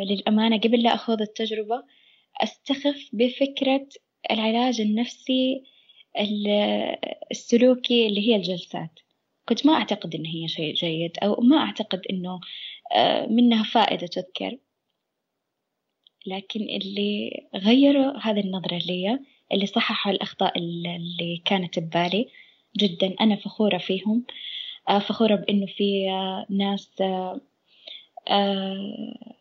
للأمانة 0.09 0.57
قبل 0.57 0.83
لا 0.83 0.95
أخوض 0.95 1.21
التجربة 1.21 1.83
أستخف 2.41 3.09
بفكرة 3.13 3.87
العلاج 4.31 4.81
النفسي 4.81 5.63
السلوكي 7.31 8.07
اللي 8.07 8.27
هي 8.29 8.35
الجلسات. 8.35 8.99
كنت 9.49 9.65
ما 9.65 9.73
أعتقد 9.73 10.15
إن 10.15 10.25
هي 10.25 10.47
شيء 10.47 10.73
جيد 10.73 11.17
أو 11.23 11.41
ما 11.41 11.57
أعتقد 11.57 12.01
إنه 12.09 12.39
منها 13.29 13.63
فائدة 13.63 14.07
تذكر. 14.07 14.57
لكن 16.25 16.61
اللي 16.61 17.47
غيروا 17.55 18.17
هذه 18.17 18.39
النظرة 18.39 18.77
لي 18.77 19.19
اللي 19.53 19.65
صححوا 19.65 20.11
الأخطاء 20.11 20.57
اللي 20.57 21.41
كانت 21.45 21.79
ببالي 21.79 22.29
جدا 22.77 23.15
أنا 23.21 23.35
فخورة 23.35 23.77
فيهم. 23.77 24.25
فخورة 25.07 25.35
بإنه 25.35 25.65
في 25.65 26.05
ناس 26.49 27.03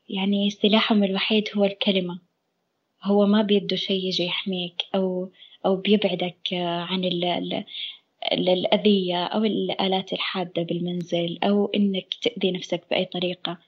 يعني 0.08 0.50
سلاحهم 0.50 1.04
الوحيد 1.04 1.48
هو 1.56 1.64
الكلمة. 1.64 2.18
هو 3.02 3.26
ما 3.26 3.42
بيده 3.42 3.76
شيء 3.76 4.06
يجي 4.06 4.24
يحميك 4.24 4.82
أو 4.94 5.30
أو 5.66 5.76
بيبعدك 5.76 6.48
عن 6.52 7.04
ال 7.04 7.64
الأذية 8.32 9.24
أو 9.24 9.44
الآلات 9.44 10.12
الحادة 10.12 10.62
بالمنزل 10.62 11.38
أو 11.44 11.66
إنك 11.66 12.14
تأذي 12.22 12.50
نفسك 12.50 12.84
بأي 12.90 13.04
طريقة. 13.04 13.58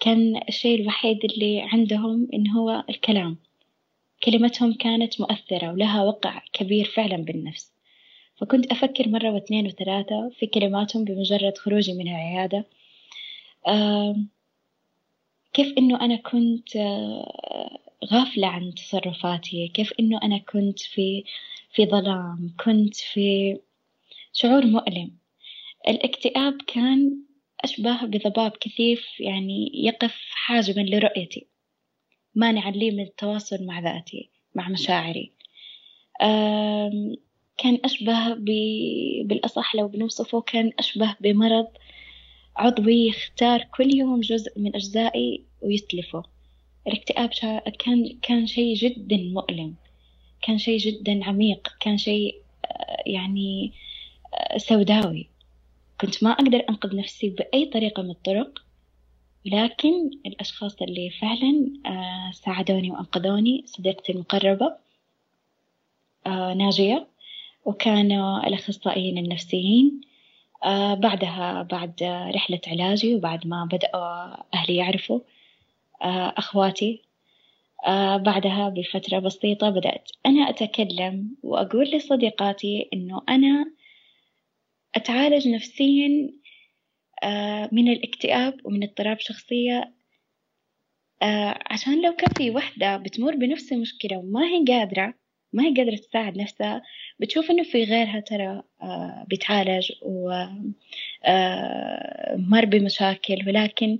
كان 0.00 0.40
الشيء 0.48 0.80
الوحيد 0.80 1.24
اللي 1.24 1.60
عندهم 1.62 2.28
إن 2.34 2.50
هو 2.50 2.84
الكلام. 2.90 3.36
كلمتهم 4.24 4.72
كانت 4.72 5.20
مؤثرة 5.20 5.72
ولها 5.72 6.04
وقع 6.04 6.42
كبير 6.52 6.84
فعلا 6.84 7.16
بالنفس. 7.16 7.72
فكنت 8.36 8.72
أفكر 8.72 9.08
مرة 9.08 9.30
واثنين 9.30 9.66
وثلاثة 9.66 10.30
في 10.38 10.46
كلماتهم 10.46 11.04
بمجرد 11.04 11.58
خروجي 11.58 11.92
من 11.92 12.08
العيادة. 12.08 12.64
كيف 15.52 15.78
إنه 15.78 16.00
أنا 16.00 16.16
كنت 16.16 16.76
غافلة 18.12 18.46
عن 18.46 18.74
تصرفاتي؟ 18.74 19.68
كيف 19.68 19.92
إنه 20.00 20.20
أنا 20.22 20.38
كنت 20.38 20.78
في 20.78 21.24
في 21.72 21.86
ظلام؟ 21.86 22.54
كنت 22.64 22.96
في 22.96 23.58
شعور 24.32 24.66
مؤلم. 24.66 25.10
الاكتئاب 25.88 26.58
كان 26.66 27.22
أشبه 27.64 28.04
بضباب 28.04 28.50
كثيف 28.50 29.20
يعني 29.20 29.70
يقف 29.74 30.16
حاجبا 30.30 30.80
لرؤيتي 30.80 31.46
مانعا 32.34 32.70
لي 32.70 32.90
من 32.90 33.02
التواصل 33.02 33.66
مع 33.66 33.80
ذاتي 33.80 34.30
مع 34.54 34.68
مشاعري. 34.68 35.32
كان 37.58 37.78
أشبه 37.84 38.34
ب... 38.34 38.44
بالأصح 39.24 39.74
لو 39.74 39.88
بنوصفه 39.88 40.40
كان 40.40 40.72
أشبه 40.78 41.16
بمرض 41.20 41.68
عضوي 42.58 43.06
يختار 43.06 43.62
كل 43.62 43.94
يوم 43.94 44.20
جزء 44.20 44.60
من 44.60 44.76
أجزائي 44.76 45.42
ويتلفه. 45.62 46.22
الاكتئاب 46.86 47.30
كان 47.78 48.18
كان 48.22 48.46
شيء 48.46 48.74
جدا 48.74 49.16
مؤلم 49.16 49.74
كان 50.42 50.58
شيء 50.58 50.78
جدا 50.78 51.24
عميق 51.24 51.68
كان 51.80 51.98
شيء 51.98 52.34
آه، 52.64 53.02
يعني 53.06 53.72
آه، 54.34 54.58
سوداوي. 54.58 55.28
كنت 56.00 56.24
ما 56.24 56.30
أقدر 56.30 56.64
أنقذ 56.68 56.96
نفسي 56.96 57.28
بأي 57.28 57.64
طريقة 57.64 58.02
من 58.02 58.10
الطرق 58.10 58.62
لكن 59.44 60.10
الأشخاص 60.26 60.82
اللي 60.82 61.10
فعلا 61.10 61.72
آه، 61.86 62.32
ساعدوني 62.32 62.90
وأنقذوني 62.90 63.64
صديقتي 63.66 64.12
المقربة 64.12 64.88
ناجية 66.56 67.06
وكانوا 67.64 68.46
الأخصائيين 68.46 69.18
النفسيين. 69.18 70.00
بعدها 70.94 71.62
بعد 71.62 72.02
رحلة 72.34 72.60
علاجي 72.66 73.14
وبعد 73.14 73.46
ما 73.46 73.64
بدأوا 73.72 74.34
أهلي 74.54 74.76
يعرفوا 74.76 75.20
أخواتي. 76.38 77.02
آه 77.86 78.16
بعدها 78.16 78.68
بفترة 78.68 79.18
بسيطة 79.18 79.70
بدأت 79.70 80.10
أنا 80.26 80.50
أتكلم 80.50 81.36
وأقول 81.42 81.90
لصديقاتي 81.90 82.88
إنه 82.92 83.22
أنا 83.28 83.72
أتعالج 84.94 85.48
نفسيا 85.48 86.30
آه 87.22 87.68
من 87.72 87.88
الاكتئاب 87.88 88.60
ومن 88.64 88.82
اضطراب 88.82 89.18
شخصية. 89.20 89.94
آه 91.22 91.58
عشان 91.70 92.02
لو 92.02 92.12
كان 92.12 92.30
في 92.36 92.50
وحدة 92.50 92.96
بتمر 92.96 93.36
بنفس 93.36 93.72
المشكلة 93.72 94.18
وما 94.18 94.40
هي 94.46 94.64
قادرة 94.68 95.14
ما 95.52 95.62
هي 95.64 95.74
قادرة 95.74 95.96
تساعد 95.96 96.38
نفسها 96.38 96.82
بتشوف 97.20 97.50
إنه 97.50 97.62
في 97.62 97.84
غيرها 97.84 98.20
ترى 98.20 98.62
آه 98.82 99.24
بيتعالج 99.28 99.92
ومر 100.02 100.72
آه 101.24 102.64
بمشاكل 102.64 103.38
ولكن 103.46 103.98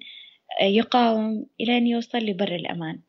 يقاوم 0.60 1.46
إلى 1.60 1.78
أن 1.78 1.86
يوصل 1.86 2.18
لبر 2.18 2.54
الأمان. 2.54 3.00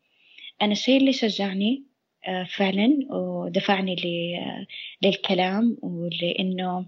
أنا 0.62 0.72
الشيء 0.72 0.98
اللي 0.98 1.14
شجعني 1.14 1.90
آه، 2.28 2.44
فعلا 2.44 3.00
ودفعني 3.10 3.96
للكلام 5.04 5.78
ولأنه 5.82 6.86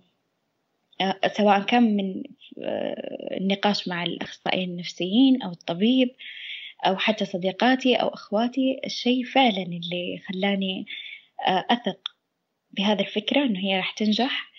آه، 1.02 1.20
سواء 1.38 1.62
كان 1.62 1.96
من 1.96 2.24
آه، 2.64 3.38
النقاش 3.38 3.88
مع 3.88 4.04
الأخصائيين 4.04 4.70
النفسيين 4.70 5.42
أو 5.42 5.52
الطبيب 5.52 6.16
أو 6.86 6.98
حتى 6.98 7.26
صديقاتي 7.26 7.96
أو 7.96 8.08
أخواتي 8.08 8.82
الشيء 8.86 9.26
فعلا 9.26 9.64
اللي 9.64 10.22
خلاني 10.30 10.86
أثق 11.48 12.00
بهذه 12.74 13.00
الفكرة 13.02 13.44
إنه 13.44 13.60
هي 13.60 13.78
راح 13.78 13.92
تنجح. 13.92 14.52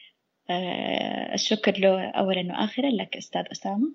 الشكر 1.35 1.79
له 1.79 2.11
أولا 2.11 2.53
وآخرا 2.53 2.91
لك 2.91 3.17
أستاذ 3.17 3.45
أسامة 3.53 3.93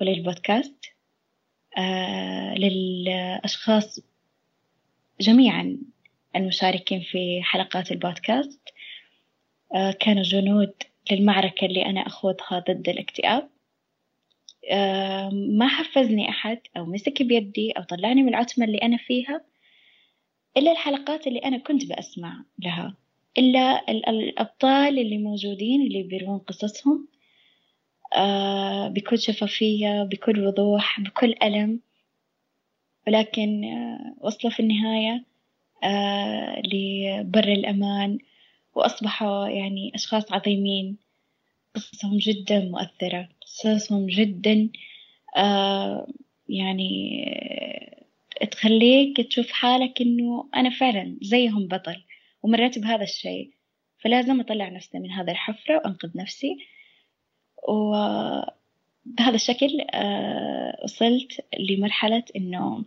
وللبودكاست. 0.00 0.84
للأشخاص 2.56 4.00
جميعا 5.20 5.78
المشاركين 6.36 7.00
في 7.00 7.42
حلقات 7.42 7.92
البودكاست. 7.92 8.68
آه، 9.74 9.90
كانوا 9.90 10.22
جنود 10.22 10.74
للمعركة 11.10 11.64
اللي 11.64 11.86
أنا 11.86 12.06
أخوضها 12.06 12.58
ضد 12.68 12.88
الاكتئاب. 12.88 13.48
آه، 14.70 15.30
ما 15.32 15.68
حفزني 15.68 16.28
أحد 16.28 16.60
أو 16.76 16.86
مسك 16.86 17.22
بيدي 17.22 17.72
أو 17.72 17.82
طلعني 17.82 18.22
من 18.22 18.28
العتمة 18.28 18.64
اللي 18.64 18.78
أنا 18.78 18.96
فيها 18.96 19.44
إلا 20.56 20.72
الحلقات 20.72 21.26
اللي 21.26 21.38
أنا 21.38 21.58
كنت 21.58 21.84
بأسمع 21.84 22.44
لها. 22.58 22.96
إلا 23.38 23.90
الأبطال 23.90 24.98
اللي 24.98 25.18
موجودين 25.18 25.82
اللي 25.82 26.02
بيروون 26.02 26.38
قصصهم 26.38 27.08
آه، 28.14 28.88
بكل 28.88 29.18
شفافية 29.18 30.02
بكل 30.02 30.46
وضوح 30.46 31.00
بكل 31.00 31.34
ألم. 31.42 31.80
ولكن 33.06 33.64
آه، 33.64 34.14
وصلوا 34.20 34.52
في 34.52 34.60
النهاية 34.60 35.24
آه، 35.84 36.62
لبر 36.64 37.44
الأمان. 37.44 38.18
وأصبحوا 38.74 39.48
يعني 39.48 39.92
أشخاص 39.94 40.32
عظيمين. 40.32 40.96
قصصهم 41.74 42.16
جدا 42.18 42.60
مؤثرة. 42.60 43.28
قصصهم 43.42 44.06
جدا 44.06 44.68
آه، 45.36 46.06
يعني 46.48 47.24
تخليك 48.50 49.20
تشوف 49.28 49.50
حالك 49.50 50.00
إنه 50.00 50.48
أنا 50.56 50.70
فعلا 50.70 51.16
زيهم 51.22 51.68
بطل. 51.68 51.96
ومريت 52.42 52.78
بهذا 52.78 53.02
الشيء. 53.02 53.50
فلازم 53.98 54.40
أطلع 54.40 54.68
نفسي 54.68 54.98
من 54.98 55.10
هذا 55.10 55.32
الحفرة 55.32 55.76
وأنقذ 55.76 56.10
نفسي. 56.14 56.56
وبهذا 57.68 59.34
الشكل 59.34 59.86
وصلت 60.84 61.44
لمرحلة 61.58 62.24
إنه 62.36 62.84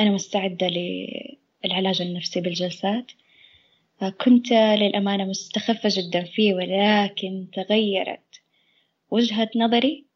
أنا 0.00 0.10
مستعدة 0.10 0.66
للعلاج 1.64 2.02
النفسي 2.02 2.40
بالجلسات. 2.40 3.12
كنت 4.20 4.52
للأمانة 4.52 5.24
مستخفة 5.24 5.88
جدا 5.92 6.24
فيه 6.24 6.54
ولكن 6.54 7.46
تغيرت 7.52 8.40
وجهة 9.10 9.50
نظري 9.56 10.06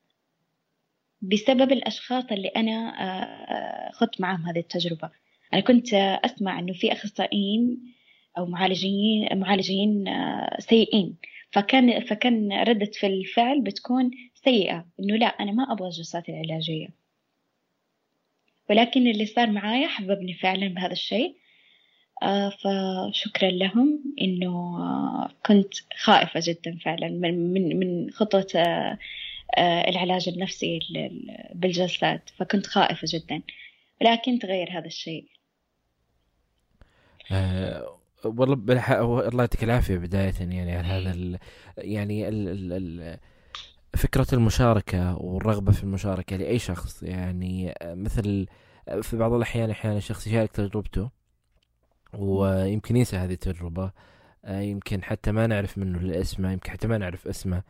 بسبب 1.22 1.72
الأشخاص 1.72 2.24
اللي 2.32 2.48
أنا 2.48 2.94
آه، 3.00 3.92
خضت 3.92 4.20
معهم 4.20 4.46
هذه 4.46 4.58
التجربة. 4.58 5.10
أنا 5.52 5.60
كنت 5.60 5.94
أسمع 6.24 6.58
إنه 6.58 6.72
في 6.72 6.92
أخصائيين 6.92 7.92
أو 8.38 8.46
معالجين 8.46 9.38
معالجين 9.38 10.08
آه، 10.08 10.60
سيئين. 10.60 11.16
فكان 11.50 12.00
فكان 12.00 12.52
ردة 12.52 12.90
في 12.92 13.06
الفعل 13.06 13.60
بتكون 13.60 14.10
سيئة. 14.34 14.86
إنه 15.00 15.16
لا 15.16 15.26
أنا 15.26 15.52
ما 15.52 15.72
أبغى 15.72 15.88
الجلسات 15.88 16.28
العلاجية. 16.28 16.88
ولكن 18.70 19.06
اللي 19.06 19.26
صار 19.26 19.50
معايا 19.50 19.88
حببني 19.88 20.34
فعلا 20.34 20.68
بهذا 20.68 20.92
الشيء. 20.92 21.36
آه، 22.22 22.50
فشكرا 22.50 23.50
لهم 23.50 24.14
إنه 24.20 24.78
آه، 24.82 25.30
كنت 25.46 25.74
خائفة 25.96 26.40
جدا 26.44 26.78
فعلا 26.84 27.08
من 27.08 27.52
من 27.52 27.78
من 27.78 28.10
خطوة 28.10 28.46
العلاج 29.58 30.28
النفسي 30.28 30.80
بالجلسات. 31.54 32.30
فكنت 32.36 32.66
خائفة 32.66 33.06
جدا. 33.12 33.42
ولكن 34.00 34.38
تغير 34.38 34.70
هذا 34.78 34.86
الشيء. 34.86 35.26
أه 37.30 37.98
والله 38.24 38.54
بالح... 38.56 38.90
الله 38.90 39.42
يعطيك 39.42 39.64
العافية 39.64 39.96
بداية 39.98 40.34
يعني 40.40 40.76
على 40.76 40.86
هذا 40.86 41.12
ال... 41.12 41.38
يعني 41.78 42.28
ال... 42.28 42.48
ال... 42.48 42.72
ال... 42.72 43.18
فكرة 43.96 44.26
المشاركة 44.32 45.16
والرغبة 45.16 45.72
في 45.72 45.82
المشاركة 45.82 46.36
لأي 46.36 46.58
شخص. 46.58 47.02
يعني 47.02 47.74
مثل 47.82 48.46
في 49.02 49.16
بعض 49.16 49.32
الأحيان 49.32 49.70
أحيانا 49.70 49.98
الشخص 49.98 50.26
يشارك 50.26 50.50
تجربته 50.50 51.10
ويمكن 52.14 52.96
ينسى 52.96 53.16
هذه 53.16 53.32
التجربة 53.32 53.92
يمكن 54.48 55.02
حتى 55.02 55.32
ما 55.32 55.46
نعرف 55.46 55.78
منه 55.78 56.20
اسمه 56.20 56.52
يمكن 56.52 56.70
حتى 56.70 56.88
ما 56.88 56.98
نعرف 56.98 57.28
اسمه 57.28 57.62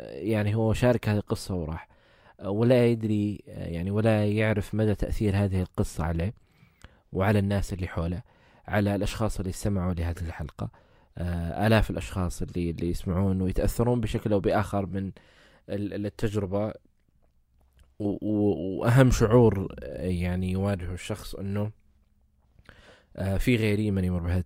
يعني 0.00 0.54
هو 0.54 0.72
شارك 0.72 1.08
هذه 1.08 1.16
القصة 1.18 1.54
وراح 1.54 1.88
ولا 2.44 2.86
يدري 2.86 3.42
يعني 3.46 3.90
ولا 3.90 4.26
يعرف 4.26 4.74
مدى 4.74 4.94
تأثير 4.94 5.36
هذه 5.36 5.60
القصة 5.62 6.04
عليه. 6.04 6.41
وعلى 7.12 7.38
الناس 7.38 7.72
اللي 7.72 7.88
حوله 7.88 8.22
على 8.68 8.94
الأشخاص 8.94 9.38
اللي 9.38 9.50
استمعوا 9.50 9.94
لهذه 9.94 10.20
الحلقة 10.20 10.70
آه، 11.18 11.66
آلاف 11.66 11.90
الأشخاص 11.90 12.42
اللي 12.42 12.70
اللي 12.70 12.90
يسمعون 12.90 13.42
ويتأثرون 13.42 14.00
بشكل 14.00 14.32
أو 14.32 14.40
بآخر 14.40 14.86
من 14.86 15.12
التجربة. 15.68 16.72
وأهم 17.98 19.10
شعور 19.10 19.74
آه، 19.82 20.06
يعني 20.06 20.50
يواجهه 20.50 20.94
الشخص 20.94 21.34
أنه 21.34 21.70
آه، 23.16 23.36
في 23.36 23.56
غيري 23.56 23.90
من 23.90 24.04
يمر 24.04 24.20
بهذه 24.20 24.44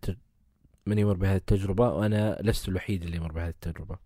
من 0.86 0.98
يمر 0.98 1.14
بهذه 1.14 1.36
التجربة 1.36 1.88
وأنا 1.92 2.38
لست 2.40 2.68
الوحيد 2.68 3.02
اللي 3.02 3.16
يمر 3.16 3.32
بهذه 3.32 3.48
التجربة. 3.48 3.98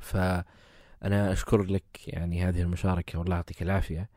فأنا 0.00 1.32
أشكر 1.32 1.62
لك 1.62 2.08
يعني 2.08 2.42
هذه 2.42 2.62
المشاركة 2.62 3.18
والله 3.18 3.36
يعطيك 3.36 3.62
العافية. 3.62 4.08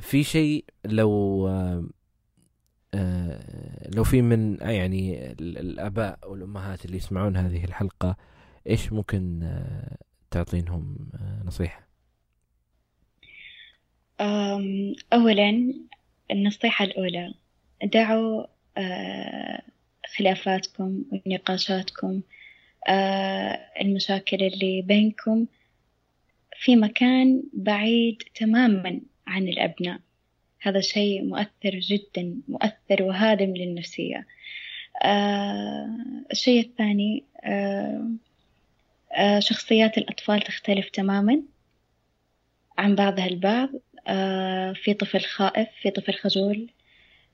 في 0.00 0.24
شيء 0.24 0.64
لو 0.84 1.48
آه، 2.94 3.88
لو 3.94 4.04
في 4.04 4.22
من 4.22 4.58
يعني 4.60 5.32
الآباء 5.40 6.18
والأمهات 6.26 6.84
اللي 6.84 6.96
يسمعون 6.96 7.36
هذه 7.36 7.64
الحلقة 7.64 8.16
إيش 8.66 8.92
ممكن 8.92 9.42
آه، 9.42 9.96
تعطينهم 10.30 11.10
آه، 11.14 11.42
نصيحة؟ 11.46 11.88
اولا 15.12 15.74
النصيحة 16.30 16.84
الأولى 16.84 17.34
دعوا 17.84 18.46
خلافاتكم 20.16 21.04
ونقاشاتكم 21.12 22.22
المشاكل 23.80 24.42
اللي 24.42 24.82
بينكم 24.82 25.46
في 26.56 26.76
مكان 26.76 27.42
بعيد 27.52 28.22
تماما 28.34 29.00
عن 29.28 29.48
الأبناء. 29.48 30.00
هذا 30.60 30.80
شيء 30.80 31.24
مؤثر 31.24 31.78
جدا 31.78 32.34
مؤثر 32.48 33.02
وهادم 33.02 33.56
للنفسية. 33.56 34.26
آه 35.04 35.88
الشيء 36.32 36.60
الثاني 36.60 37.24
آه 37.44 38.10
آه 39.12 39.38
شخصيات 39.38 39.98
الأطفال 39.98 40.40
تختلف 40.40 40.88
تماما 40.88 41.42
عن 42.78 42.94
بعضها 42.94 43.26
البعض. 43.26 43.68
آه 44.06 44.72
في 44.72 44.94
طفل 44.94 45.20
خائف 45.20 45.68
في 45.82 45.90
طفل 45.90 46.14
خجول. 46.14 46.68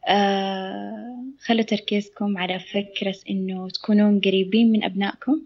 آه 0.09 1.25
خلوا 1.41 1.63
تركيزكم 1.63 2.39
على 2.39 2.59
فكرة 2.59 3.17
إنه 3.31 3.69
تكونون 3.69 4.21
قريبين 4.21 4.73
من 4.73 4.85
أبنائكم 4.85 5.43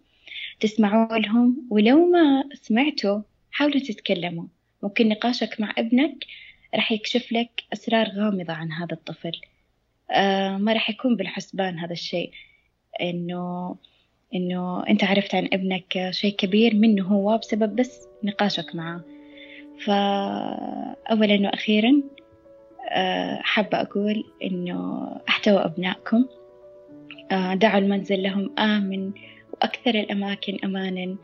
تسمعوا 0.60 1.18
لهم 1.18 1.66
ولو 1.70 2.06
ما 2.10 2.44
سمعتوا 2.62 3.20
حاولوا 3.50 3.80
تتكلموا. 3.80 4.44
ممكن 4.82 5.08
نقاشك 5.08 5.60
مع 5.60 5.74
ابنك 5.78 6.24
راح 6.74 6.92
يكشف 6.92 7.32
لك 7.32 7.62
أسرار 7.72 8.08
غامضة 8.08 8.52
عن 8.52 8.72
هذا 8.72 8.92
الطفل. 8.92 9.32
آه 10.10 10.56
ما 10.56 10.72
راح 10.72 10.90
يكون 10.90 11.16
بالحسبان 11.16 11.78
هذا 11.78 11.92
الشيء. 11.92 12.30
إنه 13.00 13.76
إنه 14.34 14.86
أنت 14.88 15.04
عرفت 15.04 15.34
عن 15.34 15.48
ابنك 15.52 16.10
شيء 16.10 16.36
كبير 16.36 16.74
منه 16.74 17.06
هو 17.06 17.38
بسبب 17.38 17.76
بس 17.76 18.08
نقاشك 18.24 18.74
معه. 18.74 19.04
فأولا 19.84 21.40
وأخيرا 21.48 22.02
آه 22.90 23.38
حابة 23.42 23.80
أقول 23.80 24.24
إنه 24.42 25.08
احتووا 25.28 25.64
أبنائكم. 25.64 26.26
آه 27.32 27.54
دعوا 27.54 27.78
المنزل 27.78 28.22
لهم 28.22 28.58
آمن 28.58 29.12
وأكثر 29.52 29.90
الأماكن 29.90 30.58
أمانا. 30.64 31.16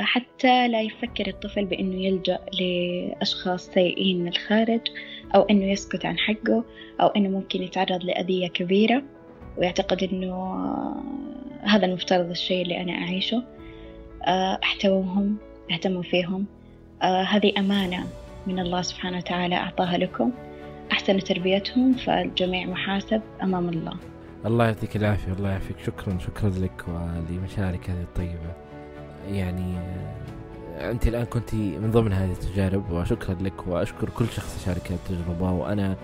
حتى 0.00 0.68
لا 0.68 0.80
يفكر 0.80 1.28
الطفل 1.28 1.64
بأنه 1.64 2.04
يلجأ 2.06 2.38
لأشخاص 2.60 3.66
سيئين 3.66 4.20
من 4.20 4.28
الخارج 4.28 4.80
أو 5.34 5.42
أنه 5.42 5.64
يسكت 5.64 6.06
عن 6.06 6.18
حقه 6.18 6.64
أو 7.00 7.06
أنه 7.06 7.28
ممكن 7.28 7.62
يتعرض 7.62 8.04
لأذية 8.04 8.48
كبيرة 8.48 9.02
ويعتقد 9.58 10.08
أنه 10.12 10.32
آه، 10.32 11.02
هذا 11.62 11.86
المفترض 11.86 12.30
الشيء 12.30 12.62
اللي 12.62 12.80
أنا 12.80 12.92
أعيشه. 12.92 13.44
آه، 14.24 14.58
احتووهم 14.62 15.36
أهتموا 15.72 16.02
فيهم. 16.02 16.46
هذه 17.02 17.52
أمانة 17.58 18.06
من 18.46 18.58
الله 18.58 18.82
سبحانه 18.82 19.16
وتعالى 19.18 19.54
أعطاها 19.54 19.98
لكم. 19.98 20.32
أحسنوا 20.92 21.20
تربيتهم 21.20 21.92
فالجميع 21.92 22.66
محاسب 22.66 23.22
أمام 23.42 23.68
الله. 23.68 23.94
الله 24.46 24.64
يعطيك 24.64 24.96
العافية 24.96 25.32
الله 25.32 25.50
يعافيك. 25.50 25.76
شكرا 25.86 26.18
شكرا 26.18 26.50
لك 26.50 26.84
ولمشارك 26.88 27.90
هذه 27.90 28.02
الطيبة. 28.02 28.69
يعني 29.28 29.78
أنت 30.90 31.06
الآن 31.06 31.24
كنت 31.24 31.54
من 31.54 31.90
ضمن 31.90 32.12
هذه 32.12 32.32
التجارب 32.32 32.90
وشكرا 32.90 33.34
لك 33.34 33.66
وأشكر 33.66 34.08
كل 34.08 34.26
شخص 34.28 34.64
شارك 34.64 34.90
التجربة 34.90 35.52
وأنا 35.52 35.96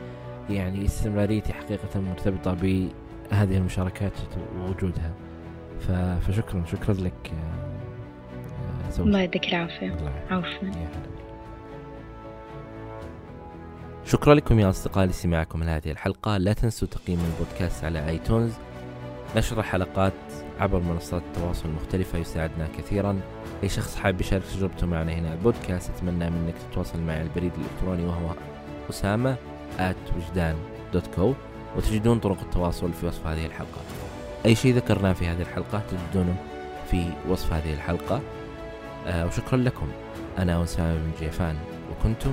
يعني 0.50 0.84
استمراريتي 0.84 1.52
حقيقة 1.52 2.00
مرتبطة 2.00 2.54
بهذه 2.54 3.56
المشاركات 3.56 4.12
ووجودها. 4.58 5.12
فشكرا 6.20 6.64
شكرا 6.72 6.94
لك 6.94 7.32
آه، 8.98 9.00
الله 9.02 9.20
يديك 9.20 9.48
العافية. 9.48 9.96
عفوا. 10.30 10.68
شكرا 14.04 14.34
لكم 14.34 14.60
يا 14.60 14.70
أصدقائي 14.70 15.06
لسماعكم 15.06 15.62
لهذه 15.62 15.90
الحلقة. 15.90 16.36
لا 16.36 16.52
تنسوا 16.52 16.88
تقييم 16.88 17.18
البودكاست 17.20 17.84
على 17.84 18.08
آيتونز. 18.08 18.52
نشر 19.36 19.60
الحلقات 19.60 20.12
عبر 20.60 20.80
منصات 20.80 21.22
التواصل 21.22 21.68
المختلفة 21.68 22.18
يساعدنا 22.18 22.68
كثيرا. 22.78 23.20
أي 23.62 23.68
شخص 23.68 23.96
حاب 23.96 24.20
يشارك 24.20 24.42
تجربته 24.44 24.86
معنا 24.86 25.12
هنا 25.12 25.32
البودكاست 25.32 25.90
أتمنى 25.90 26.30
منك 26.30 26.54
تتواصل 26.70 27.00
معي 27.00 27.16
على 27.16 27.28
البريد 27.28 27.52
الإلكتروني 27.58 28.04
وهو 28.04 28.34
أسامة 28.90 29.36
at 29.78 30.16
وجدان 30.16 30.56
دوت 30.92 31.06
كو 31.16 31.34
وتجدون 31.76 32.18
طرق 32.18 32.40
التواصل 32.40 32.92
في 32.92 33.06
وصف 33.06 33.26
هذه 33.26 33.46
الحلقة. 33.46 33.80
أي 34.46 34.54
شيء 34.54 34.74
ذكرناه 34.74 35.12
في 35.12 35.26
هذه 35.26 35.42
الحلقة 35.42 35.82
تجدونه 35.90 36.36
في 36.90 37.10
وصف 37.28 37.52
هذه 37.52 37.74
الحلقة. 37.74 38.20
آه 39.06 39.26
وشكرا 39.26 39.58
لكم. 39.58 39.88
أنا 40.38 40.62
أسامة 40.62 40.94
بن 40.94 41.10
جيفان 41.20 41.56
وكنتم 41.90 42.32